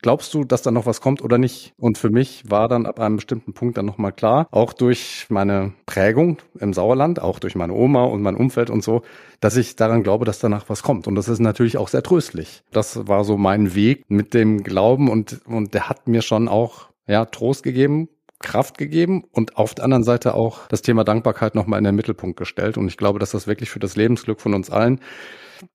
glaubst 0.02 0.34
du, 0.34 0.44
dass 0.44 0.62
da 0.62 0.72
noch 0.72 0.86
was 0.86 1.02
kommt 1.02 1.22
oder 1.22 1.38
nicht? 1.38 1.74
Und 1.78 1.98
für 1.98 2.10
mich 2.10 2.50
war 2.50 2.68
dann 2.68 2.86
ab 2.86 3.00
einem 3.00 3.18
bestimmten 3.18 3.54
Punkt 3.54 3.78
dann 3.78 3.86
nochmal 3.86 4.12
klar, 4.12 4.48
auch 4.52 4.74
durch 4.74 5.26
meine 5.30 5.74
Prägung 5.86 6.38
im 6.60 6.74
Sauerland, 6.74 7.22
auch 7.22 7.40
durch 7.40 7.56
meine 7.56 7.74
Oma 7.74 8.04
und 8.04 8.22
mein 8.22 8.36
Umfeld 8.36 8.70
und 8.70 8.84
so, 8.84 9.02
dass 9.40 9.58
ich 9.58 9.76
daran 9.76 10.04
glaube, 10.04 10.26
dass 10.26 10.40
danach 10.40 10.70
was 10.70 10.84
kommt. 10.84 11.08
Und 11.08 11.16
das 11.16 11.28
ist 11.28 11.40
natürlich 11.40 11.78
auch 11.78 11.88
sehr 11.88 12.04
tröstlich. 12.04 12.64
Das 12.72 13.08
war 13.08 13.24
so 13.24 13.38
mein 13.38 13.76
Weg 13.76 14.06
mit 14.08 14.34
dem 14.34 14.64
Glauben 14.64 15.10
und, 15.10 15.42
und 15.46 15.74
der 15.74 15.90
hat 15.90 16.08
mir 16.08 16.22
schon 16.22 16.48
auch, 16.48 16.88
ja, 17.08 17.26
Trost 17.26 17.64
gegeben, 17.64 18.10
Kraft 18.40 18.78
gegeben 18.78 19.24
und 19.32 19.58
auf 19.58 19.74
der 19.76 19.86
anderen 19.86 20.04
Seite 20.04 20.34
auch 20.34 20.68
das 20.68 20.82
Thema 20.82 21.04
Dankbarkeit 21.04 21.56
nochmal 21.56 21.80
in 21.80 21.86
den 21.86 21.96
Mittelpunkt 21.96 22.38
gestellt. 22.38 22.78
Und 22.78 22.88
ich 22.88 22.98
glaube, 22.98 23.20
dass 23.20 23.32
das 23.32 23.48
wirklich 23.48 23.70
für 23.70 23.80
das 23.80 23.96
Lebensglück 23.96 24.42
von 24.42 24.54
uns 24.54 24.70
allen 24.70 25.00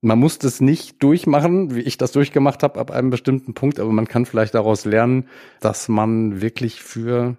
man 0.01 0.19
muss 0.19 0.39
das 0.39 0.61
nicht 0.61 1.01
durchmachen, 1.03 1.75
wie 1.75 1.81
ich 1.81 1.97
das 1.97 2.11
durchgemacht 2.11 2.63
habe 2.63 2.79
ab 2.79 2.91
einem 2.91 3.09
bestimmten 3.09 3.53
Punkt, 3.53 3.79
aber 3.79 3.91
man 3.91 4.07
kann 4.07 4.25
vielleicht 4.25 4.55
daraus 4.55 4.85
lernen, 4.85 5.27
dass 5.59 5.89
man 5.89 6.41
wirklich 6.41 6.81
für 6.81 7.37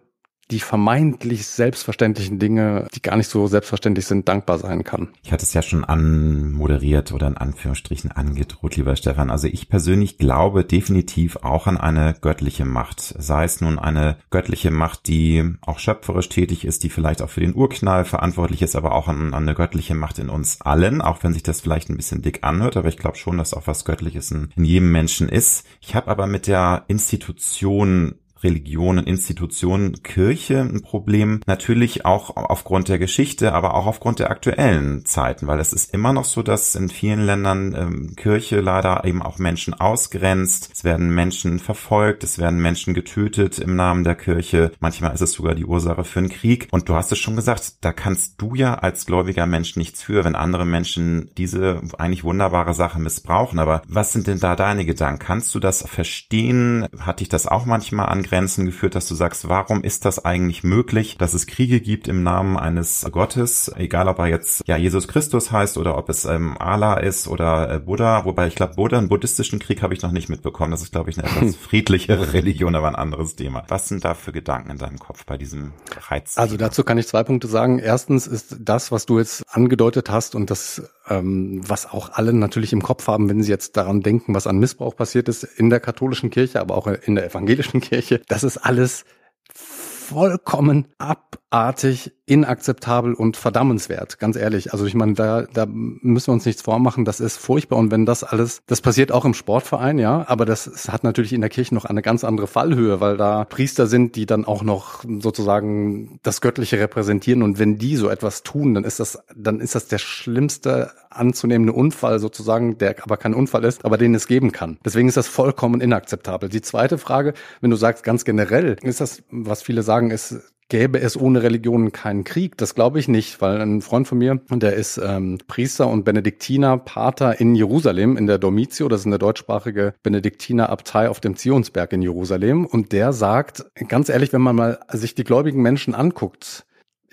die 0.50 0.60
vermeintlich 0.60 1.46
selbstverständlichen 1.46 2.38
Dinge, 2.38 2.86
die 2.94 3.02
gar 3.02 3.16
nicht 3.16 3.28
so 3.28 3.46
selbstverständlich 3.46 4.06
sind, 4.06 4.28
dankbar 4.28 4.58
sein 4.58 4.84
kann. 4.84 5.08
Ich 5.22 5.32
hatte 5.32 5.44
es 5.44 5.54
ja 5.54 5.62
schon 5.62 5.84
anmoderiert 5.84 7.12
oder 7.12 7.26
in 7.26 7.36
Anführungsstrichen 7.36 8.10
angedroht, 8.10 8.76
lieber 8.76 8.96
Stefan. 8.96 9.30
Also 9.30 9.48
ich 9.48 9.68
persönlich 9.68 10.18
glaube 10.18 10.64
definitiv 10.64 11.36
auch 11.36 11.66
an 11.66 11.76
eine 11.76 12.14
göttliche 12.20 12.64
Macht. 12.64 13.00
Sei 13.00 13.44
es 13.44 13.60
nun 13.60 13.78
eine 13.78 14.16
göttliche 14.30 14.70
Macht, 14.70 15.08
die 15.08 15.54
auch 15.62 15.78
schöpferisch 15.78 16.28
tätig 16.28 16.64
ist, 16.64 16.82
die 16.82 16.90
vielleicht 16.90 17.22
auch 17.22 17.30
für 17.30 17.40
den 17.40 17.54
Urknall 17.54 18.04
verantwortlich 18.04 18.62
ist, 18.62 18.76
aber 18.76 18.92
auch 18.92 19.08
an, 19.08 19.34
an 19.34 19.44
eine 19.44 19.54
göttliche 19.54 19.94
Macht 19.94 20.18
in 20.18 20.28
uns 20.28 20.60
allen, 20.60 21.00
auch 21.00 21.22
wenn 21.22 21.32
sich 21.32 21.42
das 21.42 21.60
vielleicht 21.60 21.88
ein 21.88 21.96
bisschen 21.96 22.22
dick 22.22 22.40
anhört. 22.42 22.76
Aber 22.76 22.88
ich 22.88 22.98
glaube 22.98 23.16
schon, 23.16 23.38
dass 23.38 23.54
auch 23.54 23.66
was 23.66 23.84
Göttliches 23.84 24.30
in, 24.30 24.50
in 24.56 24.64
jedem 24.64 24.92
Menschen 24.92 25.28
ist. 25.28 25.66
Ich 25.80 25.94
habe 25.94 26.08
aber 26.08 26.26
mit 26.26 26.46
der 26.46 26.84
Institution 26.88 28.16
Religionen, 28.44 29.06
Institutionen, 29.06 30.02
Kirche 30.02 30.60
ein 30.60 30.82
Problem. 30.82 31.40
Natürlich 31.46 32.04
auch 32.04 32.36
aufgrund 32.36 32.88
der 32.88 32.98
Geschichte, 32.98 33.54
aber 33.54 33.74
auch 33.74 33.86
aufgrund 33.86 34.18
der 34.18 34.30
aktuellen 34.30 35.06
Zeiten, 35.06 35.46
weil 35.46 35.58
es 35.58 35.72
ist 35.72 35.94
immer 35.94 36.12
noch 36.12 36.26
so, 36.26 36.42
dass 36.42 36.74
in 36.74 36.90
vielen 36.90 37.24
Ländern 37.24 37.74
ähm, 37.74 38.16
Kirche 38.16 38.60
leider 38.60 39.04
eben 39.04 39.22
auch 39.22 39.38
Menschen 39.38 39.72
ausgrenzt. 39.72 40.70
Es 40.72 40.84
werden 40.84 41.14
Menschen 41.14 41.58
verfolgt, 41.58 42.22
es 42.22 42.38
werden 42.38 42.60
Menschen 42.60 42.92
getötet 42.92 43.58
im 43.58 43.76
Namen 43.76 44.04
der 44.04 44.14
Kirche. 44.14 44.72
Manchmal 44.78 45.14
ist 45.14 45.22
es 45.22 45.32
sogar 45.32 45.54
die 45.54 45.64
Ursache 45.64 46.04
für 46.04 46.18
einen 46.18 46.28
Krieg. 46.28 46.68
Und 46.70 46.88
du 46.88 46.94
hast 46.94 47.12
es 47.12 47.18
schon 47.18 47.36
gesagt, 47.36 47.84
da 47.84 47.92
kannst 47.92 48.40
du 48.42 48.54
ja 48.54 48.74
als 48.74 49.06
gläubiger 49.06 49.46
Mensch 49.46 49.76
nichts 49.76 50.02
für, 50.02 50.24
wenn 50.24 50.34
andere 50.34 50.66
Menschen 50.66 51.30
diese 51.38 51.80
eigentlich 51.96 52.24
wunderbare 52.24 52.74
Sache 52.74 53.00
missbrauchen. 53.00 53.58
Aber 53.58 53.82
was 53.88 54.12
sind 54.12 54.26
denn 54.26 54.38
da 54.38 54.54
deine 54.54 54.84
Gedanken? 54.84 55.24
Kannst 55.24 55.54
du 55.54 55.60
das 55.60 55.82
verstehen? 55.88 56.86
Hat 56.98 57.20
dich 57.20 57.30
das 57.30 57.46
auch 57.46 57.64
manchmal 57.64 58.06
angegriffen? 58.06 58.33
Grenzen 58.34 58.66
geführt, 58.66 58.96
dass 58.96 59.06
du 59.06 59.14
sagst, 59.14 59.48
warum 59.48 59.84
ist 59.84 60.04
das 60.04 60.24
eigentlich 60.24 60.64
möglich, 60.64 61.16
dass 61.18 61.34
es 61.34 61.46
Kriege 61.46 61.80
gibt 61.80 62.08
im 62.08 62.24
Namen 62.24 62.56
eines 62.56 63.06
Gottes, 63.12 63.70
egal 63.76 64.08
ob 64.08 64.18
er 64.18 64.26
jetzt 64.26 64.66
ja 64.66 64.76
Jesus 64.76 65.06
Christus 65.06 65.52
heißt 65.52 65.78
oder 65.78 65.96
ob 65.96 66.08
es 66.08 66.24
ähm, 66.24 66.58
Allah 66.58 66.94
ist 66.94 67.28
oder 67.28 67.70
äh, 67.70 67.78
Buddha, 67.78 68.24
wobei 68.24 68.48
ich 68.48 68.56
glaube, 68.56 68.74
Buddha, 68.74 68.98
einen 68.98 69.08
buddhistischen 69.08 69.60
Krieg 69.60 69.82
habe 69.82 69.94
ich 69.94 70.02
noch 70.02 70.10
nicht 70.10 70.28
mitbekommen. 70.28 70.72
Das 70.72 70.82
ist, 70.82 70.90
glaube 70.90 71.10
ich, 71.10 71.18
eine 71.18 71.28
etwas 71.28 71.54
friedlichere 71.62 72.32
Religion, 72.32 72.74
aber 72.74 72.88
ein 72.88 72.96
anderes 72.96 73.36
Thema. 73.36 73.62
Was 73.68 73.86
sind 73.86 74.04
da 74.04 74.14
für 74.14 74.32
Gedanken 74.32 74.70
in 74.70 74.78
deinem 74.78 74.98
Kopf 74.98 75.24
bei 75.26 75.38
diesem 75.38 75.70
Reiz? 76.08 76.36
Also 76.36 76.56
dazu 76.56 76.82
kann 76.82 76.98
ich 76.98 77.06
zwei 77.06 77.22
Punkte 77.22 77.46
sagen. 77.46 77.78
Erstens 77.78 78.26
ist 78.26 78.56
das, 78.58 78.90
was 78.90 79.06
du 79.06 79.20
jetzt 79.20 79.44
angedeutet 79.48 80.10
hast 80.10 80.34
und 80.34 80.50
das, 80.50 80.82
ähm, 81.08 81.60
was 81.64 81.88
auch 81.88 82.10
alle 82.14 82.32
natürlich 82.32 82.72
im 82.72 82.82
Kopf 82.82 83.06
haben, 83.06 83.28
wenn 83.28 83.44
sie 83.44 83.50
jetzt 83.52 83.76
daran 83.76 84.00
denken, 84.00 84.34
was 84.34 84.48
an 84.48 84.58
Missbrauch 84.58 84.96
passiert 84.96 85.28
ist 85.28 85.44
in 85.44 85.70
der 85.70 85.78
katholischen 85.78 86.30
Kirche, 86.30 86.60
aber 86.60 86.76
auch 86.76 86.88
in 86.88 87.14
der 87.14 87.26
evangelischen 87.26 87.80
Kirche, 87.84 88.23
das 88.28 88.44
ist 88.44 88.58
alles 88.58 89.04
vollkommen 89.52 90.88
abartig, 90.98 92.12
inakzeptabel 92.26 93.12
und 93.14 93.36
verdammenswert, 93.36 94.18
ganz 94.18 94.36
ehrlich. 94.36 94.72
Also 94.72 94.86
ich 94.86 94.94
meine, 94.94 95.12
da, 95.12 95.42
da 95.42 95.66
müssen 95.66 96.28
wir 96.28 96.32
uns 96.32 96.46
nichts 96.46 96.62
vormachen, 96.62 97.04
das 97.04 97.20
ist 97.20 97.36
furchtbar. 97.36 97.76
Und 97.76 97.90
wenn 97.90 98.06
das 98.06 98.24
alles, 98.24 98.62
das 98.66 98.80
passiert 98.80 99.12
auch 99.12 99.26
im 99.26 99.34
Sportverein, 99.34 99.98
ja, 99.98 100.24
aber 100.26 100.46
das 100.46 100.88
hat 100.88 101.04
natürlich 101.04 101.34
in 101.34 101.42
der 101.42 101.50
Kirche 101.50 101.74
noch 101.74 101.84
eine 101.84 102.00
ganz 102.00 102.24
andere 102.24 102.46
Fallhöhe, 102.46 103.00
weil 103.00 103.18
da 103.18 103.44
Priester 103.44 103.86
sind, 103.86 104.16
die 104.16 104.24
dann 104.24 104.46
auch 104.46 104.62
noch 104.62 105.04
sozusagen 105.20 106.18
das 106.22 106.40
Göttliche 106.40 106.78
repräsentieren. 106.78 107.42
Und 107.42 107.58
wenn 107.58 107.76
die 107.76 107.96
so 107.96 108.08
etwas 108.08 108.42
tun, 108.42 108.74
dann 108.74 108.84
ist 108.84 109.00
das, 109.00 109.18
dann 109.36 109.60
ist 109.60 109.74
das 109.74 109.88
der 109.88 109.98
schlimmste 109.98 110.92
anzunehmende 111.10 111.72
Unfall 111.72 112.18
sozusagen, 112.18 112.78
der 112.78 112.96
aber 113.02 113.16
kein 113.16 113.34
Unfall 113.34 113.64
ist, 113.64 113.84
aber 113.84 113.98
den 113.98 114.14
es 114.14 114.26
geben 114.26 114.50
kann. 114.50 114.78
Deswegen 114.84 115.08
ist 115.08 115.16
das 115.16 115.28
vollkommen 115.28 115.80
inakzeptabel. 115.80 116.48
Die 116.48 116.62
zweite 116.62 116.98
Frage, 116.98 117.34
wenn 117.60 117.70
du 117.70 117.76
sagst 117.76 118.02
ganz 118.02 118.24
generell, 118.24 118.76
ist 118.82 119.00
das, 119.00 119.22
was 119.30 119.62
viele 119.62 119.82
sagen, 119.82 120.10
ist, 120.10 120.53
gäbe 120.68 121.00
es 121.00 121.16
ohne 121.16 121.42
Religionen 121.42 121.92
keinen 121.92 122.24
Krieg. 122.24 122.56
Das 122.56 122.74
glaube 122.74 122.98
ich 122.98 123.08
nicht, 123.08 123.40
weil 123.40 123.60
ein 123.60 123.82
Freund 123.82 124.08
von 124.08 124.18
mir, 124.18 124.40
der 124.50 124.74
ist 124.74 124.98
ähm, 124.98 125.38
Priester 125.46 125.88
und 125.88 126.04
Benediktiner, 126.04 126.78
Pater 126.78 127.40
in 127.40 127.54
Jerusalem, 127.54 128.16
in 128.16 128.26
der 128.26 128.38
Domitio, 128.38 128.88
das 128.88 129.00
ist 129.00 129.06
eine 129.06 129.18
deutschsprachige 129.18 129.94
Benediktinerabtei 130.02 131.08
auf 131.08 131.20
dem 131.20 131.36
Zionsberg 131.36 131.92
in 131.92 132.02
Jerusalem. 132.02 132.66
Und 132.66 132.92
der 132.92 133.12
sagt, 133.12 133.64
ganz 133.88 134.08
ehrlich, 134.08 134.32
wenn 134.32 134.42
man 134.42 134.56
mal 134.56 134.80
sich 134.90 135.14
die 135.14 135.24
gläubigen 135.24 135.62
Menschen 135.62 135.94
anguckt, 135.94 136.66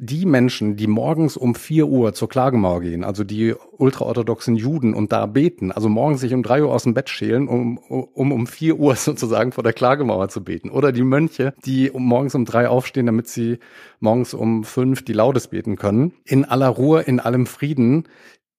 die 0.04 0.26
Menschen, 0.26 0.78
die 0.78 0.88
morgens 0.88 1.38
um 1.38 1.54
vier 1.54 1.88
Uhr 1.88 2.16
zur 2.16 2.28
Klagemauer 2.28 2.82
gehen, 2.82 3.04
also 3.04 3.24
die 3.24 3.54
ultraorthodoxen 3.78 4.56
Juden 4.56 4.96
und 4.96 5.12
da 5.12 5.28
beten, 5.28 5.72
also 5.72 5.90
morgens 5.90 6.22
sich 6.22 6.34
um 6.34 6.42
drei 6.42 6.64
Uhr 6.64 6.74
aus 6.74 6.84
dem 6.84 6.96
Bett 6.96 7.08
schälen, 7.08 7.48
um 7.48 7.78
um, 7.78 8.32
um 8.32 8.48
vier 8.48 8.80
Uhr 8.80 8.96
sozusagen 8.98 9.52
vor 9.52 9.64
der 9.64 9.74
Klagemauer 9.74 10.30
zu 10.30 10.44
beten. 10.44 10.72
Oder 10.72 10.92
die 10.92 11.04
Mönche, 11.04 11.54
die 11.66 11.92
morgens 11.94 12.34
um 12.34 12.46
drei 12.46 12.68
aufstehen, 12.68 13.06
damit 13.06 13.28
sie 13.28 13.60
morgens 14.00 14.34
um 14.34 14.64
fünf 14.64 15.06
die 15.06 15.14
Laudes 15.14 15.50
beten 15.50 15.76
können. 15.76 16.14
In 16.26 16.46
aller 16.46 16.70
Ruhe, 16.70 17.02
in 17.02 17.20
allem 17.20 17.46
Frieden, 17.46 18.08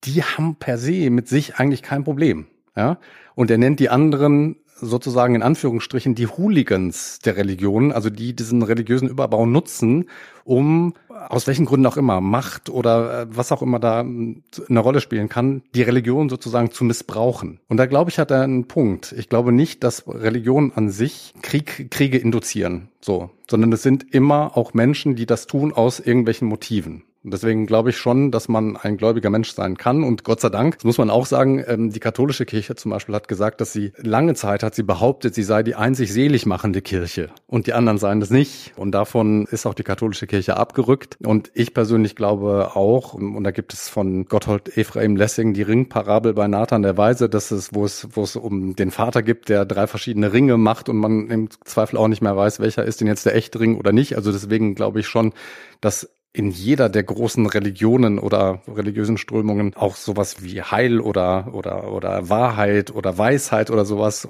die 0.04 0.22
haben 0.22 0.54
per 0.54 0.78
se 0.78 1.10
mit 1.10 1.26
sich 1.26 1.56
eigentlich 1.56 1.82
kein 1.82 2.04
Problem. 2.04 2.46
Ja? 2.76 2.98
Und 3.34 3.50
er 3.50 3.58
nennt 3.58 3.80
die 3.80 3.88
anderen 3.88 4.61
sozusagen 4.82 5.34
in 5.34 5.42
Anführungsstrichen 5.42 6.14
die 6.14 6.26
Hooligans 6.26 7.20
der 7.20 7.36
Religion, 7.36 7.92
also 7.92 8.10
die 8.10 8.34
diesen 8.34 8.62
religiösen 8.62 9.08
Überbau 9.08 9.46
nutzen, 9.46 10.06
um 10.44 10.94
aus 11.28 11.46
welchen 11.46 11.66
Gründen 11.66 11.86
auch 11.86 11.96
immer 11.96 12.20
Macht 12.20 12.68
oder 12.68 13.22
äh, 13.22 13.26
was 13.30 13.52
auch 13.52 13.62
immer 13.62 13.78
da 13.78 14.00
eine 14.00 14.80
Rolle 14.80 15.00
spielen 15.00 15.28
kann, 15.28 15.62
die 15.74 15.82
Religion 15.82 16.28
sozusagen 16.28 16.72
zu 16.72 16.84
missbrauchen. 16.84 17.60
Und 17.68 17.76
da 17.76 17.86
glaube 17.86 18.10
ich 18.10 18.18
hat 18.18 18.30
er 18.30 18.42
einen 18.42 18.66
Punkt. 18.66 19.14
Ich 19.16 19.28
glaube 19.28 19.52
nicht, 19.52 19.84
dass 19.84 20.04
Religion 20.06 20.72
an 20.74 20.90
sich 20.90 21.32
Krieg, 21.42 21.90
Kriege 21.90 22.18
induzieren, 22.18 22.88
so, 23.00 23.30
sondern 23.48 23.72
es 23.72 23.82
sind 23.82 24.12
immer 24.12 24.56
auch 24.56 24.74
Menschen, 24.74 25.14
die 25.14 25.26
das 25.26 25.46
tun 25.46 25.72
aus 25.72 26.00
irgendwelchen 26.00 26.48
Motiven. 26.48 27.04
Und 27.24 27.32
deswegen 27.32 27.66
glaube 27.66 27.90
ich 27.90 27.96
schon, 27.96 28.32
dass 28.32 28.48
man 28.48 28.76
ein 28.76 28.96
gläubiger 28.96 29.30
Mensch 29.30 29.52
sein 29.52 29.76
kann. 29.76 30.02
Und 30.02 30.24
Gott 30.24 30.40
sei 30.40 30.48
Dank, 30.48 30.76
das 30.76 30.84
muss 30.84 30.98
man 30.98 31.08
auch 31.08 31.26
sagen, 31.26 31.62
ähm, 31.66 31.90
die 31.90 32.00
katholische 32.00 32.44
Kirche 32.46 32.74
zum 32.74 32.90
Beispiel 32.90 33.14
hat 33.14 33.28
gesagt, 33.28 33.60
dass 33.60 33.72
sie 33.72 33.92
lange 33.96 34.34
Zeit 34.34 34.62
hat 34.62 34.74
sie 34.74 34.82
behauptet, 34.82 35.34
sie 35.34 35.44
sei 35.44 35.62
die 35.62 35.76
einzig 35.76 36.12
selig 36.12 36.46
machende 36.46 36.82
Kirche 36.82 37.30
und 37.46 37.66
die 37.66 37.74
anderen 37.74 37.98
seien 37.98 38.18
das 38.18 38.30
nicht. 38.30 38.72
Und 38.76 38.92
davon 38.92 39.46
ist 39.46 39.66
auch 39.66 39.74
die 39.74 39.84
katholische 39.84 40.26
Kirche 40.26 40.56
abgerückt. 40.56 41.16
Und 41.24 41.50
ich 41.54 41.74
persönlich 41.74 42.16
glaube 42.16 42.74
auch, 42.74 43.14
und 43.14 43.44
da 43.44 43.52
gibt 43.52 43.72
es 43.72 43.88
von 43.88 44.24
Gotthold 44.24 44.76
Ephraim 44.76 45.16
Lessing 45.16 45.54
die 45.54 45.62
Ringparabel 45.62 46.34
bei 46.34 46.48
Nathan 46.48 46.82
der 46.82 46.96
Weise, 46.96 47.28
dass 47.28 47.52
es, 47.52 47.72
wo 47.72 47.84
es, 47.84 48.08
wo 48.12 48.24
es 48.24 48.34
um 48.34 48.74
den 48.74 48.90
Vater 48.90 49.22
gibt, 49.22 49.48
der 49.48 49.64
drei 49.64 49.86
verschiedene 49.86 50.32
Ringe 50.32 50.56
macht 50.56 50.88
und 50.88 50.96
man 50.96 51.30
im 51.30 51.48
Zweifel 51.64 51.98
auch 51.98 52.08
nicht 52.08 52.22
mehr 52.22 52.36
weiß, 52.36 52.58
welcher 52.58 52.84
ist 52.84 53.00
denn 53.00 53.06
jetzt 53.06 53.26
der 53.26 53.36
echte 53.36 53.60
Ring 53.60 53.78
oder 53.78 53.92
nicht. 53.92 54.16
Also 54.16 54.32
deswegen 54.32 54.74
glaube 54.74 55.00
ich 55.00 55.06
schon, 55.06 55.32
dass 55.80 56.08
in 56.34 56.50
jeder 56.50 56.88
der 56.88 57.02
großen 57.02 57.46
Religionen 57.46 58.18
oder 58.18 58.62
religiösen 58.66 59.18
Strömungen 59.18 59.74
auch 59.74 59.96
sowas 59.96 60.42
wie 60.42 60.62
Heil 60.62 61.00
oder, 61.00 61.52
oder, 61.52 61.92
oder 61.92 62.30
Wahrheit 62.30 62.90
oder 62.90 63.18
Weisheit 63.18 63.70
oder 63.70 63.84
sowas 63.84 64.28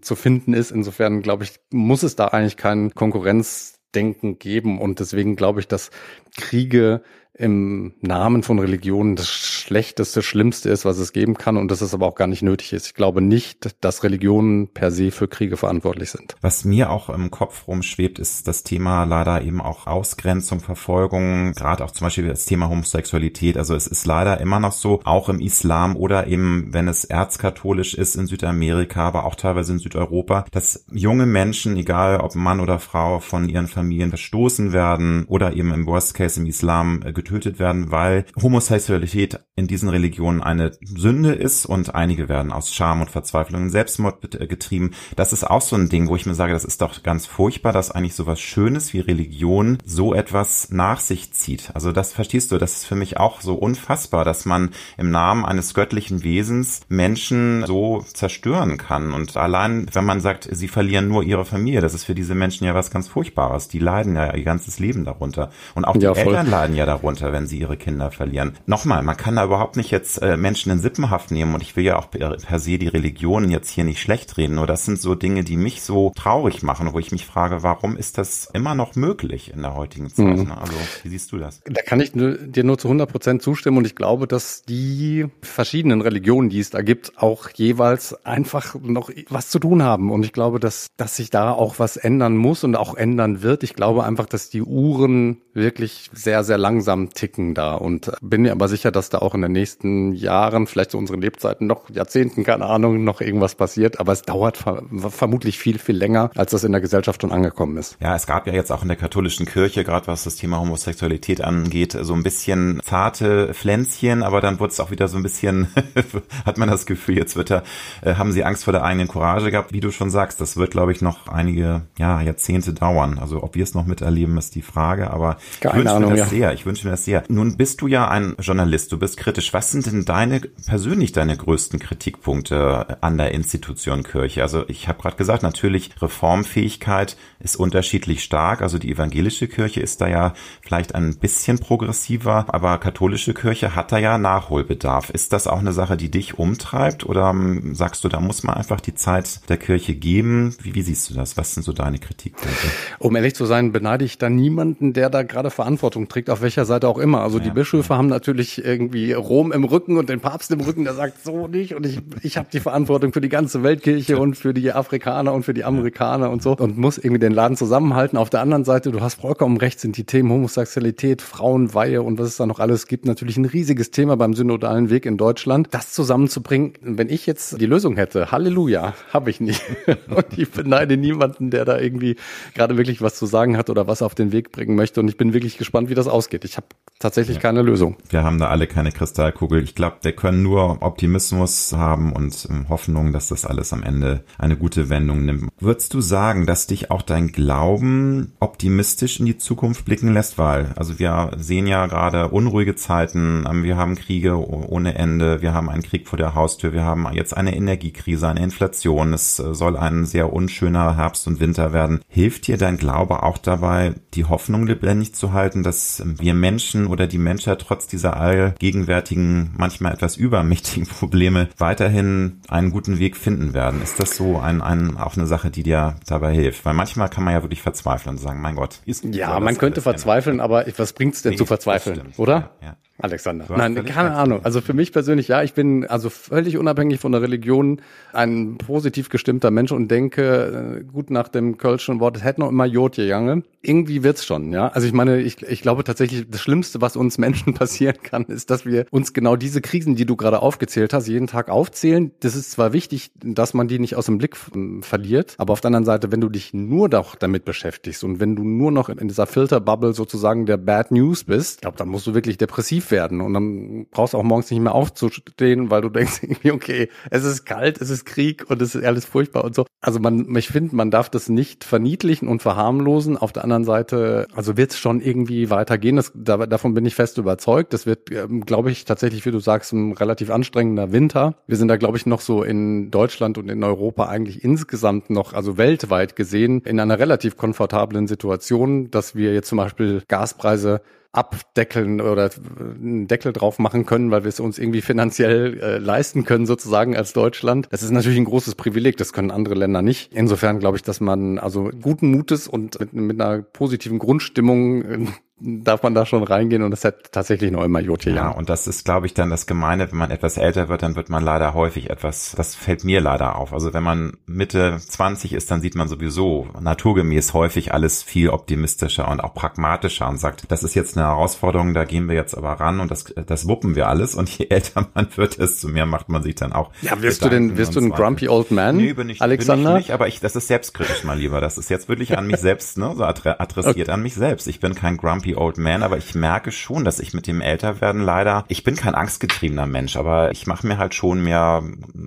zu 0.00 0.14
finden 0.14 0.54
ist. 0.54 0.70
Insofern, 0.70 1.20
glaube 1.20 1.44
ich, 1.44 1.60
muss 1.70 2.02
es 2.02 2.16
da 2.16 2.28
eigentlich 2.28 2.56
keinen 2.56 2.94
Konkurrenz 2.94 3.78
Denken 3.94 4.38
geben. 4.38 4.80
Und 4.80 5.00
deswegen 5.00 5.36
glaube 5.36 5.60
ich, 5.60 5.68
dass 5.68 5.90
Kriege 6.36 7.02
im 7.34 7.94
Namen 8.00 8.42
von 8.42 8.58
Religionen 8.58 9.16
das 9.16 9.28
Schlechteste, 9.28 10.22
Schlimmste 10.22 10.68
ist, 10.68 10.84
was 10.84 10.98
es 10.98 11.12
geben 11.12 11.34
kann 11.34 11.56
und 11.56 11.70
dass 11.70 11.80
es 11.80 11.94
aber 11.94 12.06
auch 12.06 12.14
gar 12.14 12.26
nicht 12.26 12.42
nötig 12.42 12.74
ist. 12.74 12.86
Ich 12.86 12.94
glaube 12.94 13.22
nicht, 13.22 13.74
dass 13.80 14.04
Religionen 14.04 14.68
per 14.68 14.90
se 14.90 15.10
für 15.10 15.28
Kriege 15.28 15.56
verantwortlich 15.56 16.10
sind. 16.10 16.36
Was 16.42 16.64
mir 16.64 16.90
auch 16.90 17.08
im 17.08 17.30
Kopf 17.30 17.66
rumschwebt, 17.68 18.18
ist 18.18 18.48
das 18.48 18.64
Thema 18.64 19.04
leider 19.04 19.42
eben 19.42 19.62
auch 19.62 19.86
Ausgrenzung, 19.86 20.60
Verfolgung, 20.60 21.52
gerade 21.52 21.84
auch 21.84 21.90
zum 21.92 22.06
Beispiel 22.06 22.28
das 22.28 22.44
Thema 22.44 22.68
Homosexualität. 22.68 23.56
Also 23.56 23.74
es 23.74 23.86
ist 23.86 24.06
leider 24.06 24.40
immer 24.40 24.60
noch 24.60 24.72
so, 24.72 25.00
auch 25.04 25.30
im 25.30 25.40
Islam 25.40 25.96
oder 25.96 26.26
eben, 26.26 26.68
wenn 26.72 26.86
es 26.86 27.04
erzkatholisch 27.04 27.94
ist 27.94 28.14
in 28.14 28.26
Südamerika, 28.26 29.06
aber 29.06 29.24
auch 29.24 29.36
teilweise 29.36 29.72
in 29.72 29.78
Südeuropa, 29.78 30.44
dass 30.50 30.84
junge 30.92 31.26
Menschen, 31.26 31.76
egal 31.76 32.20
ob 32.20 32.34
Mann 32.34 32.60
oder 32.60 32.78
Frau, 32.78 33.20
von 33.20 33.48
ihren 33.48 33.68
Familien 33.68 34.10
verstoßen 34.10 34.72
werden 34.72 35.24
oder 35.26 35.54
eben 35.54 35.72
im 35.72 35.86
Worst 35.86 36.14
Case 36.14 36.38
im 36.38 36.46
Islam 36.46 37.00
äh, 37.02 37.21
getötet 37.22 37.58
werden, 37.58 37.90
weil 37.90 38.24
Homosexualität 38.40 39.38
in 39.54 39.66
diesen 39.66 39.88
Religionen 39.88 40.42
eine 40.42 40.72
Sünde 40.82 41.32
ist 41.32 41.66
und 41.66 41.94
einige 41.94 42.28
werden 42.28 42.52
aus 42.52 42.74
Scham 42.74 43.00
und 43.00 43.10
Verzweiflung 43.10 43.64
in 43.64 43.70
Selbstmord 43.70 44.40
äh, 44.40 44.46
getrieben. 44.46 44.92
Das 45.14 45.32
ist 45.32 45.44
auch 45.44 45.60
so 45.60 45.76
ein 45.76 45.88
Ding, 45.88 46.08
wo 46.08 46.16
ich 46.16 46.26
mir 46.26 46.34
sage, 46.34 46.52
das 46.52 46.64
ist 46.64 46.80
doch 46.80 47.02
ganz 47.02 47.26
furchtbar, 47.26 47.72
dass 47.72 47.90
eigentlich 47.90 48.14
sowas 48.14 48.40
Schönes 48.40 48.92
wie 48.92 49.00
Religion 49.00 49.78
so 49.84 50.14
etwas 50.14 50.70
nach 50.70 51.00
sich 51.00 51.32
zieht. 51.32 51.70
Also 51.74 51.92
das 51.92 52.12
verstehst 52.12 52.50
du, 52.50 52.58
das 52.58 52.72
ist 52.76 52.86
für 52.86 52.96
mich 52.96 53.18
auch 53.18 53.40
so 53.40 53.54
unfassbar, 53.54 54.24
dass 54.24 54.44
man 54.44 54.70
im 54.96 55.10
Namen 55.10 55.44
eines 55.44 55.74
göttlichen 55.74 56.24
Wesens 56.24 56.80
Menschen 56.88 57.64
so 57.66 58.04
zerstören 58.14 58.78
kann. 58.78 59.12
Und 59.12 59.36
allein, 59.36 59.86
wenn 59.92 60.04
man 60.04 60.20
sagt, 60.20 60.48
sie 60.50 60.68
verlieren 60.68 61.08
nur 61.08 61.22
ihre 61.22 61.44
Familie, 61.44 61.80
das 61.80 61.94
ist 61.94 62.04
für 62.04 62.14
diese 62.14 62.34
Menschen 62.34 62.64
ja 62.64 62.74
was 62.74 62.90
ganz 62.90 63.06
Furchtbares. 63.06 63.68
Die 63.68 63.78
leiden 63.78 64.16
ja 64.16 64.34
ihr 64.34 64.44
ganzes 64.44 64.78
Leben 64.78 65.04
darunter. 65.04 65.50
Und 65.74 65.84
auch 65.84 65.96
die 65.96 66.04
ja, 66.04 66.12
Eltern 66.12 66.50
leiden 66.50 66.74
ja 66.74 66.86
darunter 66.86 67.11
darunter, 67.12 67.32
wenn 67.32 67.46
sie 67.46 67.58
ihre 67.58 67.76
Kinder 67.76 68.10
verlieren. 68.10 68.52
Nochmal, 68.66 69.02
man 69.02 69.16
kann 69.16 69.36
da 69.36 69.44
überhaupt 69.44 69.76
nicht 69.76 69.90
jetzt 69.90 70.20
äh, 70.22 70.36
Menschen 70.36 70.72
in 70.72 70.78
Sippenhaft 70.78 71.30
nehmen 71.30 71.54
und 71.54 71.62
ich 71.62 71.76
will 71.76 71.84
ja 71.84 71.98
auch 71.98 72.10
per, 72.10 72.36
per 72.36 72.58
se 72.58 72.78
die 72.78 72.88
Religionen 72.88 73.50
jetzt 73.50 73.70
hier 73.70 73.84
nicht 73.84 74.00
schlecht 74.00 74.36
reden, 74.36 74.56
nur 74.56 74.66
das 74.66 74.84
sind 74.84 75.00
so 75.00 75.14
Dinge, 75.14 75.44
die 75.44 75.56
mich 75.56 75.82
so 75.82 76.12
traurig 76.16 76.62
machen, 76.62 76.92
wo 76.92 76.98
ich 76.98 77.12
mich 77.12 77.26
frage, 77.26 77.62
warum 77.62 77.96
ist 77.96 78.18
das 78.18 78.48
immer 78.52 78.74
noch 78.74 78.96
möglich 78.96 79.52
in 79.52 79.62
der 79.62 79.74
heutigen 79.74 80.08
Zeit? 80.08 80.38
Mhm. 80.38 80.44
Ne? 80.44 80.58
Also, 80.58 80.74
wie 81.02 81.08
siehst 81.08 81.32
du 81.32 81.38
das? 81.38 81.60
Da 81.64 81.82
kann 81.82 82.00
ich 82.00 82.12
dir 82.12 82.64
nur 82.64 82.78
zu 82.78 82.88
100 82.88 83.10
Prozent 83.10 83.42
zustimmen 83.42 83.78
und 83.78 83.86
ich 83.86 83.94
glaube, 83.94 84.26
dass 84.26 84.62
die 84.62 85.26
verschiedenen 85.42 86.00
Religionen, 86.00 86.48
die 86.48 86.60
es 86.60 86.70
da 86.70 86.82
gibt, 86.82 87.18
auch 87.18 87.50
jeweils 87.50 88.24
einfach 88.24 88.74
noch 88.80 89.10
was 89.28 89.50
zu 89.50 89.58
tun 89.58 89.82
haben 89.82 90.10
und 90.10 90.24
ich 90.24 90.32
glaube, 90.32 90.60
dass, 90.60 90.88
dass 90.96 91.16
sich 91.16 91.30
da 91.30 91.52
auch 91.52 91.78
was 91.78 91.96
ändern 91.96 92.36
muss 92.36 92.64
und 92.64 92.76
auch 92.76 92.94
ändern 92.94 93.42
wird. 93.42 93.62
Ich 93.62 93.74
glaube 93.74 94.04
einfach, 94.04 94.26
dass 94.26 94.50
die 94.50 94.62
Uhren 94.62 95.42
wirklich 95.54 96.10
sehr, 96.12 96.44
sehr 96.44 96.58
langsam 96.58 97.10
ticken 97.10 97.54
da 97.54 97.74
und 97.74 98.12
bin 98.22 98.42
mir 98.42 98.52
aber 98.52 98.68
sicher, 98.68 98.90
dass 98.90 99.10
da 99.10 99.18
auch 99.18 99.34
in 99.34 99.42
den 99.42 99.52
nächsten 99.52 100.12
Jahren, 100.12 100.66
vielleicht 100.66 100.92
zu 100.92 100.98
unseren 100.98 101.20
Lebzeiten 101.20 101.66
noch 101.66 101.90
Jahrzehnten, 101.90 102.44
keine 102.44 102.66
Ahnung, 102.66 103.04
noch 103.04 103.20
irgendwas 103.20 103.54
passiert. 103.54 104.00
Aber 104.00 104.12
es 104.12 104.22
dauert 104.22 104.56
ver 104.56 104.82
vermutlich 105.10 105.58
viel, 105.58 105.78
viel 105.78 105.96
länger, 105.96 106.30
als 106.34 106.52
das 106.52 106.64
in 106.64 106.72
der 106.72 106.80
Gesellschaft 106.80 107.20
schon 107.20 107.32
angekommen 107.32 107.76
ist. 107.76 107.96
Ja, 108.00 108.14
es 108.16 108.26
gab 108.26 108.46
ja 108.46 108.52
jetzt 108.52 108.72
auch 108.72 108.82
in 108.82 108.88
der 108.88 108.96
katholischen 108.96 109.46
Kirche, 109.46 109.84
gerade 109.84 110.06
was 110.06 110.24
das 110.24 110.36
Thema 110.36 110.60
Homosexualität 110.60 111.42
angeht, 111.42 111.96
so 112.00 112.14
ein 112.14 112.22
bisschen 112.22 112.80
zarte 112.84 113.52
Pflänzchen, 113.54 114.22
aber 114.22 114.40
dann 114.40 114.58
wurde 114.60 114.72
es 114.72 114.80
auch 114.80 114.90
wieder 114.90 115.08
so 115.08 115.16
ein 115.16 115.22
bisschen, 115.22 115.68
hat 116.44 116.58
man 116.58 116.68
das 116.68 116.86
Gefühl, 116.86 117.18
jetzt 117.18 117.36
wird 117.36 117.50
er, 117.50 117.62
äh, 118.02 118.14
haben 118.14 118.32
sie 118.32 118.44
Angst 118.44 118.64
vor 118.64 118.72
der 118.72 118.84
eigenen 118.84 119.08
Courage 119.08 119.50
gehabt. 119.50 119.72
Wie 119.72 119.80
du 119.80 119.90
schon 119.90 120.10
sagst, 120.10 120.40
das 120.40 120.56
wird, 120.56 120.70
glaube 120.70 120.92
ich, 120.92 121.02
noch 121.02 121.28
einige 121.28 121.82
ja, 121.98 122.20
Jahrzehnte 122.20 122.72
dauern. 122.72 123.18
Also 123.18 123.42
ob 123.42 123.54
wir 123.54 123.62
es 123.62 123.74
noch 123.74 123.86
miterleben, 123.86 124.38
ist 124.38 124.54
die 124.54 124.62
Frage, 124.62 125.10
aber 125.10 125.36
Keine 125.60 125.74
ich 125.74 125.78
wünsche 125.80 125.94
Ahnung, 125.94 126.12
mir 126.12 126.16
das 126.18 126.30
ja. 126.30 126.38
sehr. 126.38 126.52
Ich 126.52 126.66
wünsche 126.66 126.86
mir 126.86 126.92
das 126.92 127.04
sehr. 127.04 127.24
Nun 127.28 127.56
bist 127.56 127.80
du 127.80 127.86
ja 127.86 128.08
ein 128.08 128.34
Journalist, 128.38 128.92
du 128.92 128.98
bist 128.98 129.16
kritisch. 129.16 129.52
Was 129.52 129.70
sind 129.70 129.86
denn 129.86 130.04
deine 130.04 130.40
persönlich 130.40 131.12
deine 131.12 131.36
größten 131.36 131.78
Kritikpunkte 131.78 132.98
an 133.00 133.18
der 133.18 133.32
Institution 133.32 134.02
Kirche? 134.02 134.42
Also 134.42 134.64
ich 134.68 134.88
habe 134.88 135.00
gerade 135.00 135.16
gesagt, 135.16 135.42
natürlich 135.42 135.90
Reformfähigkeit 136.00 137.16
ist 137.40 137.56
unterschiedlich 137.56 138.22
stark. 138.22 138.62
Also 138.62 138.78
die 138.78 138.90
evangelische 138.90 139.48
Kirche 139.48 139.80
ist 139.80 140.00
da 140.00 140.08
ja 140.08 140.34
vielleicht 140.62 140.94
ein 140.94 141.16
bisschen 141.16 141.58
progressiver, 141.58 142.46
aber 142.48 142.78
katholische 142.78 143.34
Kirche 143.34 143.74
hat 143.74 143.92
da 143.92 143.98
ja 143.98 144.18
Nachholbedarf. 144.18 145.10
Ist 145.10 145.32
das 145.32 145.46
auch 145.46 145.58
eine 145.58 145.72
Sache, 145.72 145.96
die 145.96 146.10
dich 146.10 146.38
umtreibt 146.38 147.04
oder 147.04 147.30
ähm, 147.30 147.74
sagst 147.74 148.04
du, 148.04 148.08
da 148.08 148.20
muss 148.20 148.42
man 148.42 148.56
einfach 148.56 148.80
die 148.80 148.94
Zeit 148.94 149.48
der 149.48 149.56
Kirche 149.56 149.94
geben? 149.94 150.56
Wie, 150.62 150.74
wie 150.74 150.82
siehst 150.82 151.10
du 151.10 151.14
das? 151.14 151.36
Was 151.36 151.54
sind 151.54 151.62
so 151.62 151.72
deine 151.72 151.98
Kritikpunkte? 151.98 152.68
Um 152.98 153.16
ehrlich 153.16 153.34
zu 153.34 153.46
sein, 153.46 153.72
beneide 153.72 154.04
ich 154.04 154.18
da 154.18 154.28
niemanden, 154.28 154.92
der 154.92 155.10
da 155.10 155.22
gerade 155.32 155.50
Verantwortung 155.50 156.08
trägt, 156.08 156.30
auf 156.30 156.42
welcher 156.42 156.64
Seite 156.64 156.86
auch 156.86 156.98
immer. 156.98 157.22
Also 157.22 157.38
ja. 157.38 157.44
die 157.44 157.50
Bischöfe 157.50 157.96
haben 157.96 158.06
natürlich 158.06 158.64
irgendwie 158.64 159.12
Rom 159.12 159.50
im 159.50 159.64
Rücken 159.64 159.96
und 159.96 160.08
den 160.08 160.20
Papst 160.20 160.50
im 160.50 160.60
Rücken, 160.60 160.84
der 160.84 160.94
sagt 160.94 161.24
so 161.24 161.48
nicht 161.48 161.74
und 161.74 161.86
ich, 161.86 161.98
ich 162.22 162.36
habe 162.36 162.48
die 162.52 162.60
Verantwortung 162.60 163.12
für 163.12 163.20
die 163.20 163.28
ganze 163.28 163.62
Weltkirche 163.62 164.18
und 164.18 164.36
für 164.36 164.54
die 164.54 164.72
Afrikaner 164.72 165.32
und 165.32 165.44
für 165.44 165.54
die 165.54 165.64
Amerikaner 165.64 166.30
und 166.30 166.42
so 166.42 166.56
und 166.56 166.78
muss 166.78 166.98
irgendwie 166.98 167.18
den 167.18 167.32
Laden 167.32 167.56
zusammenhalten. 167.56 168.18
Auf 168.18 168.30
der 168.30 168.40
anderen 168.40 168.64
Seite, 168.64 168.92
du 168.92 169.00
hast 169.00 169.20
vollkommen 169.20 169.56
recht, 169.56 169.80
sind 169.80 169.96
die 169.96 170.04
Themen 170.04 170.30
Homosexualität, 170.30 171.22
Frauenweihe 171.22 172.02
und 172.02 172.18
was 172.18 172.28
es 172.28 172.36
da 172.36 172.46
noch 172.46 172.60
alles 172.60 172.86
gibt, 172.86 173.06
natürlich 173.06 173.36
ein 173.38 173.46
riesiges 173.46 173.90
Thema 173.90 174.16
beim 174.16 174.34
synodalen 174.34 174.90
Weg 174.90 175.06
in 175.06 175.16
Deutschland. 175.16 175.68
Das 175.70 175.92
zusammenzubringen, 175.92 176.74
wenn 176.82 177.08
ich 177.08 177.26
jetzt 177.26 177.60
die 177.60 177.66
Lösung 177.66 177.96
hätte, 177.96 178.30
Halleluja, 178.30 178.94
habe 179.12 179.30
ich 179.30 179.40
nicht. 179.40 179.62
und 180.08 180.26
ich 180.36 180.50
beneide 180.50 180.96
niemanden, 180.96 181.50
der 181.50 181.64
da 181.64 181.78
irgendwie 181.78 182.16
gerade 182.54 182.76
wirklich 182.76 183.00
was 183.00 183.14
zu 183.14 183.26
sagen 183.26 183.56
hat 183.56 183.70
oder 183.70 183.86
was 183.86 184.02
auf 184.02 184.14
den 184.14 184.32
Weg 184.32 184.52
bringen 184.52 184.76
möchte 184.76 185.00
und 185.00 185.08
ich 185.08 185.16
bin 185.22 185.34
wirklich 185.34 185.56
gespannt, 185.56 185.88
wie 185.88 185.94
das 185.94 186.08
ausgeht. 186.08 186.44
Ich 186.44 186.56
habe 186.56 186.66
tatsächlich 186.98 187.36
ja. 187.36 187.42
keine 187.42 187.62
Lösung. 187.62 187.96
Wir 188.08 188.24
haben 188.24 188.38
da 188.38 188.48
alle 188.48 188.66
keine 188.66 188.90
Kristallkugel. 188.90 189.62
Ich 189.62 189.76
glaube, 189.76 189.98
wir 190.02 190.12
können 190.12 190.42
nur 190.42 190.82
Optimismus 190.82 191.72
haben 191.72 192.12
und 192.12 192.48
ähm, 192.50 192.68
Hoffnung, 192.68 193.12
dass 193.12 193.28
das 193.28 193.44
alles 193.44 193.72
am 193.72 193.84
Ende 193.84 194.24
eine 194.36 194.56
gute 194.56 194.88
Wendung 194.88 195.24
nimmt. 195.24 195.48
Würdest 195.60 195.94
du 195.94 196.00
sagen, 196.00 196.44
dass 196.44 196.66
dich 196.66 196.90
auch 196.90 197.02
dein 197.02 197.30
Glauben 197.30 198.32
optimistisch 198.40 199.20
in 199.20 199.26
die 199.26 199.38
Zukunft 199.38 199.84
blicken 199.84 200.12
lässt? 200.12 200.38
Weil, 200.38 200.72
also 200.74 200.98
wir 200.98 201.30
sehen 201.36 201.68
ja 201.68 201.86
gerade 201.86 202.30
unruhige 202.30 202.74
Zeiten, 202.74 203.44
ähm, 203.48 203.62
wir 203.62 203.76
haben 203.76 203.94
Kriege 203.94 204.34
ohne 204.34 204.96
Ende, 204.96 205.40
wir 205.40 205.54
haben 205.54 205.70
einen 205.70 205.84
Krieg 205.84 206.08
vor 206.08 206.16
der 206.16 206.34
Haustür, 206.34 206.72
wir 206.72 206.82
haben 206.82 207.06
jetzt 207.12 207.36
eine 207.36 207.54
Energiekrise, 207.54 208.26
eine 208.26 208.42
Inflation, 208.42 209.12
es 209.12 209.38
äh, 209.38 209.54
soll 209.54 209.76
ein 209.76 210.04
sehr 210.04 210.32
unschöner 210.32 210.96
Herbst 210.96 211.28
und 211.28 211.38
Winter 211.38 211.72
werden. 211.72 212.00
Hilft 212.08 212.48
dir 212.48 212.58
dein 212.58 212.76
Glaube 212.76 213.22
auch 213.22 213.38
dabei, 213.38 213.94
die 214.14 214.24
Hoffnung 214.24 214.66
lebendig 214.66 215.11
zu 215.12 215.32
halten, 215.32 215.62
dass 215.62 216.02
wir 216.04 216.34
Menschen 216.34 216.86
oder 216.86 217.06
die 217.06 217.18
Menschheit 217.18 217.60
trotz 217.60 217.86
dieser 217.86 218.16
allgegenwärtigen, 218.16 219.54
manchmal 219.56 219.92
etwas 219.92 220.16
übermächtigen 220.16 220.86
Probleme 220.86 221.48
weiterhin 221.58 222.40
einen 222.48 222.70
guten 222.70 222.98
Weg 222.98 223.16
finden 223.16 223.54
werden. 223.54 223.82
Ist 223.82 224.00
das 224.00 224.16
so 224.16 224.38
ein, 224.38 224.62
ein, 224.62 224.96
auch 224.96 225.16
eine 225.16 225.26
Sache, 225.26 225.50
die 225.50 225.62
dir 225.62 225.96
dabei 226.06 226.34
hilft? 226.34 226.64
Weil 226.64 226.74
manchmal 226.74 227.08
kann 227.08 227.24
man 227.24 227.34
ja 227.34 227.42
wirklich 227.42 227.62
verzweifeln 227.62 228.16
und 228.16 228.18
sagen, 228.18 228.40
mein 228.40 228.56
Gott. 228.56 228.80
Ist, 228.84 229.04
ja, 229.04 229.38
man 229.40 229.58
könnte 229.58 229.80
verzweifeln, 229.80 230.40
aber 230.40 230.64
was 230.76 230.92
bringt's 230.92 231.22
denn 231.22 231.32
nee, 231.32 231.38
zu 231.38 231.46
verzweifeln, 231.46 232.12
oder? 232.16 232.50
Ja, 232.60 232.68
ja. 232.68 232.76
Alexander. 233.02 233.46
Nein, 233.48 233.84
keine 233.84 234.12
Ahnung. 234.12 234.44
Also 234.44 234.60
für 234.60 234.74
mich 234.74 234.92
persönlich, 234.92 235.26
ja, 235.26 235.42
ich 235.42 235.54
bin 235.54 235.84
also 235.86 236.08
völlig 236.08 236.56
unabhängig 236.56 237.00
von 237.00 237.10
der 237.10 237.20
Religion 237.20 237.80
ein 238.12 238.58
positiv 238.58 239.08
gestimmter 239.08 239.50
Mensch 239.50 239.72
und 239.72 239.88
denke, 239.88 240.80
äh, 240.80 240.84
gut 240.84 241.10
nach 241.10 241.26
dem 241.26 241.58
Kölschen 241.58 241.98
Wort, 241.98 242.16
es 242.16 242.22
hätte 242.22 242.40
noch 242.40 242.48
immer 242.48 242.64
Jod 242.64 242.94
gegangen. 242.94 243.44
Irgendwie 243.60 244.04
wird's 244.04 244.24
schon, 244.24 244.52
ja. 244.52 244.68
Also 244.68 244.86
ich 244.86 244.92
meine, 244.92 245.20
ich, 245.20 245.42
ich 245.42 245.62
glaube 245.62 245.82
tatsächlich, 245.82 246.26
das 246.30 246.40
Schlimmste, 246.40 246.80
was 246.80 246.94
uns 246.94 247.18
Menschen 247.18 247.54
passieren 247.54 247.96
kann, 248.04 248.24
ist, 248.26 248.50
dass 248.50 248.64
wir 248.64 248.86
uns 248.90 249.12
genau 249.12 249.34
diese 249.34 249.60
Krisen, 249.60 249.96
die 249.96 250.06
du 250.06 250.14
gerade 250.14 250.40
aufgezählt 250.40 250.92
hast, 250.92 251.08
jeden 251.08 251.26
Tag 251.26 251.48
aufzählen. 251.50 252.12
Das 252.20 252.36
ist 252.36 252.52
zwar 252.52 252.72
wichtig, 252.72 253.10
dass 253.16 253.52
man 253.52 253.66
die 253.66 253.80
nicht 253.80 253.96
aus 253.96 254.06
dem 254.06 254.18
Blick 254.18 254.36
verliert, 254.82 255.34
aber 255.38 255.52
auf 255.52 255.60
der 255.60 255.70
anderen 255.70 255.84
Seite, 255.84 256.12
wenn 256.12 256.20
du 256.20 256.28
dich 256.28 256.54
nur 256.54 256.88
doch 256.88 257.16
damit 257.16 257.44
beschäftigst 257.44 258.04
und 258.04 258.20
wenn 258.20 258.36
du 258.36 258.44
nur 258.44 258.70
noch 258.70 258.88
in 258.88 259.08
dieser 259.08 259.26
Filterbubble 259.26 259.92
sozusagen 259.92 260.46
der 260.46 260.56
Bad 260.56 260.92
News 260.92 261.24
bist, 261.24 261.56
ich 261.56 261.60
glaube, 261.62 261.78
dann 261.78 261.88
musst 261.88 262.06
du 262.06 262.14
wirklich 262.14 262.38
depressiv 262.38 262.91
werden. 262.92 263.20
Und 263.20 263.34
dann 263.34 263.86
brauchst 263.90 264.14
du 264.14 264.18
auch 264.18 264.22
morgens 264.22 264.48
nicht 264.52 264.60
mehr 264.60 264.74
aufzustehen, 264.74 265.70
weil 265.70 265.82
du 265.82 265.88
denkst 265.88 266.20
irgendwie, 266.22 266.52
okay, 266.52 266.88
es 267.10 267.24
ist 267.24 267.44
kalt, 267.44 267.80
es 267.80 267.90
ist 267.90 268.04
Krieg 268.04 268.48
und 268.48 268.62
es 268.62 268.76
ist 268.76 268.84
alles 268.84 269.04
furchtbar 269.04 269.44
und 269.44 269.56
so. 269.56 269.66
Also 269.80 269.98
man, 269.98 270.36
ich 270.36 270.46
finde, 270.46 270.76
man 270.76 270.92
darf 270.92 271.10
das 271.10 271.28
nicht 271.28 271.64
verniedlichen 271.64 272.28
und 272.28 272.40
verharmlosen. 272.40 273.16
Auf 273.16 273.32
der 273.32 273.42
anderen 273.42 273.64
Seite, 273.64 274.28
also 274.32 274.56
wird 274.56 274.70
es 274.70 274.78
schon 274.78 275.00
irgendwie 275.00 275.50
weitergehen. 275.50 275.96
Das, 275.96 276.12
da, 276.14 276.46
davon 276.46 276.74
bin 276.74 276.86
ich 276.86 276.94
fest 276.94 277.18
überzeugt. 277.18 277.72
Das 277.72 277.84
wird, 277.84 278.12
ähm, 278.12 278.46
glaube 278.46 278.70
ich, 278.70 278.84
tatsächlich, 278.84 279.26
wie 279.26 279.32
du 279.32 279.40
sagst, 279.40 279.72
ein 279.72 279.92
relativ 279.92 280.30
anstrengender 280.30 280.92
Winter. 280.92 281.34
Wir 281.48 281.56
sind 281.56 281.66
da, 281.66 281.76
glaube 281.76 281.96
ich, 281.96 282.06
noch 282.06 282.20
so 282.20 282.44
in 282.44 282.92
Deutschland 282.92 283.38
und 283.38 283.50
in 283.50 283.64
Europa 283.64 284.06
eigentlich 284.06 284.44
insgesamt 284.44 285.10
noch, 285.10 285.32
also 285.32 285.58
weltweit 285.58 286.14
gesehen, 286.14 286.62
in 286.64 286.78
einer 286.78 286.98
relativ 286.98 287.36
komfortablen 287.36 288.06
Situation, 288.06 288.90
dass 288.90 289.16
wir 289.16 289.34
jetzt 289.34 289.48
zum 289.48 289.58
Beispiel 289.58 290.02
Gaspreise 290.06 290.82
abdeckeln 291.12 292.00
oder 292.00 292.30
einen 292.58 293.06
Deckel 293.06 293.32
drauf 293.34 293.58
machen 293.58 293.84
können, 293.84 294.10
weil 294.10 294.24
wir 294.24 294.30
es 294.30 294.40
uns 294.40 294.58
irgendwie 294.58 294.80
finanziell 294.80 295.60
äh, 295.60 295.78
leisten 295.78 296.24
können, 296.24 296.46
sozusagen 296.46 296.96
als 296.96 297.12
Deutschland. 297.12 297.68
Das 297.70 297.82
ist 297.82 297.90
natürlich 297.90 298.18
ein 298.18 298.24
großes 298.24 298.54
Privileg, 298.54 298.96
das 298.96 299.12
können 299.12 299.30
andere 299.30 299.54
Länder 299.54 299.82
nicht. 299.82 300.12
Insofern 300.14 300.58
glaube 300.58 300.78
ich, 300.78 300.82
dass 300.82 301.00
man 301.00 301.38
also 301.38 301.70
guten 301.80 302.10
Mutes 302.10 302.48
und 302.48 302.80
mit, 302.80 302.92
mit 302.94 303.20
einer 303.20 303.42
positiven 303.42 303.98
Grundstimmung 303.98 304.82
äh, 304.82 305.06
darf 305.44 305.82
man 305.82 305.94
da 305.94 306.06
schon 306.06 306.22
reingehen 306.22 306.62
und 306.62 306.70
das 306.70 306.84
hat 306.84 307.12
tatsächlich 307.12 307.50
noch 307.50 307.64
immer 307.64 307.80
Jotje. 307.80 308.14
Ja, 308.14 308.28
und 308.28 308.48
das 308.48 308.66
ist, 308.66 308.84
glaube 308.84 309.06
ich, 309.06 309.14
dann 309.14 309.30
das 309.30 309.46
Gemeine, 309.46 309.90
wenn 309.90 309.98
man 309.98 310.10
etwas 310.10 310.36
älter 310.36 310.68
wird, 310.68 310.82
dann 310.82 310.94
wird 310.94 311.08
man 311.08 311.24
leider 311.24 311.54
häufig 311.54 311.90
etwas, 311.90 312.34
das 312.36 312.54
fällt 312.54 312.84
mir 312.84 313.00
leider 313.00 313.36
auf. 313.36 313.52
Also 313.52 313.74
wenn 313.74 313.82
man 313.82 314.18
Mitte 314.26 314.78
20 314.78 315.32
ist, 315.32 315.50
dann 315.50 315.60
sieht 315.60 315.74
man 315.74 315.88
sowieso 315.88 316.48
naturgemäß 316.60 317.34
häufig 317.34 317.74
alles 317.74 318.02
viel 318.02 318.30
optimistischer 318.30 319.08
und 319.08 319.20
auch 319.20 319.34
pragmatischer 319.34 320.08
und 320.08 320.18
sagt, 320.18 320.50
das 320.50 320.62
ist 320.62 320.74
jetzt 320.74 320.96
eine 320.96 321.06
Herausforderung, 321.06 321.74
da 321.74 321.84
gehen 321.84 322.08
wir 322.08 322.14
jetzt 322.14 322.36
aber 322.36 322.52
ran 322.52 322.80
und 322.80 322.90
das, 322.90 323.04
das 323.04 323.48
wuppen 323.48 323.74
wir 323.74 323.88
alles. 323.88 324.14
Und 324.14 324.28
je 324.30 324.46
älter 324.48 324.86
man 324.94 325.08
wird, 325.16 325.38
desto 325.38 325.68
mehr 325.68 325.86
macht 325.86 326.08
man 326.08 326.22
sich 326.22 326.36
dann 326.36 326.52
auch. 326.52 326.70
Ja, 326.82 327.00
wirst 327.02 327.24
du 327.24 327.28
denn, 327.28 327.56
wirst 327.56 327.74
du 327.74 327.80
ein 327.80 327.90
grumpy 327.90 328.28
old 328.28 328.52
man? 328.52 328.76
Nee, 328.76 328.92
bin 328.92 329.08
ich, 329.08 329.20
Alexander? 329.20 329.70
Bin 329.70 329.80
ich 329.80 329.86
nicht, 329.88 329.94
aber 329.94 330.06
ich, 330.06 330.20
das 330.20 330.36
ist 330.36 330.46
selbstkritisch 330.46 331.02
mal 331.04 331.18
lieber. 331.18 331.40
Das 331.40 331.58
ist 331.58 331.68
jetzt 331.68 331.88
wirklich 331.88 332.16
an 332.16 332.26
mich 332.26 332.38
selbst, 332.38 332.78
ne, 332.78 332.94
so 332.96 333.02
adressiert 333.04 333.88
okay. 333.88 333.90
an 333.90 334.02
mich 334.02 334.14
selbst. 334.14 334.46
Ich 334.46 334.60
bin 334.60 334.74
kein 334.74 334.96
grumpy 334.96 335.31
Old 335.36 335.58
Man, 335.58 335.82
aber 335.82 335.98
ich 335.98 336.14
merke 336.14 336.52
schon, 336.52 336.84
dass 336.84 336.98
ich 336.98 337.14
mit 337.14 337.26
dem 337.26 337.40
Älterwerden 337.40 338.02
leider, 338.02 338.44
ich 338.48 338.64
bin 338.64 338.76
kein 338.76 338.94
angstgetriebener 338.94 339.66
Mensch, 339.66 339.96
aber 339.96 340.30
ich 340.30 340.46
mache 340.46 340.66
mir 340.66 340.78
halt 340.78 340.94
schon 340.94 341.22
mehr 341.22 341.62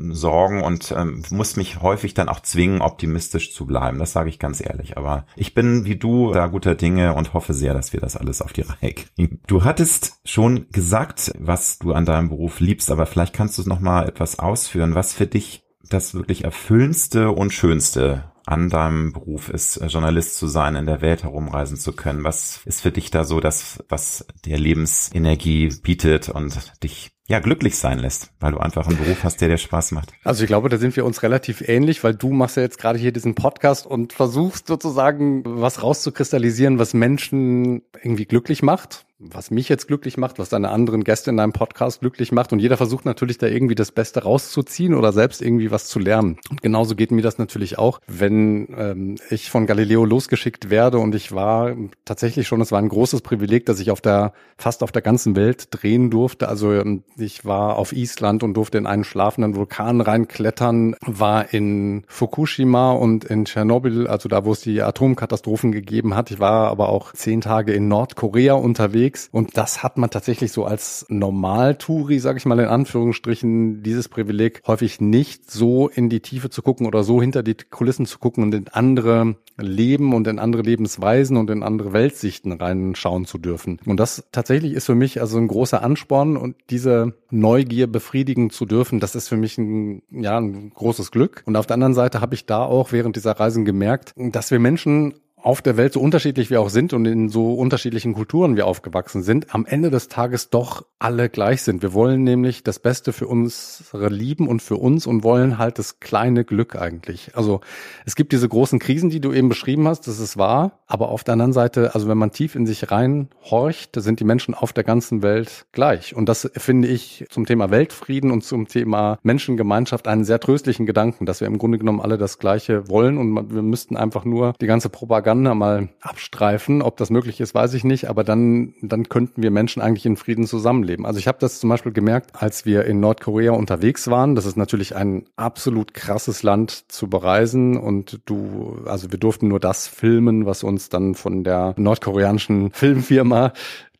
Sorgen 0.10 0.64
und 0.64 0.94
ähm, 0.96 1.24
muss 1.30 1.56
mich 1.56 1.82
häufig 1.82 2.14
dann 2.14 2.30
auch 2.30 2.40
zwingen, 2.40 2.82
optimistisch 2.82 3.54
zu 3.54 3.66
bleiben. 3.66 4.00
Das 4.00 4.14
sage 4.14 4.30
ich 4.30 4.40
ganz 4.40 4.62
ehrlich. 4.62 4.98
Aber 4.98 5.26
ich 5.36 5.54
bin 5.54 5.86
wie 5.86 5.96
du 5.96 6.32
da 6.32 6.48
guter 6.48 6.76
Dinge 6.76 7.14
und 7.14 7.34
hoffe 7.34 7.54
sehr, 7.54 7.74
dass 7.74 7.94
wir 7.94 8.00
das 8.00 8.16
alles 8.16 8.42
auf 8.42 8.54
die 8.54 8.62
Reihe 8.62 8.94
kriegen. 8.94 9.40
Du 9.48 9.64
hattest 9.64 10.20
schon 10.26 10.68
gesagt, 10.72 11.34
was 11.40 11.80
du 11.80 11.94
an 11.94 12.06
deinem 12.06 12.30
Beruf 12.30 12.60
liebst, 12.60 12.92
aber 12.92 13.06
vielleicht 13.06 13.34
kannst 13.34 13.58
du 13.58 13.62
es 13.62 13.68
noch 13.68 13.80
mal 13.80 14.08
etwas 14.08 14.40
ausführen, 14.40 14.96
was 14.96 15.14
für 15.14 15.28
dich 15.28 15.64
das 15.90 16.14
wirklich 16.14 16.44
erfüllendste 16.44 17.32
und 17.32 17.54
schönste 17.54 18.32
an 18.46 18.70
deinem 18.70 19.14
Beruf 19.14 19.50
ist, 19.50 19.78
äh, 19.78 19.88
Journalist 19.88 20.38
zu 20.38 20.48
sein, 20.48 20.76
in 20.76 20.86
der 20.86 21.02
Welt 21.02 21.24
herumreisen 21.24 21.78
zu 21.78 21.94
können? 21.94 22.24
Was 22.24 22.62
ist 22.66 22.82
für 22.82 22.92
dich 22.92 23.12
da 23.12 23.24
so 23.24 23.40
das, 23.40 23.84
was 23.90 24.26
dir 24.46 24.58
Lebensenergie 24.58 25.70
bietet 25.82 26.30
und 26.30 26.74
dich 26.84 27.12
ja, 27.28 27.40
glücklich 27.40 27.78
sein 27.78 27.98
lässt, 27.98 28.30
weil 28.40 28.52
du 28.52 28.60
einfach 28.60 28.88
einen 28.88 28.98
Beruf 28.98 29.24
hast, 29.24 29.42
der 29.42 29.48
dir 29.48 29.58
Spaß 29.58 29.94
macht. 29.94 30.12
Also 30.24 30.44
ich 30.44 30.48
glaube, 30.48 30.70
da 30.70 30.78
sind 30.78 30.96
wir 30.96 31.06
uns 31.06 31.24
relativ 31.24 31.68
ähnlich, 31.68 32.04
weil 32.04 32.14
du 32.14 32.32
machst 32.32 32.56
ja 32.56 32.62
jetzt 32.62 32.78
gerade 32.78 33.00
hier 33.00 33.12
diesen 33.12 33.34
Podcast 33.34 33.88
und 33.88 34.14
versuchst 34.14 34.68
sozusagen 34.68 35.42
was 35.44 35.82
rauszukristallisieren, 35.82 36.78
was 36.78 36.94
Menschen 36.94 37.82
irgendwie 37.96 38.26
glücklich 38.26 38.62
macht 38.62 39.08
was 39.32 39.52
mich 39.52 39.70
jetzt 39.70 39.88
glücklich 39.88 40.18
macht, 40.18 40.40
was 40.40 40.50
deine 40.50 40.70
anderen 40.70 41.04
Gäste 41.04 41.30
in 41.30 41.38
deinem 41.38 41.54
Podcast 41.54 42.02
glücklich 42.02 42.32
macht. 42.32 42.54
Und 42.54 42.60
jeder 42.60 42.78
versucht 42.78 43.06
natürlich 43.06 43.38
da 43.38 43.48
irgendwie 43.48 43.76
das 43.76 43.92
Beste 43.92 44.24
rauszuziehen 44.24 44.94
oder 44.94 45.14
selbst 45.14 45.42
irgendwie 45.42 45.72
was 45.72 45.88
zu 45.88 46.00
lernen. 46.00 46.38
Und 46.50 46.62
genauso 46.62 46.96
geht 46.96 47.12
mir 47.12 47.22
das 47.22 47.38
natürlich 47.38 47.78
auch, 47.78 48.00
wenn 48.08 48.68
ähm, 48.78 49.16
ich 49.30 49.50
von 49.50 49.66
Galileo 49.66 50.06
losgeschickt 50.06 50.70
werde 50.70 51.00
und 51.00 51.16
ich 51.16 51.32
war 51.32 51.76
tatsächlich 52.06 52.48
schon, 52.48 52.62
es 52.62 52.72
war 52.72 52.80
ein 52.80 52.90
großes 52.90 53.22
Privileg, 53.22 53.66
dass 53.66 53.80
ich 53.80 53.92
auf 53.92 54.02
der, 54.02 54.34
fast 54.58 54.84
auf 54.84 54.92
der 54.92 55.02
ganzen 55.02 55.36
Welt 55.36 55.68
drehen 55.72 56.10
durfte. 56.10 56.48
Also 56.48 56.74
ähm, 56.74 57.04
ich 57.18 57.46
war 57.46 57.78
auf 57.78 57.94
Island 57.94 58.44
und 58.44 58.54
durfte 58.54 58.78
in 58.78 58.88
einen 58.88 59.04
schlafenden 59.04 59.56
Vulkan 59.56 60.02
reinklettern, 60.02 60.96
war 61.06 61.54
in 61.54 62.04
Fukushima 62.08 62.92
und 62.92 63.26
in 63.26 63.46
Tschernobyl, 63.46 64.08
also 64.08 64.30
da, 64.30 64.46
wo 64.46 64.52
es 64.52 64.62
die 64.62 64.82
Atomkatastrophen 64.82 65.72
gegeben 65.72 66.16
hat. 66.16 66.32
Ich 66.32 66.40
war 66.40 66.70
aber 66.70 66.90
auch 66.90 67.14
zehn 67.14 67.42
Tage 67.42 67.74
in 67.74 67.88
Nordkorea 67.88 68.54
unterwegs 68.54 69.15
unterwegs. 69.16 69.30
Und 69.32 69.58
das 69.58 69.84
hat 69.84 69.98
man 69.98 70.10
tatsächlich 70.10 70.52
so 70.52 70.66
als 70.66 71.06
Normaltouri, 71.10 72.20
sage 72.20 72.38
ich 72.38 72.46
mal 72.46 72.60
in 72.60 72.68
Anführungsstrichen, 72.68 73.84
dieses 73.84 74.10
Privileg 74.10 74.62
häufig 74.68 75.02
nicht 75.02 75.52
so 75.52 75.88
in 75.88 76.10
die 76.10 76.20
Tiefe 76.20 76.50
zu 76.50 76.62
gucken 76.62 76.88
oder 76.88 77.04
so 77.04 77.22
hinter 77.22 77.44
die 77.44 77.56
Kulissen 77.56 78.06
zu 78.06 78.20
gucken 78.20 78.44
und 78.44 78.54
in 78.54 78.68
andere 78.70 79.36
Leben 79.58 80.14
und 80.14 80.28
in 80.28 80.40
andere 80.40 80.64
Lebensweisen 80.64 81.38
und 81.38 81.50
in 81.50 81.64
andere 81.64 81.94
Weltsichten 81.94 82.52
reinschauen 82.52 83.26
zu 83.26 83.38
dürfen. 83.38 83.80
Und 83.86 84.00
das 84.00 84.26
tatsächlich 84.32 84.74
ist 84.74 84.86
für 84.86 84.96
mich 84.96 85.22
also 85.22 85.38
ein 85.38 85.48
großer 85.48 85.82
Ansporn 85.82 86.38
und 86.38 86.56
diese 86.70 87.14
Neugier 87.30 87.88
befriedigen 87.88 88.50
zu 88.50 88.66
dürfen, 88.66 89.00
das 89.00 89.16
ist 89.16 89.30
für 89.30 89.38
mich 89.38 89.58
ein, 89.58 90.02
ja, 90.12 90.38
ein 90.38 90.72
großes 90.72 91.12
Glück. 91.12 91.44
Und 91.46 91.56
auf 91.56 91.68
der 91.68 91.76
anderen 91.76 91.94
Seite 91.94 92.22
habe 92.22 92.36
ich 92.36 92.46
da 92.46 92.64
auch 92.64 92.92
während 92.92 93.16
dieser 93.16 93.32
Reisen 93.32 93.66
gemerkt, 93.66 94.14
dass 94.18 94.52
wir 94.52 94.60
Menschen 94.60 95.14
auf 95.46 95.62
der 95.62 95.78
Welt, 95.78 95.94
so 95.94 96.00
unterschiedlich 96.00 96.50
wir 96.50 96.60
auch 96.60 96.70
sind 96.70 96.92
und 96.92 97.06
in 97.06 97.30
so 97.30 97.54
unterschiedlichen 97.54 98.16
Kulturen 98.16 98.56
wir 98.56 98.66
aufgewachsen 98.66 99.22
sind, 99.22 99.54
am 99.54 99.68
Ende 99.68 99.92
des 99.92 100.08
Tages 100.08 100.50
doch 100.50 100.86
alle 100.98 101.30
gleich 101.30 101.62
sind. 101.62 101.84
Wir 101.84 101.94
wollen 101.94 102.24
nämlich 102.24 102.64
das 102.64 102.80
Beste 102.80 103.14
für 103.14 103.28
unsere 103.28 104.10
Lieben 104.10 104.48
und 104.48 104.64
für 104.64 104.78
uns 104.78 105.06
und 105.06 105.24
wollen 105.24 105.60
halt 105.60 105.78
das 105.78 106.00
kleine 106.00 106.46
Glück 106.46 106.76
eigentlich. 106.76 107.36
Also 107.36 107.62
es 108.08 108.16
gibt 108.16 108.32
diese 108.32 108.50
großen 108.50 108.80
Krisen, 108.80 109.12
die 109.12 109.20
du 109.20 109.34
eben 109.34 109.48
beschrieben 109.48 109.88
hast, 109.88 110.08
das 110.08 110.20
ist 110.20 110.36
wahr, 110.36 110.80
aber 110.88 111.10
auf 111.10 111.24
der 111.24 111.34
anderen 111.34 111.54
Seite, 111.54 111.94
also 111.94 112.08
wenn 112.08 112.18
man 112.18 112.32
tief 112.32 112.56
in 112.56 112.66
sich 112.66 112.90
reinhorcht, 112.90 114.02
sind 114.02 114.20
die 114.20 114.26
Menschen 114.26 114.56
auf 114.56 114.74
der 114.74 114.84
ganzen 114.84 115.22
Welt 115.22 115.68
gleich. 115.74 116.16
Und 116.16 116.28
das 116.28 116.50
finde 116.56 116.88
ich 116.88 117.28
zum 117.30 117.46
Thema 117.46 117.70
Weltfrieden 117.70 118.32
und 118.32 118.44
zum 118.44 118.68
Thema 118.68 119.20
Menschengemeinschaft 119.22 120.08
einen 120.08 120.26
sehr 120.26 120.40
tröstlichen 120.40 120.88
Gedanken, 120.88 121.28
dass 121.28 121.40
wir 121.40 121.48
im 121.48 121.60
Grunde 121.60 121.78
genommen 121.78 122.02
alle 122.02 122.18
das 122.18 122.40
Gleiche 122.40 122.90
wollen 122.90 123.20
und 123.20 123.54
wir 123.54 123.62
müssten 123.62 123.96
einfach 123.96 124.26
nur 124.26 124.54
die 124.60 124.66
ganze 124.66 124.90
Propaganda 124.90 125.35
Propaganda 125.36 125.54
mal 125.54 125.90
abstreifen. 126.02 126.82
Ob 126.82 126.98
das 126.98 127.10
möglich 127.10 127.42
ist, 127.42 127.54
weiß 127.54 127.74
ich 127.74 127.84
nicht, 127.84 128.10
aber 128.10 128.24
dann, 128.24 128.74
dann 128.82 129.10
könnten 129.10 129.44
wir 129.44 129.52
Menschen 129.52 129.82
eigentlich 129.82 130.06
in 130.06 130.16
Frieden 130.16 130.48
zusammenleben. 130.48 131.06
Also 131.06 131.20
ich 131.20 131.28
habe 131.28 131.38
das 131.40 131.60
zum 131.60 131.70
Beispiel 131.70 131.92
gemerkt, 131.92 132.32
als 132.34 132.66
wir 132.66 132.86
in 132.86 133.00
Nordkorea 133.00 133.52
unterwegs 133.52 134.08
waren. 134.08 134.36
Das 134.36 134.46
ist 134.46 134.56
natürlich 134.56 134.96
ein 134.96 135.26
absolut 135.36 135.94
krasses 135.94 136.44
Land 136.44 136.92
zu 136.92 137.10
bereisen 137.10 137.78
und 137.78 138.22
du, 138.26 138.80
also 138.86 139.12
wir 139.12 139.20
durften 139.20 139.48
nur 139.48 139.60
das 139.60 139.88
filmen, 139.88 140.46
was 140.46 140.64
uns 140.64 140.90
dann 140.90 141.16
von 141.16 141.44
der 141.44 141.74
nordkoreanischen 141.78 142.72
Filmfirma 142.72 143.52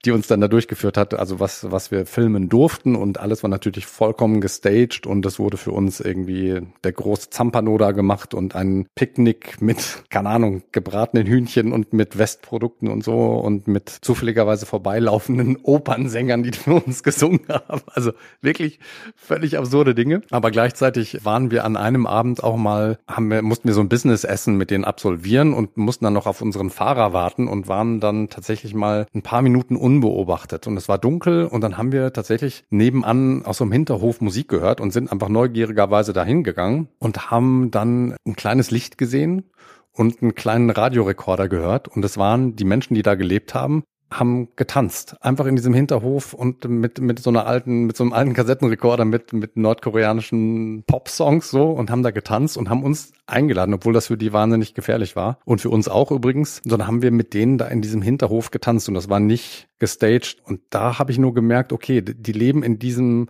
die 0.06 0.12
uns 0.12 0.28
dann 0.28 0.42
da 0.42 0.48
durchgeführt 0.48 0.98
hat, 0.98 1.14
also 1.14 1.40
was, 1.40 1.72
was 1.72 1.90
wir 1.90 2.06
filmen 2.06 2.48
durften 2.48 2.96
und 2.96 3.20
alles 3.20 3.42
war 3.42 3.50
natürlich 3.50 3.86
vollkommen 3.88 4.40
gestaged 4.40 5.08
und 5.08 5.26
es 5.26 5.40
wurde 5.40 5.58
für 5.58 5.72
uns 5.72 6.00
irgendwie 6.00 6.62
der 6.84 6.92
große 6.92 7.32
Zampano 7.32 7.78
da 7.78 7.92
gemacht 7.92 8.34
und 8.34 8.56
ein 8.56 8.88
Picknick 8.96 9.62
mit, 9.62 10.04
keine 10.10 10.30
Ahnung, 10.30 10.64
gebratenen 10.72 11.26
Hühnchen 11.26 11.72
und 11.74 11.94
mit 11.94 12.18
Westprodukten 12.18 12.90
und 12.90 13.04
so 13.04 13.36
und 13.36 13.68
mit 13.68 13.90
zufälligerweise 13.90 14.66
vorbeilaufenden 14.66 15.58
Opernsängern, 15.64 16.44
die 16.44 16.52
für 16.54 16.76
uns 16.76 17.02
gesungen 17.02 17.42
haben. 17.50 17.82
Also 17.88 18.12
wirklich 18.42 18.80
völlig 19.16 19.58
absurde 19.58 19.96
Dinge. 19.96 20.22
Aber 20.30 20.52
gleichzeitig 20.52 21.26
waren 21.26 21.50
wir 21.50 21.66
an 21.66 21.78
einem 21.78 22.06
Abend 22.06 22.44
auch 22.44 22.58
mal, 22.58 23.00
haben 23.08 23.32
wir, 23.32 23.42
mussten 23.42 23.68
wir 23.68 23.74
so 23.74 23.82
ein 23.82 23.90
Business-Essen 23.90 24.56
mit 24.56 24.70
denen 24.70 24.86
absolvieren 24.86 25.54
und 25.54 25.78
mussten 25.78 26.06
dann 26.06 26.14
noch 26.14 26.28
auf 26.28 26.42
unseren 26.42 26.70
Fahrer 26.70 27.14
warten 27.14 27.48
und 27.48 27.68
waren 27.68 28.00
dann 28.00 28.30
tatsächlich 28.30 28.76
mal 28.76 29.08
ein 29.16 29.24
paar 29.24 29.42
Minuten 29.42 29.76
un 29.76 29.95
unbeobachtet. 29.96 30.68
Und 30.68 30.78
es 30.78 30.88
war 30.90 30.98
dunkel 30.98 31.46
und 31.46 31.62
dann 31.62 31.78
haben 31.78 31.92
wir 31.92 32.14
tatsächlich 32.14 32.66
nebenan 32.70 33.46
aus 33.46 33.58
so 33.58 33.64
einem 33.64 33.72
Hinterhof 33.72 34.22
Musik 34.22 34.48
gehört 34.48 34.82
und 34.82 34.92
sind 34.92 35.12
einfach 35.12 35.30
neugierigerweise 35.30 36.14
dahin 36.14 36.44
gegangen 36.44 36.90
und 37.00 37.32
haben 37.32 37.72
dann 37.72 38.16
ein 38.26 38.36
kleines 38.36 38.72
Licht 38.72 38.98
gesehen 38.98 39.44
und 39.92 40.22
einen 40.22 40.36
kleinen 40.36 40.70
Radiorekorder 40.70 41.48
gehört. 41.48 41.88
Und 41.88 42.04
es 42.04 42.18
waren 42.18 42.56
die 42.56 42.66
Menschen, 42.66 42.96
die 42.96 43.04
da 43.04 43.16
gelebt 43.16 43.54
haben, 43.54 43.84
haben 44.20 44.50
getanzt. 44.56 45.16
Einfach 45.22 45.46
in 45.46 45.56
diesem 45.56 45.74
Hinterhof 45.74 46.34
und 46.34 46.68
mit, 46.68 47.00
mit 47.00 47.20
so 47.20 47.30
einer 47.30 47.46
alten, 47.46 47.86
mit 47.86 47.98
so 47.98 48.04
einem 48.04 48.14
alten 48.14 48.34
Kassettenrekorder 48.34 49.06
mit, 49.06 49.34
mit 49.34 49.58
nordkoreanischen 49.58 50.84
Pop-Songs 50.88 51.50
so 51.50 51.72
und 51.72 51.92
haben 51.92 52.04
da 52.04 52.12
getanzt 52.12 52.58
und 52.58 52.70
haben 52.70 52.84
uns 52.84 53.14
eingeladen, 53.28 53.74
obwohl 53.74 53.94
das 53.94 54.08
für 54.08 54.18
die 54.18 54.34
wahnsinnig 54.34 54.74
gefährlich 54.74 55.16
war. 55.16 55.40
Und 55.46 55.62
für 55.62 55.70
uns 55.70 55.88
auch 55.88 56.12
übrigens. 56.12 56.62
Sondern 56.64 56.88
haben 56.88 57.02
wir 57.02 57.12
mit 57.12 57.34
denen 57.34 57.58
da 57.58 57.68
in 57.68 57.82
diesem 57.82 58.02
Hinterhof 58.02 58.52
getanzt 58.52 58.88
und 58.88 58.96
das 58.96 59.10
war 59.10 59.20
nicht 59.20 59.68
gestaged. 59.80 60.38
Und 60.44 60.62
da 60.70 61.00
habe 61.00 61.12
ich 61.12 61.18
nur 61.18 61.34
gemerkt, 61.34 61.74
okay, 61.74 62.02
die 62.02 62.32
leben 62.32 62.64
in 62.64 62.80
diesem 62.80 63.28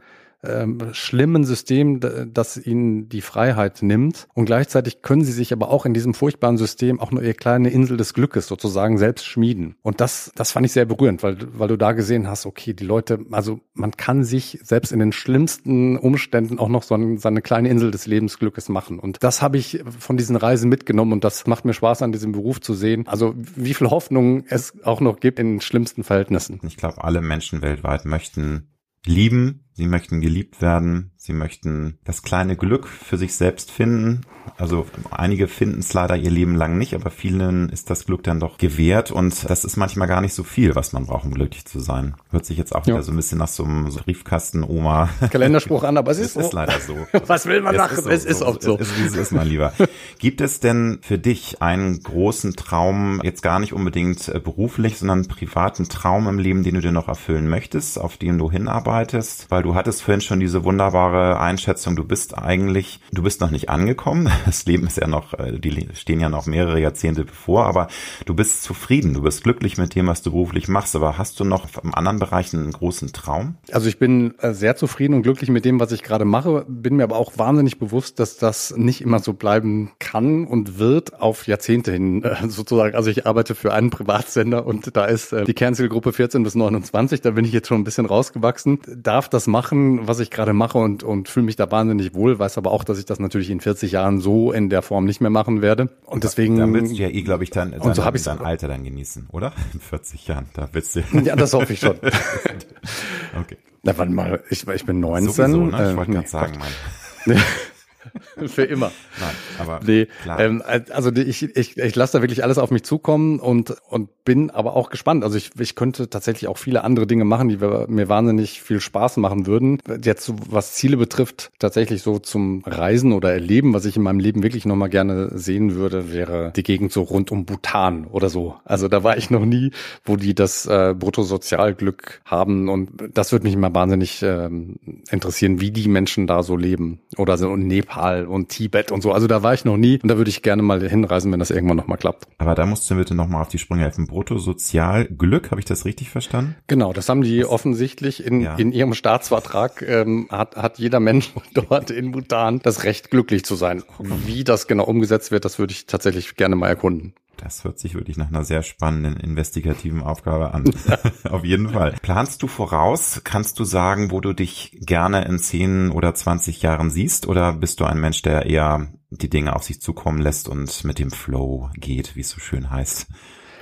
ähm, 0.47 0.93
schlimmen 0.93 1.43
System, 1.43 1.99
das 2.33 2.57
ihnen 2.57 3.09
die 3.09 3.21
Freiheit 3.21 3.81
nimmt. 3.81 4.27
Und 4.33 4.45
gleichzeitig 4.45 5.01
können 5.01 5.23
sie 5.23 5.31
sich 5.31 5.53
aber 5.53 5.69
auch 5.69 5.85
in 5.85 5.93
diesem 5.93 6.13
furchtbaren 6.13 6.57
System 6.57 6.99
auch 6.99 7.11
nur 7.11 7.23
ihre 7.23 7.33
kleine 7.33 7.69
Insel 7.69 7.97
des 7.97 8.13
Glückes 8.13 8.47
sozusagen 8.47 8.97
selbst 8.97 9.25
schmieden. 9.25 9.75
Und 9.81 10.01
das, 10.01 10.31
das 10.35 10.51
fand 10.51 10.65
ich 10.65 10.71
sehr 10.71 10.85
berührend, 10.85 11.23
weil, 11.23 11.37
weil 11.57 11.67
du 11.67 11.77
da 11.77 11.91
gesehen 11.91 12.27
hast, 12.27 12.45
okay, 12.45 12.73
die 12.73 12.85
Leute, 12.85 13.19
also 13.31 13.59
man 13.73 13.91
kann 13.91 14.23
sich 14.23 14.59
selbst 14.63 14.91
in 14.91 14.99
den 14.99 15.11
schlimmsten 15.11 15.97
Umständen 15.97 16.59
auch 16.59 16.69
noch 16.69 16.83
so 16.83 16.95
eine, 16.95 17.17
so 17.17 17.27
eine 17.27 17.41
kleine 17.41 17.69
Insel 17.69 17.91
des 17.91 18.05
Lebensglückes 18.07 18.69
machen. 18.69 18.99
Und 18.99 19.23
das 19.23 19.41
habe 19.41 19.57
ich 19.57 19.83
von 19.99 20.17
diesen 20.17 20.35
Reisen 20.35 20.69
mitgenommen 20.69 21.13
und 21.13 21.23
das 21.23 21.47
macht 21.47 21.65
mir 21.65 21.73
Spaß 21.73 22.01
an 22.01 22.11
diesem 22.11 22.31
Beruf 22.31 22.61
zu 22.61 22.73
sehen. 22.73 23.07
Also 23.07 23.33
wie 23.35 23.73
viel 23.73 23.89
Hoffnung 23.89 24.45
es 24.47 24.73
auch 24.83 25.01
noch 25.01 25.19
gibt 25.19 25.39
in 25.39 25.61
schlimmsten 25.61 26.03
Verhältnissen. 26.03 26.59
Ich 26.63 26.77
glaube, 26.77 27.03
alle 27.03 27.21
Menschen 27.21 27.61
weltweit 27.61 28.05
möchten 28.05 28.69
lieben, 29.05 29.64
Sie 29.75 29.87
möchten 29.87 30.21
geliebt 30.21 30.61
werden. 30.61 31.11
Sie 31.25 31.33
möchten 31.33 31.97
das 32.03 32.21
kleine 32.21 32.55
Glück 32.55 32.87
für 32.87 33.17
sich 33.17 33.33
selbst 33.33 33.71
finden. 33.71 34.21
Also 34.57 34.85
einige 35.09 35.47
finden 35.47 35.79
es 35.79 35.91
leider 35.91 36.15
ihr 36.15 36.29
Leben 36.29 36.53
lang 36.53 36.77
nicht, 36.77 36.93
aber 36.93 37.09
vielen 37.09 37.69
ist 37.69 37.89
das 37.89 38.05
Glück 38.05 38.21
dann 38.21 38.39
doch 38.39 38.59
gewährt 38.59 39.09
und 39.09 39.49
das 39.49 39.65
ist 39.65 39.75
manchmal 39.75 40.07
gar 40.07 40.21
nicht 40.21 40.35
so 40.35 40.43
viel, 40.43 40.75
was 40.75 40.93
man 40.93 41.07
braucht, 41.07 41.25
um 41.25 41.33
glücklich 41.33 41.65
zu 41.65 41.79
sein. 41.79 42.13
Hört 42.29 42.45
sich 42.45 42.59
jetzt 42.59 42.75
auch 42.75 42.85
ja. 42.85 42.93
wieder 42.93 43.01
so 43.01 43.11
ein 43.11 43.15
bisschen 43.15 43.39
nach 43.39 43.47
so 43.47 43.63
einem 43.63 43.89
so 43.89 44.01
Briefkasten-Oma. 44.01 45.09
Kalenderspruch 45.31 45.83
an, 45.83 45.97
aber 45.97 46.11
es 46.11 46.19
ist, 46.19 46.35
es 46.37 46.45
ist 46.45 46.53
leider 46.53 46.79
so. 46.79 46.95
was 47.25 47.47
will 47.47 47.61
man 47.61 47.73
es 47.73 47.81
machen? 47.81 48.03
So, 48.03 48.09
es 48.11 48.23
ist 48.23 48.43
oft 48.43 48.61
so. 48.61 48.77
Es 48.79 48.91
ist, 48.91 48.99
wie 48.99 49.05
es 49.07 49.15
ist, 49.15 49.31
mein 49.31 49.47
Lieber. 49.47 49.73
Gibt 50.19 50.41
es 50.41 50.59
denn 50.59 50.99
für 51.01 51.17
dich 51.17 51.63
einen 51.63 52.03
großen 52.03 52.55
Traum, 52.55 53.19
jetzt 53.23 53.41
gar 53.41 53.57
nicht 53.57 53.73
unbedingt 53.73 54.29
äh, 54.29 54.39
beruflich, 54.39 54.99
sondern 54.99 55.19
einen 55.19 55.27
privaten 55.27 55.89
Traum 55.89 56.27
im 56.27 56.37
Leben, 56.37 56.63
den 56.63 56.75
du 56.75 56.81
dir 56.81 56.91
noch 56.91 57.07
erfüllen 57.07 57.49
möchtest, 57.49 57.99
auf 57.99 58.17
den 58.17 58.37
du 58.37 58.51
hinarbeitest? 58.51 59.47
Weil 59.49 59.63
du 59.63 59.73
hattest 59.73 60.03
vorhin 60.03 60.21
schon 60.21 60.39
diese 60.39 60.63
wunderbare 60.63 61.14
Einschätzung, 61.15 61.95
du 61.95 62.03
bist 62.03 62.37
eigentlich, 62.37 62.99
du 63.11 63.23
bist 63.23 63.41
noch 63.41 63.51
nicht 63.51 63.69
angekommen. 63.69 64.29
Das 64.45 64.65
Leben 64.65 64.85
ist 64.85 64.97
ja 64.97 65.07
noch, 65.07 65.33
äh, 65.33 65.59
die 65.59 65.87
stehen 65.95 66.19
ja 66.19 66.29
noch 66.29 66.45
mehrere 66.45 66.79
Jahrzehnte 66.79 67.25
bevor, 67.25 67.65
aber 67.65 67.87
du 68.25 68.35
bist 68.35 68.63
zufrieden, 68.63 69.13
du 69.13 69.21
bist 69.23 69.43
glücklich 69.43 69.77
mit 69.77 69.95
dem, 69.95 70.07
was 70.07 70.21
du 70.21 70.31
beruflich 70.31 70.67
machst. 70.67 70.95
Aber 70.95 71.17
hast 71.17 71.39
du 71.39 71.43
noch 71.43 71.65
im 71.83 71.93
anderen 71.93 72.19
Bereichen 72.19 72.61
einen 72.61 72.71
großen 72.71 73.11
Traum? 73.11 73.55
Also 73.71 73.89
ich 73.89 73.97
bin 73.97 74.35
äh, 74.39 74.53
sehr 74.53 74.75
zufrieden 74.75 75.13
und 75.15 75.23
glücklich 75.23 75.49
mit 75.49 75.65
dem, 75.65 75.79
was 75.79 75.91
ich 75.91 76.03
gerade 76.03 76.25
mache, 76.25 76.65
bin 76.67 76.95
mir 76.95 77.03
aber 77.03 77.17
auch 77.17 77.37
wahnsinnig 77.37 77.79
bewusst, 77.79 78.19
dass 78.19 78.37
das 78.37 78.75
nicht 78.77 79.01
immer 79.01 79.19
so 79.19 79.33
bleiben 79.33 79.91
kann 79.99 80.45
und 80.45 80.79
wird 80.79 81.19
auf 81.19 81.47
Jahrzehnte 81.47 81.91
hin 81.91 82.23
äh, 82.23 82.35
sozusagen. 82.47 82.95
Also 82.95 83.09
ich 83.09 83.25
arbeite 83.25 83.55
für 83.55 83.73
einen 83.73 83.89
Privatsender 83.89 84.65
und 84.65 84.95
da 84.95 85.05
ist 85.05 85.31
die 85.31 85.53
Kernzielgruppe 85.53 86.13
14 86.13 86.43
bis 86.43 86.55
29, 86.55 87.21
da 87.21 87.31
bin 87.31 87.45
ich 87.45 87.51
jetzt 87.51 87.67
schon 87.67 87.81
ein 87.81 87.83
bisschen 87.83 88.05
rausgewachsen, 88.05 88.79
darf 88.95 89.29
das 89.29 89.47
machen, 89.47 90.07
was 90.07 90.19
ich 90.19 90.31
gerade 90.31 90.53
mache 90.53 90.77
und, 90.77 91.03
und 91.05 91.29
fühle 91.29 91.45
mich 91.45 91.55
da 91.55 91.71
wahnsinnig 91.71 92.13
wohl, 92.13 92.37
weiß 92.39 92.57
aber 92.57 92.71
auch, 92.71 92.83
dass 92.83 92.99
ich 92.99 93.05
das 93.05 93.19
natürlich 93.19 93.49
in 93.49 93.61
40 93.61 93.91
Jahren 93.91 94.19
so 94.19 94.51
in 94.51 94.69
der 94.69 94.81
Form 94.81 95.05
nicht 95.05 95.21
mehr 95.21 95.29
machen 95.29 95.61
werde. 95.61 95.89
Und 96.05 96.23
deswegen. 96.23 96.57
Da 96.57 96.71
willst 96.71 96.91
du 96.91 96.97
ja 96.97 97.09
eh, 97.09 97.21
glaube 97.21 97.43
ich, 97.43 97.49
dann, 97.49 97.73
und 97.73 97.95
so 97.95 98.03
habe 98.03 98.17
ich 98.17 98.23
dein 98.23 98.39
Alter 98.39 98.67
dann 98.67 98.83
genießen, 98.83 99.27
oder? 99.31 99.53
In 99.73 99.79
40 99.79 100.27
Jahren. 100.27 100.45
Da 100.53 100.69
willst 100.71 100.95
du. 100.95 101.01
Ja, 101.23 101.35
das 101.35 101.53
hoffe 101.53 101.73
ich 101.73 101.79
schon. 101.79 101.95
okay. 103.39 103.57
Na, 103.83 103.97
warte 103.97 104.11
mal, 104.11 104.43
ich, 104.49 104.67
ich 104.67 104.85
bin 104.85 104.99
19. 104.99 105.31
Sowieso, 105.31 105.65
ne? 105.65 105.91
Ich 105.91 105.97
wollte 105.97 106.11
äh, 106.11 106.15
gerade 106.15 106.27
sagen, 106.27 106.53
mein. 106.59 107.37
Für 108.47 108.63
immer. 108.63 108.91
Nein, 109.19 109.35
aber 109.59 109.79
nee, 109.85 110.07
klar. 110.23 110.39
Ähm, 110.39 110.63
also 110.65 111.11
ich, 111.11 111.43
ich, 111.55 111.77
ich 111.77 111.95
lasse 111.95 112.17
da 112.17 112.21
wirklich 112.21 112.43
alles 112.43 112.57
auf 112.57 112.71
mich 112.71 112.83
zukommen 112.83 113.39
und, 113.39 113.75
und 113.89 114.25
bin 114.25 114.49
aber 114.49 114.75
auch 114.75 114.89
gespannt. 114.89 115.23
Also 115.23 115.37
ich, 115.37 115.51
ich 115.59 115.75
könnte 115.75 116.09
tatsächlich 116.09 116.47
auch 116.47 116.57
viele 116.57 116.83
andere 116.83 117.07
Dinge 117.07 117.25
machen, 117.25 117.49
die 117.49 117.57
mir 117.57 118.09
wahnsinnig 118.09 118.61
viel 118.61 118.79
Spaß 118.79 119.17
machen 119.17 119.47
würden. 119.47 119.79
Jetzt 120.03 120.33
was 120.49 120.73
Ziele 120.73 120.97
betrifft, 120.97 121.51
tatsächlich 121.59 122.01
so 122.01 122.19
zum 122.19 122.63
Reisen 122.65 123.13
oder 123.13 123.31
Erleben, 123.31 123.73
was 123.73 123.85
ich 123.85 123.97
in 123.97 124.03
meinem 124.03 124.19
Leben 124.19 124.43
wirklich 124.43 124.65
nochmal 124.65 124.89
gerne 124.89 125.29
sehen 125.37 125.75
würde, 125.75 126.11
wäre 126.11 126.51
die 126.55 126.63
Gegend 126.63 126.91
so 126.91 127.03
rund 127.03 127.31
um 127.31 127.45
Bhutan 127.45 128.05
oder 128.05 128.29
so. 128.29 128.55
Also 128.65 128.87
da 128.87 129.03
war 129.03 129.17
ich 129.17 129.29
noch 129.29 129.45
nie, 129.45 129.71
wo 130.03 130.15
die 130.15 130.33
das 130.33 130.65
äh, 130.65 130.95
Bruttosozialglück 130.97 132.21
haben 132.25 132.69
und 132.69 132.89
das 133.13 133.31
würde 133.31 133.45
mich 133.45 133.53
immer 133.53 133.73
wahnsinnig 133.73 134.21
ähm, 134.23 134.77
interessieren, 135.11 135.61
wie 135.61 135.71
die 135.71 135.87
Menschen 135.87 136.27
da 136.27 136.43
so 136.43 136.57
leben. 136.57 136.99
Oder 137.17 137.37
so 137.37 137.53
in 137.53 137.67
Nepal 137.67 137.94
Nepal 137.95 138.25
und 138.25 138.49
Tibet 138.49 138.91
und 138.91 139.01
so. 139.01 139.11
Also 139.11 139.27
da 139.27 139.43
war 139.43 139.53
ich 139.53 139.65
noch 139.65 139.77
nie 139.77 139.99
und 140.01 140.09
da 140.09 140.17
würde 140.17 140.29
ich 140.29 140.41
gerne 140.41 140.61
mal 140.61 140.87
hinreisen, 140.87 141.31
wenn 141.31 141.39
das 141.39 141.49
irgendwann 141.49 141.77
nochmal 141.77 141.97
klappt. 141.97 142.27
Aber 142.37 142.55
da 142.55 142.65
musst 142.65 142.89
du 142.89 142.95
bitte 142.95 143.15
nochmal 143.15 143.41
auf 143.41 143.47
die 143.47 143.57
Sprünge 143.57 143.83
helfen. 143.83 144.07
Bruttosozialglück, 144.07 145.51
habe 145.51 145.59
ich 145.59 145.65
das 145.65 145.85
richtig 145.85 146.09
verstanden? 146.09 146.55
Genau, 146.67 146.93
das 146.93 147.09
haben 147.09 147.21
die 147.21 147.39
das, 147.39 147.49
offensichtlich 147.49 148.25
in, 148.25 148.41
ja. 148.41 148.55
in 148.55 148.71
ihrem 148.71 148.93
Staatsvertrag, 148.93 149.81
ähm, 149.81 150.27
hat, 150.29 150.55
hat 150.55 150.77
jeder 150.77 150.99
Mensch 150.99 151.31
dort 151.53 151.91
in 151.91 152.11
Bhutan 152.11 152.59
das 152.59 152.83
Recht, 152.83 153.11
glücklich 153.11 153.45
zu 153.45 153.55
sein. 153.55 153.83
Wie 153.99 154.43
das 154.43 154.67
genau 154.67 154.85
umgesetzt 154.85 155.31
wird, 155.31 155.45
das 155.45 155.59
würde 155.59 155.71
ich 155.71 155.85
tatsächlich 155.85 156.35
gerne 156.35 156.55
mal 156.55 156.67
erkunden. 156.67 157.13
Das 157.37 157.63
hört 157.63 157.79
sich 157.79 157.95
wirklich 157.95 158.17
nach 158.17 158.29
einer 158.29 158.43
sehr 158.43 158.63
spannenden 158.63 159.17
investigativen 159.17 160.01
Aufgabe 160.01 160.53
an. 160.53 160.65
Auf 161.29 161.43
jeden 161.43 161.69
Fall. 161.69 161.95
Planst 162.01 162.41
du 162.43 162.47
voraus? 162.47 163.21
Kannst 163.23 163.59
du 163.59 163.63
sagen, 163.63 164.11
wo 164.11 164.21
du 164.21 164.33
dich 164.33 164.77
gerne 164.81 165.25
in 165.25 165.39
10 165.39 165.91
oder 165.91 166.13
20 166.13 166.61
Jahren 166.61 166.89
siehst? 166.89 167.27
Oder 167.27 167.53
bist 167.53 167.79
du 167.79 167.85
ein 167.85 167.99
Mensch, 167.99 168.21
der 168.21 168.45
eher 168.45 168.87
die 169.09 169.29
Dinge 169.29 169.55
auf 169.55 169.63
sich 169.63 169.81
zukommen 169.81 170.19
lässt 170.19 170.49
und 170.49 170.83
mit 170.83 170.99
dem 170.99 171.11
Flow 171.11 171.69
geht, 171.75 172.15
wie 172.15 172.21
es 172.21 172.29
so 172.29 172.39
schön 172.39 172.69
heißt? 172.69 173.07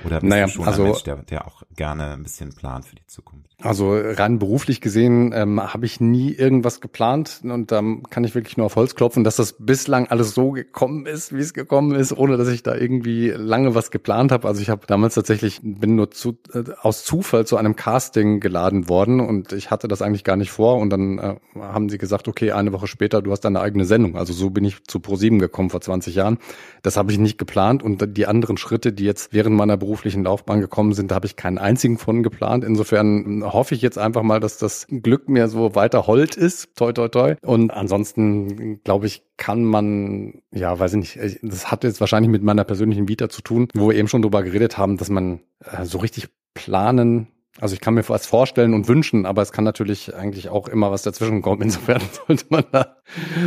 Oder 0.04 0.20
bist 0.20 0.30
naja, 0.30 0.46
du 0.46 0.52
schon 0.52 0.66
also, 0.66 0.82
ein 0.82 0.88
Mensch, 0.90 1.02
der, 1.04 1.16
der 1.16 1.46
auch 1.46 1.62
gerne 1.76 2.12
ein 2.12 2.22
bisschen 2.22 2.54
plant 2.54 2.86
für 2.86 2.96
die 2.96 3.06
Zukunft? 3.06 3.54
Also 3.62 3.94
rein 3.94 4.38
beruflich 4.38 4.80
gesehen 4.80 5.32
ähm, 5.32 5.60
habe 5.60 5.86
ich 5.86 6.00
nie 6.00 6.32
irgendwas 6.32 6.80
geplant 6.80 7.40
und 7.44 7.72
da 7.72 7.78
ähm, 7.78 8.02
kann 8.10 8.24
ich 8.24 8.34
wirklich 8.34 8.56
nur 8.56 8.66
auf 8.66 8.76
Holz 8.76 8.94
klopfen, 8.94 9.24
dass 9.24 9.36
das 9.36 9.54
bislang 9.58 10.08
alles 10.08 10.34
so 10.34 10.50
gekommen 10.50 11.06
ist, 11.06 11.34
wie 11.34 11.40
es 11.40 11.54
gekommen 11.54 11.94
ist, 11.94 12.12
ohne 12.12 12.36
dass 12.36 12.48
ich 12.48 12.62
da 12.62 12.74
irgendwie 12.74 13.30
lange 13.30 13.74
was 13.74 13.90
geplant 13.90 14.32
habe. 14.32 14.48
Also 14.48 14.60
ich 14.60 14.70
habe 14.70 14.86
damals 14.86 15.14
tatsächlich 15.14 15.60
bin 15.62 15.94
nur 15.94 16.10
zu, 16.10 16.36
äh, 16.52 16.64
aus 16.82 17.04
Zufall 17.04 17.46
zu 17.46 17.56
einem 17.56 17.76
Casting 17.76 18.40
geladen 18.40 18.88
worden 18.88 19.20
und 19.20 19.52
ich 19.52 19.70
hatte 19.70 19.88
das 19.88 20.02
eigentlich 20.02 20.24
gar 20.24 20.36
nicht 20.36 20.50
vor 20.50 20.78
und 20.78 20.90
dann 20.90 21.18
äh, 21.18 21.36
haben 21.58 21.88
sie 21.88 21.96
gesagt, 21.96 22.28
okay, 22.28 22.52
eine 22.52 22.72
Woche 22.72 22.86
später, 22.86 23.22
du 23.22 23.30
hast 23.30 23.40
deine 23.42 23.60
eigene 23.60 23.84
Sendung. 23.84 24.16
Also 24.16 24.32
so 24.32 24.50
bin 24.50 24.64
ich 24.64 24.84
zu 24.84 25.00
ProSieben 25.00 25.38
gekommen 25.38 25.70
vor 25.70 25.80
20 25.80 26.16
Jahren. 26.16 26.38
Das 26.82 26.96
habe 26.96 27.12
ich 27.12 27.18
nicht 27.18 27.38
geplant 27.38 27.82
und 27.82 28.16
die 28.16 28.26
anderen 28.26 28.58
Schritte, 28.58 28.92
die 28.92 29.04
jetzt 29.04 29.32
während 29.32 29.56
meiner 29.56 29.78
beruflichen 29.94 30.24
Laufbahn 30.24 30.60
gekommen 30.60 30.92
sind, 30.92 31.12
da 31.12 31.14
habe 31.14 31.26
ich 31.26 31.36
keinen 31.36 31.56
einzigen 31.56 31.98
von 31.98 32.24
geplant. 32.24 32.64
Insofern 32.64 33.44
hoffe 33.44 33.76
ich 33.76 33.80
jetzt 33.80 33.96
einfach 33.96 34.24
mal, 34.24 34.40
dass 34.40 34.58
das 34.58 34.88
Glück 34.90 35.28
mir 35.28 35.46
so 35.46 35.76
weiter 35.76 36.08
hold 36.08 36.34
ist. 36.34 36.74
Toi, 36.74 36.92
toi, 36.92 37.08
toi. 37.08 37.36
Und 37.42 37.70
ansonsten, 37.70 38.82
glaube 38.82 39.06
ich, 39.06 39.22
kann 39.36 39.64
man, 39.64 40.42
ja, 40.52 40.76
weiß 40.76 40.94
ich 40.94 41.16
nicht, 41.16 41.38
das 41.42 41.70
hat 41.70 41.84
jetzt 41.84 42.00
wahrscheinlich 42.00 42.30
mit 42.30 42.42
meiner 42.42 42.64
persönlichen 42.64 43.08
Vita 43.08 43.28
zu 43.28 43.40
tun, 43.40 43.68
wo 43.72 43.88
wir 43.88 43.96
eben 43.96 44.08
schon 44.08 44.22
drüber 44.22 44.42
geredet 44.42 44.78
haben, 44.78 44.96
dass 44.96 45.10
man 45.10 45.40
äh, 45.60 45.84
so 45.84 45.98
richtig 45.98 46.28
planen 46.54 47.28
also 47.60 47.74
ich 47.74 47.80
kann 47.80 47.94
mir 47.94 48.08
was 48.08 48.26
vorstellen 48.26 48.74
und 48.74 48.88
wünschen, 48.88 49.26
aber 49.26 49.40
es 49.40 49.52
kann 49.52 49.62
natürlich 49.62 50.14
eigentlich 50.14 50.48
auch 50.48 50.66
immer 50.66 50.90
was 50.90 51.02
dazwischen 51.02 51.40
kommen. 51.40 51.62
Insofern 51.62 52.02
sollte 52.26 52.46
man 52.48 52.64
da 52.72 52.96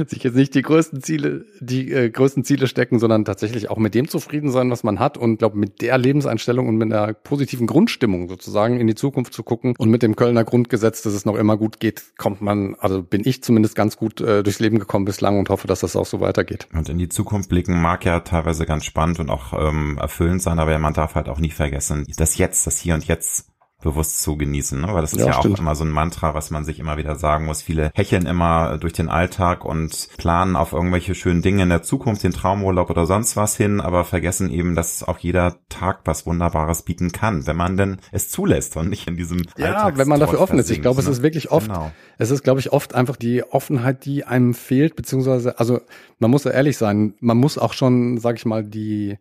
sich 0.07 0.23
jetzt 0.23 0.35
nicht 0.35 0.55
die 0.55 0.61
größten 0.61 1.01
Ziele, 1.01 1.45
die 1.59 1.91
äh, 1.91 2.09
größten 2.09 2.45
Ziele 2.45 2.67
stecken, 2.67 2.99
sondern 2.99 3.25
tatsächlich 3.25 3.69
auch 3.69 3.77
mit 3.77 3.95
dem 3.95 4.07
zufrieden 4.07 4.49
sein, 4.49 4.71
was 4.71 4.85
man 4.85 4.99
hat 4.99 5.17
und 5.17 5.39
glaube 5.39 5.57
mit 5.57 5.81
der 5.81 5.97
Lebenseinstellung 5.97 6.67
und 6.69 6.77
mit 6.77 6.93
einer 6.93 7.13
positiven 7.13 7.67
Grundstimmung 7.67 8.29
sozusagen 8.29 8.79
in 8.79 8.87
die 8.87 8.95
Zukunft 8.95 9.33
zu 9.33 9.43
gucken 9.43 9.75
und 9.77 9.89
mit 9.89 10.03
dem 10.03 10.15
Kölner 10.15 10.45
Grundgesetz, 10.45 11.01
dass 11.01 11.13
es 11.13 11.25
noch 11.25 11.35
immer 11.35 11.57
gut 11.57 11.81
geht, 11.81 12.17
kommt 12.17 12.41
man, 12.41 12.75
also 12.79 13.03
bin 13.03 13.21
ich 13.25 13.43
zumindest 13.43 13.75
ganz 13.75 13.97
gut 13.97 14.21
äh, 14.21 14.41
durchs 14.41 14.59
Leben 14.59 14.79
gekommen 14.79 15.03
bislang 15.03 15.37
und 15.37 15.49
hoffe, 15.49 15.67
dass 15.67 15.81
das 15.81 15.97
auch 15.97 16.05
so 16.05 16.21
weitergeht. 16.21 16.67
Und 16.73 16.87
in 16.87 16.97
die 16.97 17.09
Zukunft 17.09 17.49
blicken 17.49 17.81
mag 17.81 18.05
ja 18.05 18.21
teilweise 18.21 18.65
ganz 18.65 18.85
spannend 18.85 19.19
und 19.19 19.29
auch 19.29 19.53
ähm, 19.53 19.97
erfüllend 19.99 20.41
sein, 20.41 20.59
aber 20.59 20.77
man 20.79 20.93
darf 20.93 21.15
halt 21.15 21.27
auch 21.27 21.39
nie 21.39 21.51
vergessen, 21.51 22.05
das 22.15 22.37
Jetzt, 22.37 22.67
das 22.67 22.79
Hier 22.79 22.93
und 22.93 23.05
Jetzt 23.05 23.47
bewusst 23.81 24.23
zu 24.23 24.37
genießen, 24.37 24.81
ne? 24.81 24.87
weil 24.91 25.01
das 25.01 25.13
ist 25.13 25.19
ja, 25.19 25.27
ja 25.27 25.37
auch 25.37 25.45
immer 25.45 25.75
so 25.75 25.83
ein 25.83 25.91
Mantra, 25.91 26.33
was 26.33 26.49
man 26.49 26.65
sich 26.65 26.79
immer 26.79 26.97
wieder 26.97 27.15
sagen 27.15 27.45
muss. 27.45 27.61
Viele 27.61 27.91
hecheln 27.93 28.25
immer 28.25 28.77
durch 28.79 28.93
den 28.93 29.07
Alltag 29.07 29.63
und 29.63 30.09
planen 30.17 30.55
auf 30.55 30.73
irgendwelche 30.73 31.13
schönen 31.13 31.43
Dinge 31.43 31.63
in 31.63 31.69
der 31.69 31.83
Zukunft, 31.83 32.23
den 32.23 32.33
Traumurlaub 32.33 32.89
oder 32.89 33.05
sonst 33.05 33.37
was 33.37 33.55
hin, 33.55 33.79
aber 33.79 34.03
vergessen 34.03 34.49
eben, 34.49 34.73
dass 34.73 35.03
auch 35.03 35.19
jeder 35.19 35.57
Tag 35.69 36.01
was 36.05 36.25
Wunderbares 36.25 36.81
bieten 36.81 37.11
kann, 37.11 37.45
wenn 37.45 37.55
man 37.55 37.77
denn 37.77 37.97
es 38.11 38.29
zulässt 38.29 38.75
und 38.77 38.89
nicht 38.89 39.07
in 39.07 39.15
diesem 39.15 39.43
Ja, 39.57 39.95
wenn 39.95 40.07
man 40.07 40.19
dafür 40.19 40.41
offen 40.41 40.57
ist. 40.57 40.71
Ich 40.71 40.81
glaube, 40.81 40.97
ne? 40.97 41.03
es 41.03 41.17
ist 41.17 41.21
wirklich 41.21 41.51
oft, 41.51 41.67
genau. 41.67 41.91
es 42.17 42.31
ist, 42.31 42.43
glaube 42.43 42.59
ich, 42.59 42.73
oft 42.73 42.95
einfach 42.95 43.15
die 43.15 43.43
Offenheit, 43.43 44.05
die 44.05 44.23
einem 44.23 44.55
fehlt, 44.55 44.95
beziehungsweise, 44.95 45.59
also 45.59 45.81
man 46.17 46.31
muss 46.31 46.45
ja 46.45 46.51
ehrlich 46.51 46.77
sein, 46.77 47.13
man 47.19 47.37
muss 47.37 47.59
auch 47.59 47.73
schon, 47.73 48.17
sag 48.17 48.37
ich 48.37 48.45
mal, 48.45 48.63
die 48.63 49.17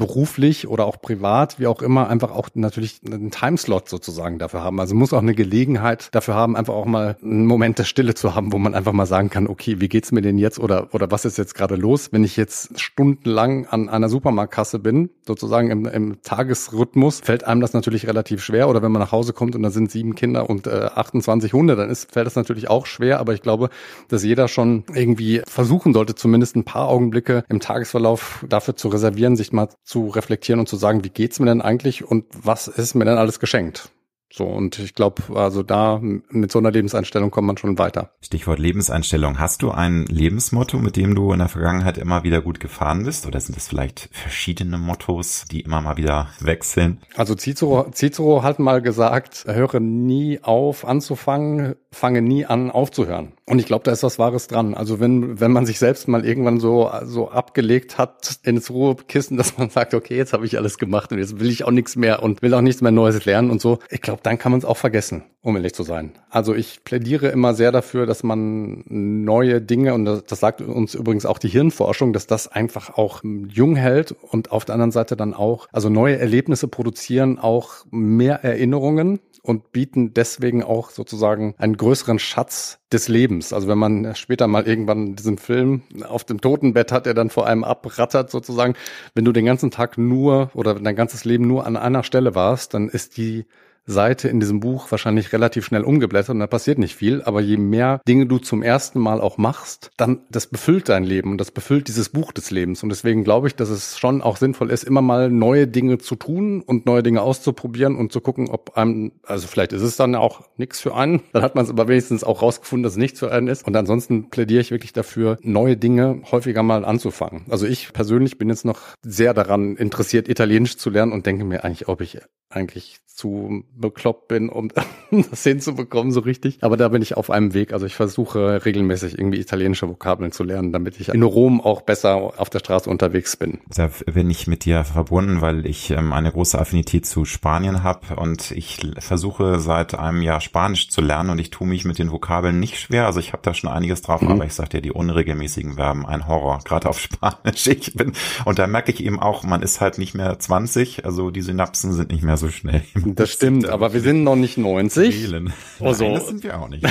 beruflich 0.00 0.66
oder 0.66 0.86
auch 0.86 1.00
privat, 1.00 1.60
wie 1.60 1.68
auch 1.68 1.82
immer, 1.82 2.08
einfach 2.08 2.32
auch 2.32 2.48
natürlich 2.54 3.00
einen 3.06 3.30
Timeslot 3.30 3.88
sozusagen 3.88 4.40
dafür 4.40 4.64
haben. 4.64 4.80
Also 4.80 4.96
muss 4.96 5.12
auch 5.12 5.22
eine 5.22 5.34
Gelegenheit 5.34 6.08
dafür 6.12 6.34
haben, 6.34 6.56
einfach 6.56 6.74
auch 6.74 6.86
mal 6.86 7.16
einen 7.22 7.46
Moment 7.46 7.78
der 7.78 7.84
Stille 7.84 8.14
zu 8.14 8.34
haben, 8.34 8.52
wo 8.52 8.58
man 8.58 8.74
einfach 8.74 8.92
mal 8.92 9.06
sagen 9.06 9.30
kann, 9.30 9.46
okay, 9.46 9.80
wie 9.80 9.88
geht's 9.88 10.10
mir 10.10 10.22
denn 10.22 10.38
jetzt 10.38 10.58
oder, 10.58 10.88
oder 10.92 11.10
was 11.12 11.24
ist 11.24 11.38
jetzt 11.38 11.54
gerade 11.54 11.76
los, 11.76 12.12
wenn 12.12 12.24
ich 12.24 12.36
jetzt 12.36 12.80
stundenlang 12.80 13.66
an 13.66 13.88
einer 13.88 14.08
Supermarktkasse 14.08 14.80
bin, 14.80 15.10
sozusagen 15.26 15.70
im, 15.70 15.86
im 15.86 16.22
Tagesrhythmus, 16.22 17.20
fällt 17.20 17.44
einem 17.44 17.60
das 17.60 17.74
natürlich 17.74 18.06
relativ 18.08 18.42
schwer. 18.42 18.68
Oder 18.68 18.82
wenn 18.82 18.90
man 18.90 19.00
nach 19.00 19.12
Hause 19.12 19.32
kommt 19.32 19.54
und 19.54 19.62
da 19.62 19.70
sind 19.70 19.90
sieben 19.90 20.14
Kinder 20.14 20.48
und 20.48 20.66
äh, 20.66 20.88
28 20.94 21.52
Hunde, 21.52 21.76
dann 21.76 21.90
ist, 21.90 22.10
fällt 22.10 22.26
das 22.26 22.36
natürlich 22.36 22.68
auch 22.70 22.86
schwer. 22.86 23.20
Aber 23.20 23.34
ich 23.34 23.42
glaube, 23.42 23.68
dass 24.08 24.24
jeder 24.24 24.48
schon 24.48 24.84
irgendwie 24.94 25.42
versuchen 25.46 25.92
sollte, 25.92 26.14
zumindest 26.14 26.56
ein 26.56 26.64
paar 26.64 26.88
Augenblicke 26.88 27.44
im 27.48 27.60
Tagesverlauf 27.60 28.44
dafür 28.48 28.76
zu 28.76 28.88
reservieren, 28.88 29.36
sich 29.36 29.52
mal 29.52 29.68
zu 29.90 30.06
reflektieren 30.08 30.60
und 30.60 30.68
zu 30.68 30.76
sagen, 30.76 31.02
wie 31.02 31.10
geht's 31.10 31.40
mir 31.40 31.46
denn 31.46 31.60
eigentlich 31.60 32.04
und 32.04 32.24
was 32.30 32.68
ist 32.68 32.94
mir 32.94 33.04
denn 33.04 33.18
alles 33.18 33.40
geschenkt? 33.40 33.90
So, 34.32 34.44
und 34.44 34.78
ich 34.78 34.94
glaube, 34.94 35.22
also 35.34 35.64
da 35.64 35.98
mit 36.00 36.52
so 36.52 36.60
einer 36.60 36.70
Lebenseinstellung 36.70 37.32
kommt 37.32 37.48
man 37.48 37.56
schon 37.56 37.78
weiter. 37.78 38.10
Stichwort 38.20 38.60
Lebenseinstellung. 38.60 39.40
Hast 39.40 39.62
du 39.62 39.72
ein 39.72 40.06
Lebensmotto, 40.06 40.78
mit 40.78 40.96
dem 40.96 41.16
du 41.16 41.32
in 41.32 41.40
der 41.40 41.48
Vergangenheit 41.48 41.98
immer 41.98 42.22
wieder 42.22 42.40
gut 42.40 42.60
gefahren 42.60 43.04
bist? 43.04 43.26
Oder 43.26 43.40
sind 43.40 43.56
es 43.56 43.66
vielleicht 43.66 44.08
verschiedene 44.12 44.78
Mottos, 44.78 45.46
die 45.50 45.60
immer 45.60 45.80
mal 45.80 45.96
wieder 45.96 46.28
wechseln? 46.38 47.00
Also 47.16 47.34
Cicero, 47.34 47.90
Cicero 47.92 48.44
hat 48.44 48.60
mal 48.60 48.80
gesagt, 48.80 49.46
höre 49.46 49.80
nie 49.80 50.38
auf 50.42 50.86
anzufangen, 50.86 51.74
fange 51.90 52.22
nie 52.22 52.46
an 52.46 52.70
aufzuhören. 52.70 53.32
Und 53.46 53.58
ich 53.58 53.66
glaube, 53.66 53.82
da 53.82 53.90
ist 53.90 54.04
was 54.04 54.20
Wahres 54.20 54.46
dran. 54.46 54.74
Also 54.74 55.00
wenn, 55.00 55.40
wenn 55.40 55.50
man 55.50 55.66
sich 55.66 55.80
selbst 55.80 56.06
mal 56.06 56.24
irgendwann 56.24 56.60
so, 56.60 56.88
so 57.02 57.30
abgelegt 57.30 57.98
hat 57.98 58.38
ins 58.44 58.70
Ruhekissen, 58.70 59.36
dass 59.36 59.58
man 59.58 59.70
sagt, 59.70 59.92
okay, 59.92 60.16
jetzt 60.16 60.32
habe 60.32 60.46
ich 60.46 60.56
alles 60.56 60.78
gemacht 60.78 61.10
und 61.10 61.18
jetzt 61.18 61.40
will 61.40 61.50
ich 61.50 61.64
auch 61.64 61.72
nichts 61.72 61.96
mehr 61.96 62.22
und 62.22 62.42
will 62.42 62.54
auch 62.54 62.60
nichts 62.60 62.80
mehr 62.80 62.92
Neues 62.92 63.24
lernen 63.24 63.50
und 63.50 63.60
so. 63.60 63.80
Ich 63.90 64.02
glaube, 64.02 64.19
dann 64.22 64.38
kann 64.38 64.52
man 64.52 64.58
es 64.58 64.64
auch 64.64 64.76
vergessen, 64.76 65.24
um 65.42 65.56
ehrlich 65.56 65.74
zu 65.74 65.82
sein. 65.82 66.12
Also 66.28 66.54
ich 66.54 66.84
plädiere 66.84 67.28
immer 67.28 67.54
sehr 67.54 67.72
dafür, 67.72 68.06
dass 68.06 68.22
man 68.22 68.84
neue 68.86 69.60
Dinge, 69.60 69.94
und 69.94 70.04
das, 70.04 70.40
sagt 70.40 70.60
uns 70.60 70.94
übrigens 70.94 71.26
auch 71.26 71.38
die 71.38 71.48
Hirnforschung, 71.48 72.12
dass 72.12 72.26
das 72.26 72.48
einfach 72.48 72.96
auch 72.96 73.22
jung 73.22 73.76
hält 73.76 74.12
und 74.12 74.52
auf 74.52 74.64
der 74.64 74.74
anderen 74.74 74.92
Seite 74.92 75.16
dann 75.16 75.34
auch, 75.34 75.68
also 75.72 75.88
neue 75.88 76.18
Erlebnisse 76.18 76.68
produzieren 76.68 77.38
auch 77.38 77.84
mehr 77.90 78.44
Erinnerungen 78.44 79.20
und 79.42 79.72
bieten 79.72 80.12
deswegen 80.14 80.62
auch 80.62 80.90
sozusagen 80.90 81.54
einen 81.58 81.76
größeren 81.76 82.18
Schatz 82.18 82.78
des 82.92 83.08
Lebens. 83.08 83.52
Also 83.52 83.68
wenn 83.68 83.78
man 83.78 84.14
später 84.14 84.46
mal 84.46 84.66
irgendwann 84.66 85.16
diesen 85.16 85.38
Film 85.38 85.82
auf 86.06 86.24
dem 86.24 86.40
Totenbett 86.40 86.92
hat, 86.92 87.06
der 87.06 87.14
dann 87.14 87.30
vor 87.30 87.46
einem 87.46 87.64
abrattert 87.64 88.30
sozusagen, 88.30 88.74
wenn 89.14 89.24
du 89.24 89.32
den 89.32 89.46
ganzen 89.46 89.70
Tag 89.70 89.98
nur 89.98 90.50
oder 90.54 90.74
dein 90.74 90.96
ganzes 90.96 91.24
Leben 91.24 91.46
nur 91.46 91.66
an 91.66 91.76
einer 91.76 92.02
Stelle 92.02 92.34
warst, 92.34 92.74
dann 92.74 92.88
ist 92.88 93.16
die 93.16 93.46
Seite 93.86 94.28
in 94.28 94.40
diesem 94.40 94.60
Buch 94.60 94.90
wahrscheinlich 94.90 95.32
relativ 95.32 95.66
schnell 95.66 95.82
umgeblättert 95.82 96.30
und 96.30 96.40
da 96.40 96.46
passiert 96.46 96.78
nicht 96.78 96.94
viel. 96.94 97.22
Aber 97.22 97.40
je 97.40 97.56
mehr 97.56 98.00
Dinge 98.06 98.26
du 98.26 98.38
zum 98.38 98.62
ersten 98.62 99.00
Mal 99.00 99.20
auch 99.20 99.38
machst, 99.38 99.90
dann 99.96 100.20
das 100.30 100.46
befüllt 100.46 100.88
dein 100.88 101.04
Leben 101.04 101.32
und 101.32 101.38
das 101.38 101.50
befüllt 101.50 101.88
dieses 101.88 102.08
Buch 102.08 102.32
des 102.32 102.50
Lebens. 102.50 102.82
Und 102.82 102.88
deswegen 102.88 103.24
glaube 103.24 103.48
ich, 103.48 103.56
dass 103.56 103.68
es 103.68 103.98
schon 103.98 104.22
auch 104.22 104.36
sinnvoll 104.36 104.70
ist, 104.70 104.84
immer 104.84 105.02
mal 105.02 105.30
neue 105.30 105.66
Dinge 105.66 105.98
zu 105.98 106.14
tun 106.16 106.62
und 106.62 106.86
neue 106.86 107.02
Dinge 107.02 107.22
auszuprobieren 107.22 107.96
und 107.96 108.12
zu 108.12 108.20
gucken, 108.20 108.48
ob 108.48 108.76
einem, 108.76 109.12
also 109.24 109.46
vielleicht 109.46 109.72
ist 109.72 109.82
es 109.82 109.96
dann 109.96 110.14
auch 110.14 110.42
nichts 110.56 110.80
für 110.80 110.94
einen. 110.94 111.22
Dann 111.32 111.42
hat 111.42 111.54
man 111.54 111.64
es 111.64 111.70
aber 111.70 111.88
wenigstens 111.88 112.24
auch 112.24 112.42
rausgefunden, 112.42 112.82
dass 112.82 112.92
es 112.92 112.98
nichts 112.98 113.18
für 113.18 113.32
einen 113.32 113.48
ist. 113.48 113.66
Und 113.66 113.76
ansonsten 113.76 114.30
plädiere 114.30 114.60
ich 114.60 114.70
wirklich 114.70 114.92
dafür, 114.92 115.38
neue 115.42 115.76
Dinge 115.76 116.22
häufiger 116.30 116.62
mal 116.62 116.84
anzufangen. 116.84 117.44
Also 117.48 117.66
ich 117.66 117.92
persönlich 117.92 118.38
bin 118.38 118.48
jetzt 118.48 118.64
noch 118.64 118.80
sehr 119.02 119.34
daran 119.34 119.76
interessiert, 119.76 120.28
Italienisch 120.28 120.76
zu 120.76 120.90
lernen 120.90 121.12
und 121.12 121.26
denke 121.26 121.44
mir 121.44 121.64
eigentlich, 121.64 121.88
ob 121.88 122.00
ich 122.00 122.18
eigentlich 122.50 123.00
zu 123.06 123.64
bekloppt 123.76 124.28
bin, 124.28 124.48
um 124.48 124.68
das 125.10 125.42
hinzubekommen 125.42 126.12
so 126.12 126.20
richtig. 126.20 126.58
Aber 126.60 126.76
da 126.76 126.88
bin 126.88 127.02
ich 127.02 127.16
auf 127.16 127.30
einem 127.30 127.54
Weg. 127.54 127.72
Also 127.72 127.86
ich 127.86 127.94
versuche 127.94 128.64
regelmäßig 128.64 129.18
irgendwie 129.18 129.40
italienische 129.40 129.88
Vokabeln 129.88 130.32
zu 130.32 130.44
lernen, 130.44 130.72
damit 130.72 131.00
ich 131.00 131.08
in 131.08 131.22
Rom 131.22 131.60
auch 131.60 131.82
besser 131.82 132.14
auf 132.14 132.50
der 132.50 132.60
Straße 132.60 132.88
unterwegs 132.88 133.36
bin. 133.36 133.58
Da 133.74 133.90
bin 134.12 134.30
ich 134.30 134.46
mit 134.46 134.64
dir 134.64 134.84
verbunden, 134.84 135.40
weil 135.40 135.66
ich 135.66 135.90
ähm, 135.90 136.12
eine 136.12 136.30
große 136.30 136.58
Affinität 136.58 137.06
zu 137.06 137.24
Spanien 137.24 137.82
habe 137.82 138.16
und 138.16 138.50
ich 138.52 138.80
versuche 138.98 139.58
seit 139.58 139.94
einem 139.94 140.22
Jahr 140.22 140.40
Spanisch 140.40 140.90
zu 140.90 141.00
lernen 141.00 141.30
und 141.30 141.38
ich 141.38 141.50
tue 141.50 141.66
mich 141.66 141.84
mit 141.84 141.98
den 141.98 142.12
Vokabeln 142.12 142.58
nicht 142.60 142.78
schwer. 142.78 143.06
Also 143.06 143.20
ich 143.20 143.32
habe 143.32 143.42
da 143.42 143.54
schon 143.54 143.70
einiges 143.70 144.02
drauf, 144.02 144.22
mhm. 144.22 144.28
aber 144.28 144.44
ich 144.44 144.54
sag 144.54 144.70
dir, 144.70 144.80
die 144.80 144.92
unregelmäßigen 144.92 145.74
Verben, 145.74 146.06
ein 146.06 146.26
Horror, 146.26 146.60
gerade 146.64 146.88
auf 146.88 147.00
Spanisch. 147.00 147.66
Ich 147.66 147.94
bin, 147.94 148.12
und 148.44 148.58
da 148.58 148.66
merke 148.66 148.92
ich 148.92 149.02
eben 149.04 149.20
auch, 149.20 149.42
man 149.42 149.62
ist 149.62 149.80
halt 149.80 149.98
nicht 149.98 150.14
mehr 150.14 150.38
20, 150.38 151.04
also 151.04 151.30
die 151.30 151.42
Synapsen 151.42 151.92
sind 151.92 152.10
nicht 152.10 152.22
mehr 152.22 152.36
so 152.36 152.48
schnell. 152.48 152.82
Das 152.94 153.30
stimmt, 153.30 153.59
aber 153.68 153.92
wir 153.92 154.00
sind 154.00 154.24
noch 154.24 154.36
nicht 154.36 154.58
90. 154.58 155.32
Also, 155.80 156.04
Nein, 156.04 156.14
das 156.14 156.28
sind 156.28 156.42
wir 156.42 156.60
auch 156.60 156.68
nicht. 156.68 156.86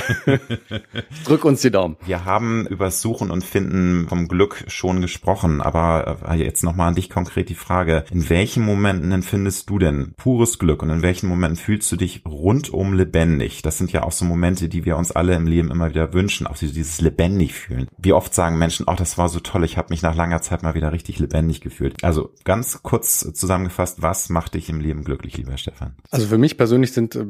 Drück 1.25 1.45
uns 1.45 1.61
die 1.61 1.71
Daumen. 1.71 1.97
Wir 2.05 2.25
haben 2.25 2.67
über 2.67 2.91
Suchen 2.91 3.31
und 3.31 3.43
Finden 3.43 4.07
vom 4.07 4.27
Glück 4.27 4.65
schon 4.67 5.01
gesprochen, 5.01 5.61
aber 5.61 6.19
äh, 6.27 6.35
jetzt 6.35 6.63
nochmal 6.63 6.89
an 6.89 6.95
dich 6.95 7.09
konkret 7.09 7.49
die 7.49 7.55
Frage, 7.55 8.05
in 8.11 8.29
welchen 8.29 8.63
Momenten 8.63 9.11
empfindest 9.11 9.69
du 9.69 9.79
denn 9.79 10.13
pures 10.17 10.59
Glück 10.59 10.81
und 10.81 10.89
in 10.89 11.01
welchen 11.01 11.27
Momenten 11.27 11.57
fühlst 11.57 11.91
du 11.91 11.95
dich 11.95 12.23
rundum 12.25 12.93
lebendig? 12.93 13.61
Das 13.61 13.77
sind 13.77 13.91
ja 13.91 14.03
auch 14.03 14.11
so 14.11 14.25
Momente, 14.25 14.69
die 14.69 14.85
wir 14.85 14.97
uns 14.97 15.11
alle 15.11 15.35
im 15.35 15.47
Leben 15.47 15.71
immer 15.71 15.89
wieder 15.89 16.13
wünschen, 16.13 16.47
auch 16.47 16.57
dieses 16.57 17.01
lebendig 17.01 17.53
fühlen. 17.53 17.87
Wie 17.97 18.13
oft 18.13 18.33
sagen 18.33 18.57
Menschen, 18.57 18.85
oh, 18.87 18.95
das 18.95 19.17
war 19.17 19.29
so 19.29 19.39
toll, 19.39 19.63
ich 19.63 19.77
habe 19.77 19.89
mich 19.89 20.01
nach 20.01 20.15
langer 20.15 20.41
Zeit 20.41 20.63
mal 20.63 20.73
wieder 20.73 20.91
richtig 20.91 21.19
lebendig 21.19 21.61
gefühlt. 21.61 22.03
Also 22.03 22.33
ganz 22.43 22.81
kurz 22.83 23.19
zusammengefasst, 23.33 24.01
was 24.01 24.29
macht 24.29 24.53
dich 24.53 24.69
im 24.69 24.79
Leben 24.79 25.03
glücklich, 25.03 25.37
lieber 25.37 25.57
Stefan? 25.57 25.95
Also 26.11 26.27
für 26.27 26.37
mich 26.37 26.57
persönlich 26.59 26.91
sind 26.91 27.15
äh, 27.15 27.23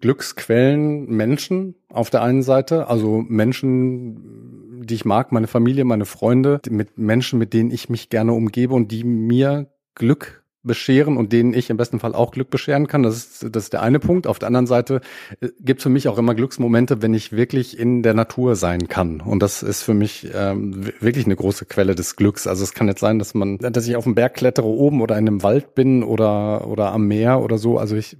Glücksquellen 0.00 1.06
Menschen 1.06 1.76
auf 1.88 2.10
der 2.10 2.22
einen 2.22 2.42
Seite, 2.42 2.88
also 2.88 3.24
Menschen, 3.28 4.82
die 4.84 4.94
ich 4.94 5.04
mag, 5.04 5.30
meine 5.30 5.46
Familie, 5.46 5.84
meine 5.84 6.04
Freunde, 6.04 6.60
mit 6.68 6.98
Menschen, 6.98 7.38
mit 7.38 7.52
denen 7.52 7.70
ich 7.70 7.88
mich 7.88 8.08
gerne 8.08 8.32
umgebe 8.32 8.74
und 8.74 8.90
die 8.90 9.04
mir 9.04 9.68
Glück 9.94 10.42
bescheren 10.64 11.16
und 11.16 11.32
denen 11.32 11.54
ich 11.54 11.70
im 11.70 11.76
besten 11.76 12.00
Fall 12.00 12.12
auch 12.12 12.32
Glück 12.32 12.50
bescheren 12.50 12.88
kann. 12.88 13.04
Das 13.04 13.16
ist, 13.16 13.54
das 13.54 13.64
ist 13.64 13.72
der 13.72 13.82
eine 13.82 14.00
Punkt. 14.00 14.26
Auf 14.26 14.40
der 14.40 14.48
anderen 14.48 14.66
Seite 14.66 15.00
äh, 15.40 15.50
gibt 15.60 15.78
es 15.78 15.84
für 15.84 15.88
mich 15.88 16.08
auch 16.08 16.18
immer 16.18 16.34
Glücksmomente, 16.34 17.02
wenn 17.02 17.14
ich 17.14 17.30
wirklich 17.30 17.78
in 17.78 18.02
der 18.02 18.14
Natur 18.14 18.56
sein 18.56 18.88
kann. 18.88 19.20
Und 19.20 19.44
das 19.44 19.62
ist 19.62 19.84
für 19.84 19.94
mich 19.94 20.28
ähm, 20.34 20.90
wirklich 20.98 21.26
eine 21.26 21.36
große 21.36 21.66
Quelle 21.66 21.94
des 21.94 22.16
Glücks. 22.16 22.48
Also 22.48 22.64
es 22.64 22.74
kann 22.74 22.88
jetzt 22.88 23.00
sein, 23.00 23.20
dass 23.20 23.32
man, 23.32 23.58
dass 23.58 23.86
ich 23.86 23.94
auf 23.94 24.04
dem 24.04 24.16
Berg 24.16 24.34
klettere 24.34 24.66
oben 24.66 25.02
oder 25.02 25.16
in 25.16 25.28
einem 25.28 25.44
Wald 25.44 25.76
bin 25.76 26.02
oder, 26.02 26.66
oder 26.66 26.90
am 26.90 27.06
Meer 27.06 27.42
oder 27.42 27.58
so. 27.58 27.78
Also 27.78 27.94
ich, 27.94 28.16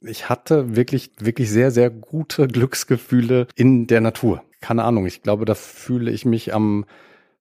ich 0.00 0.28
hatte 0.28 0.76
wirklich, 0.76 1.10
wirklich 1.18 1.50
sehr, 1.50 1.70
sehr 1.70 1.90
gute 1.90 2.48
Glücksgefühle 2.48 3.48
in 3.54 3.86
der 3.86 4.00
Natur. 4.00 4.42
Keine 4.60 4.84
Ahnung. 4.84 5.06
Ich 5.06 5.22
glaube, 5.22 5.44
da 5.44 5.54
fühle 5.54 6.10
ich 6.10 6.24
mich 6.24 6.52
am 6.54 6.84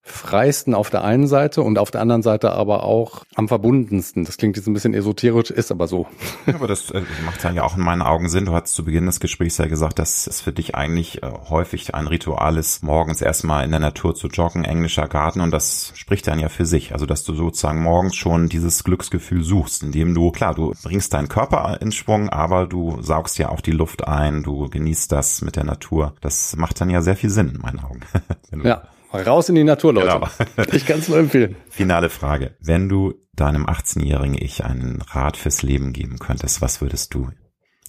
freisten 0.07 0.73
auf 0.73 0.89
der 0.89 1.03
einen 1.03 1.27
Seite 1.27 1.61
und 1.61 1.77
auf 1.77 1.91
der 1.91 2.01
anderen 2.01 2.21
Seite 2.21 2.51
aber 2.51 2.83
auch 2.83 3.23
am 3.35 3.47
verbundensten. 3.47 4.25
Das 4.25 4.37
klingt 4.37 4.57
jetzt 4.57 4.67
ein 4.67 4.73
bisschen 4.73 4.93
esoterisch, 4.93 5.51
ist 5.51 5.71
aber 5.71 5.87
so. 5.87 6.07
Ja, 6.45 6.55
aber 6.55 6.67
das 6.67 6.91
äh, 6.91 7.01
macht 7.25 7.43
dann 7.43 7.55
ja 7.55 7.63
auch 7.63 7.77
in 7.77 7.83
meinen 7.83 8.01
Augen 8.01 8.29
Sinn. 8.29 8.45
Du 8.45 8.53
hast 8.53 8.73
zu 8.73 8.85
Beginn 8.85 9.05
des 9.05 9.19
Gesprächs 9.19 9.57
ja 9.57 9.67
gesagt, 9.67 9.99
dass 9.99 10.27
es 10.27 10.41
für 10.41 10.51
dich 10.51 10.75
eigentlich 10.75 11.23
äh, 11.23 11.31
häufig 11.49 11.93
ein 11.95 12.07
Ritual 12.07 12.57
ist, 12.57 12.83
morgens 12.83 13.21
erstmal 13.21 13.65
in 13.65 13.71
der 13.71 13.79
Natur 13.79 14.15
zu 14.15 14.27
joggen, 14.27 14.63
englischer 14.63 15.07
Garten 15.07 15.41
und 15.41 15.51
das 15.51 15.91
spricht 15.95 16.27
dann 16.27 16.39
ja 16.39 16.49
für 16.49 16.65
sich. 16.65 16.93
Also, 16.93 17.05
dass 17.05 17.23
du 17.23 17.33
sozusagen 17.33 17.81
morgens 17.81 18.15
schon 18.15 18.49
dieses 18.49 18.83
Glücksgefühl 18.83 19.43
suchst, 19.43 19.83
indem 19.83 20.13
du, 20.13 20.31
klar, 20.31 20.55
du 20.55 20.73
bringst 20.83 21.13
deinen 21.13 21.27
Körper 21.27 21.77
in 21.81 21.91
Schwung, 21.91 22.29
aber 22.29 22.65
du 22.65 23.01
saugst 23.01 23.37
ja 23.37 23.49
auch 23.49 23.61
die 23.61 23.71
Luft 23.71 24.07
ein, 24.07 24.43
du 24.43 24.69
genießt 24.69 25.11
das 25.11 25.41
mit 25.41 25.55
der 25.55 25.63
Natur. 25.63 26.13
Das 26.21 26.55
macht 26.55 26.79
dann 26.81 26.89
ja 26.89 27.01
sehr 27.01 27.15
viel 27.15 27.29
Sinn 27.29 27.49
in 27.55 27.61
meinen 27.61 27.79
Augen. 27.79 28.01
ja. 28.63 28.83
Raus 29.13 29.49
in 29.49 29.55
die 29.55 29.63
Natur, 29.63 29.93
Leute. 29.93 30.07
Genau. 30.07 30.27
Ich 30.73 30.85
kann 30.85 30.99
es 30.99 31.07
nur 31.07 31.17
empfehlen. 31.17 31.55
Finale 31.69 32.09
Frage. 32.09 32.55
Wenn 32.59 32.89
du 32.89 33.13
deinem 33.33 33.65
18-jährigen 33.65 34.37
Ich 34.39 34.65
einen 34.65 35.01
Rat 35.01 35.37
fürs 35.37 35.63
Leben 35.63 35.93
geben 35.93 36.19
könntest, 36.19 36.61
was 36.61 36.81
würdest 36.81 37.13
du 37.13 37.29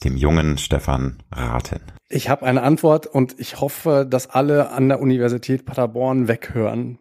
dem 0.04 0.16
jungen 0.16 0.58
Stefan 0.58 1.22
raten? 1.32 1.80
Ich 2.08 2.28
habe 2.28 2.46
eine 2.46 2.62
Antwort 2.62 3.06
und 3.06 3.34
ich 3.38 3.60
hoffe, 3.60 4.06
dass 4.08 4.30
alle 4.30 4.70
an 4.70 4.88
der 4.88 5.00
Universität 5.00 5.66
Paderborn 5.66 6.28
weghören. 6.28 6.98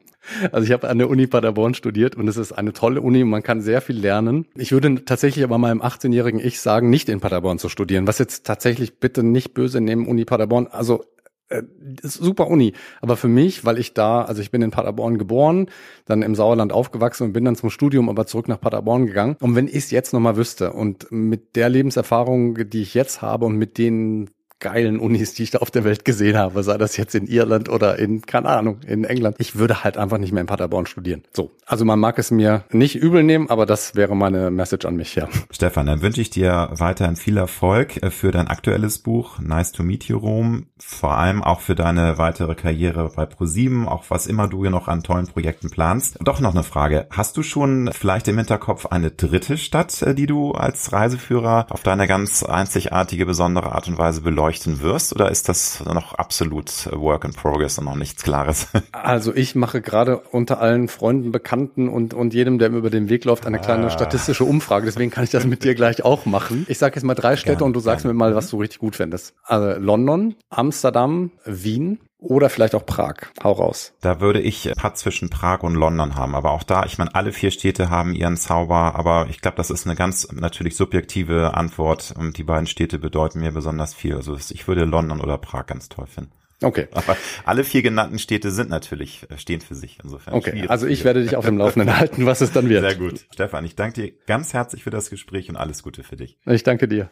Also 0.51 0.65
ich 0.65 0.71
habe 0.73 0.89
an 0.89 0.97
der 0.97 1.09
Uni 1.09 1.27
Paderborn 1.27 1.73
studiert 1.73 2.15
und 2.15 2.27
es 2.27 2.35
ist 2.35 2.51
eine 2.51 2.73
tolle 2.73 3.01
Uni 3.01 3.23
und 3.23 3.29
man 3.29 3.43
kann 3.43 3.61
sehr 3.61 3.81
viel 3.81 3.97
lernen. 3.97 4.45
Ich 4.55 4.73
würde 4.73 5.05
tatsächlich 5.05 5.43
aber 5.43 5.57
meinem 5.57 5.81
18-jährigen 5.81 6.39
Ich 6.39 6.59
sagen, 6.59 6.89
nicht 6.89 7.07
in 7.07 7.21
Paderborn 7.21 7.59
zu 7.59 7.69
studieren. 7.69 8.07
Was 8.07 8.19
jetzt 8.19 8.45
tatsächlich 8.45 8.99
bitte 8.99 9.23
nicht 9.23 9.53
böse 9.53 9.79
nehmen, 9.79 10.05
Uni 10.07 10.25
Paderborn. 10.25 10.67
Also 10.67 11.05
äh, 11.49 11.63
super 12.01 12.47
Uni. 12.47 12.73
Aber 13.01 13.17
für 13.17 13.27
mich, 13.27 13.65
weil 13.65 13.77
ich 13.77 13.93
da, 13.93 14.23
also 14.23 14.41
ich 14.41 14.51
bin 14.51 14.61
in 14.61 14.71
Paderborn 14.71 15.17
geboren, 15.17 15.67
dann 16.05 16.21
im 16.21 16.35
Sauerland 16.35 16.73
aufgewachsen 16.73 17.23
und 17.23 17.33
bin 17.33 17.45
dann 17.45 17.55
zum 17.55 17.69
Studium 17.69 18.09
aber 18.09 18.25
zurück 18.25 18.47
nach 18.47 18.59
Paderborn 18.59 19.05
gegangen. 19.05 19.37
Und 19.39 19.55
wenn 19.55 19.67
ich 19.67 19.75
es 19.75 19.91
jetzt 19.91 20.13
nochmal 20.13 20.37
wüsste 20.37 20.73
und 20.73 21.11
mit 21.11 21.55
der 21.55 21.69
Lebenserfahrung, 21.69 22.69
die 22.69 22.81
ich 22.81 22.93
jetzt 22.93 23.21
habe 23.21 23.45
und 23.45 23.57
mit 23.57 23.77
den 23.77 24.29
geilen 24.59 24.99
Unis, 24.99 25.33
die 25.33 25.43
ich 25.43 25.51
da 25.51 25.59
auf 25.59 25.71
der 25.71 25.83
Welt 25.83 26.03
gesehen 26.03 26.37
habe, 26.37 26.63
sei 26.63 26.77
das 26.77 26.97
jetzt 26.97 27.13
in 27.13 27.27
Irland 27.27 27.69
oder 27.69 27.99
in, 27.99 28.21
keine 28.21 28.49
Ahnung, 28.49 28.79
in 28.87 29.03
England. 29.03 29.35
Ich 29.39 29.55
würde 29.55 29.83
halt 29.83 29.97
einfach 29.97 30.17
nicht 30.17 30.31
mehr 30.31 30.41
in 30.41 30.47
Paderborn 30.47 30.87
studieren. 30.87 31.23
So. 31.33 31.51
Also 31.65 31.85
man 31.85 31.99
mag 31.99 32.17
es 32.17 32.31
mir 32.31 32.63
nicht 32.71 32.95
übel 32.95 33.23
nehmen, 33.23 33.49
aber 33.49 33.65
das 33.65 33.95
wäre 33.95 34.15
meine 34.15 34.49
Message 34.49 34.85
an 34.85 34.95
mich, 34.95 35.15
ja. 35.15 35.27
Stefan, 35.51 35.85
dann 35.85 36.01
wünsche 36.01 36.21
ich 36.21 36.29
dir 36.29 36.69
weiterhin 36.71 37.15
viel 37.15 37.37
Erfolg 37.37 38.01
äh, 38.01 38.09
für 38.09 38.31
dein 38.31 38.47
aktuelles 38.47 38.99
Buch 38.99 39.39
Nice 39.39 39.71
to 39.73 39.83
Meet 39.83 40.05
You 40.05 40.17
Rome, 40.17 40.63
vor 40.79 41.17
allem 41.17 41.43
auch 41.43 41.61
für 41.61 41.75
deine 41.75 42.17
weitere 42.17 42.55
Karriere 42.55 43.11
bei 43.15 43.25
ProSieben, 43.25 43.87
auch 43.87 44.05
was 44.09 44.25
immer 44.25 44.47
du 44.47 44.61
hier 44.61 44.71
noch 44.71 44.87
an 44.87 45.03
tollen 45.03 45.27
Projekten 45.27 45.69
planst. 45.69 46.17
Doch 46.21 46.39
noch 46.39 46.53
eine 46.53 46.63
Frage. 46.63 47.07
Hast 47.11 47.37
du 47.37 47.43
schon 47.43 47.91
vielleicht 47.93 48.27
im 48.27 48.37
Hinterkopf 48.37 48.87
eine 48.87 49.11
dritte 49.11 49.57
Stadt, 49.57 50.01
äh, 50.01 50.15
die 50.15 50.25
du 50.25 50.53
als 50.53 50.91
Reiseführer 50.91 51.67
auf 51.69 51.83
deine 51.83 52.07
ganz 52.07 52.43
einzigartige, 52.43 53.25
besondere 53.25 53.73
Art 53.73 53.87
und 53.87 53.99
Weise 53.99 54.21
beleuchtest? 54.21 54.46
Beleuchten 54.47 54.81
wirst 54.81 55.13
oder 55.13 55.29
ist 55.29 55.49
das 55.49 55.83
noch 55.83 56.13
absolut 56.13 56.89
Work 56.93 57.25
in 57.25 57.33
Progress 57.33 57.77
und 57.79 57.85
noch 57.85 57.95
nichts 57.95 58.23
Klares? 58.23 58.67
Also 58.91 59.33
ich 59.33 59.55
mache 59.55 59.81
gerade 59.81 60.17
unter 60.17 60.59
allen 60.59 60.87
Freunden, 60.87 61.31
Bekannten 61.31 61.87
und, 61.87 62.13
und 62.13 62.33
jedem, 62.33 62.57
der 62.59 62.69
mir 62.69 62.77
über 62.77 62.89
den 62.89 63.09
Weg 63.09 63.25
läuft, 63.25 63.45
eine 63.45 63.59
kleine 63.59 63.87
ah. 63.87 63.89
statistische 63.89 64.43
Umfrage. 64.43 64.85
Deswegen 64.85 65.11
kann 65.11 65.23
ich 65.23 65.29
das 65.29 65.45
mit 65.45 65.63
dir 65.63 65.75
gleich 65.75 66.03
auch 66.03 66.25
machen. 66.25 66.65
Ich 66.67 66.77
sage 66.77 66.95
jetzt 66.95 67.03
mal 67.03 67.15
drei 67.15 67.35
Städte 67.35 67.61
ja, 67.61 67.65
und 67.65 67.73
du 67.73 67.79
sagst 67.79 68.05
ja. 68.05 68.11
mir 68.11 68.17
mal, 68.17 68.35
was 68.35 68.49
du 68.49 68.57
richtig 68.57 68.79
gut 68.79 68.95
findest. 68.95 69.33
Also 69.43 69.79
London, 69.79 70.35
Amsterdam, 70.49 71.31
Wien 71.45 71.99
oder 72.19 72.49
vielleicht 72.49 72.75
auch 72.75 72.85
Prag. 72.85 73.15
Hau 73.43 73.51
raus. 73.51 73.93
Da 74.01 74.19
würde 74.19 74.41
ich 74.41 74.71
Part 74.75 74.97
zwischen 74.97 75.29
Prag 75.29 75.61
und 75.61 75.75
London 75.75 76.15
haben. 76.15 76.35
Aber 76.35 76.51
auch 76.51 76.63
da, 76.63 76.85
ich 76.85 76.97
meine, 76.97 77.13
alle 77.13 77.31
vier 77.31 77.51
Städte 77.51 77.89
haben 77.89 78.15
ihren 78.15 78.37
Zauber. 78.37 78.95
Aber 78.95 79.27
ich 79.29 79.41
glaube, 79.41 79.57
das 79.57 79.69
ist 79.69 79.85
eine 79.85 79.95
ganz 79.95 80.27
natürlich 80.31 80.75
subjektive 80.75 81.53
Antwort. 81.53 82.13
Und 82.17 82.37
die 82.37 82.43
beiden 82.43 82.67
Städte 82.67 82.97
bedeuten 82.97 83.39
mir 83.39 83.51
besonders 83.51 83.93
viel. 83.93 84.15
Also 84.15 84.35
ich 84.35 84.67
würde 84.67 84.85
London 84.85 85.21
oder 85.21 85.37
Prag 85.37 85.67
ganz 85.67 85.89
toll 85.89 86.07
finden. 86.07 86.31
Okay. 86.63 86.87
Aber 86.91 87.15
alle 87.45 87.63
vier 87.63 87.83
genannten 87.83 88.17
Städte 88.17 88.49
sind 88.49 88.69
natürlich, 88.69 89.27
äh, 89.29 89.37
stehen 89.37 89.61
für 89.61 89.75
sich. 89.75 89.99
Insofern. 90.03 90.33
Okay. 90.33 90.65
Also 90.67 90.87
ich 90.87 91.03
werde 91.03 91.21
dich 91.21 91.35
auf 91.35 91.45
dem 91.45 91.57
Laufenden 91.57 91.95
halten, 91.99 92.25
was 92.25 92.41
es 92.41 92.51
dann 92.51 92.67
wird. 92.67 92.81
Sehr 92.81 92.95
gut. 92.95 93.27
Stefan, 93.31 93.63
ich 93.63 93.75
danke 93.75 94.01
dir 94.01 94.13
ganz 94.25 94.53
herzlich 94.53 94.83
für 94.83 94.89
das 94.89 95.09
Gespräch 95.11 95.49
und 95.49 95.55
alles 95.55 95.83
Gute 95.83 96.03
für 96.03 96.15
dich. 96.15 96.39
Ich 96.45 96.63
danke 96.63 96.87
dir. 96.87 97.11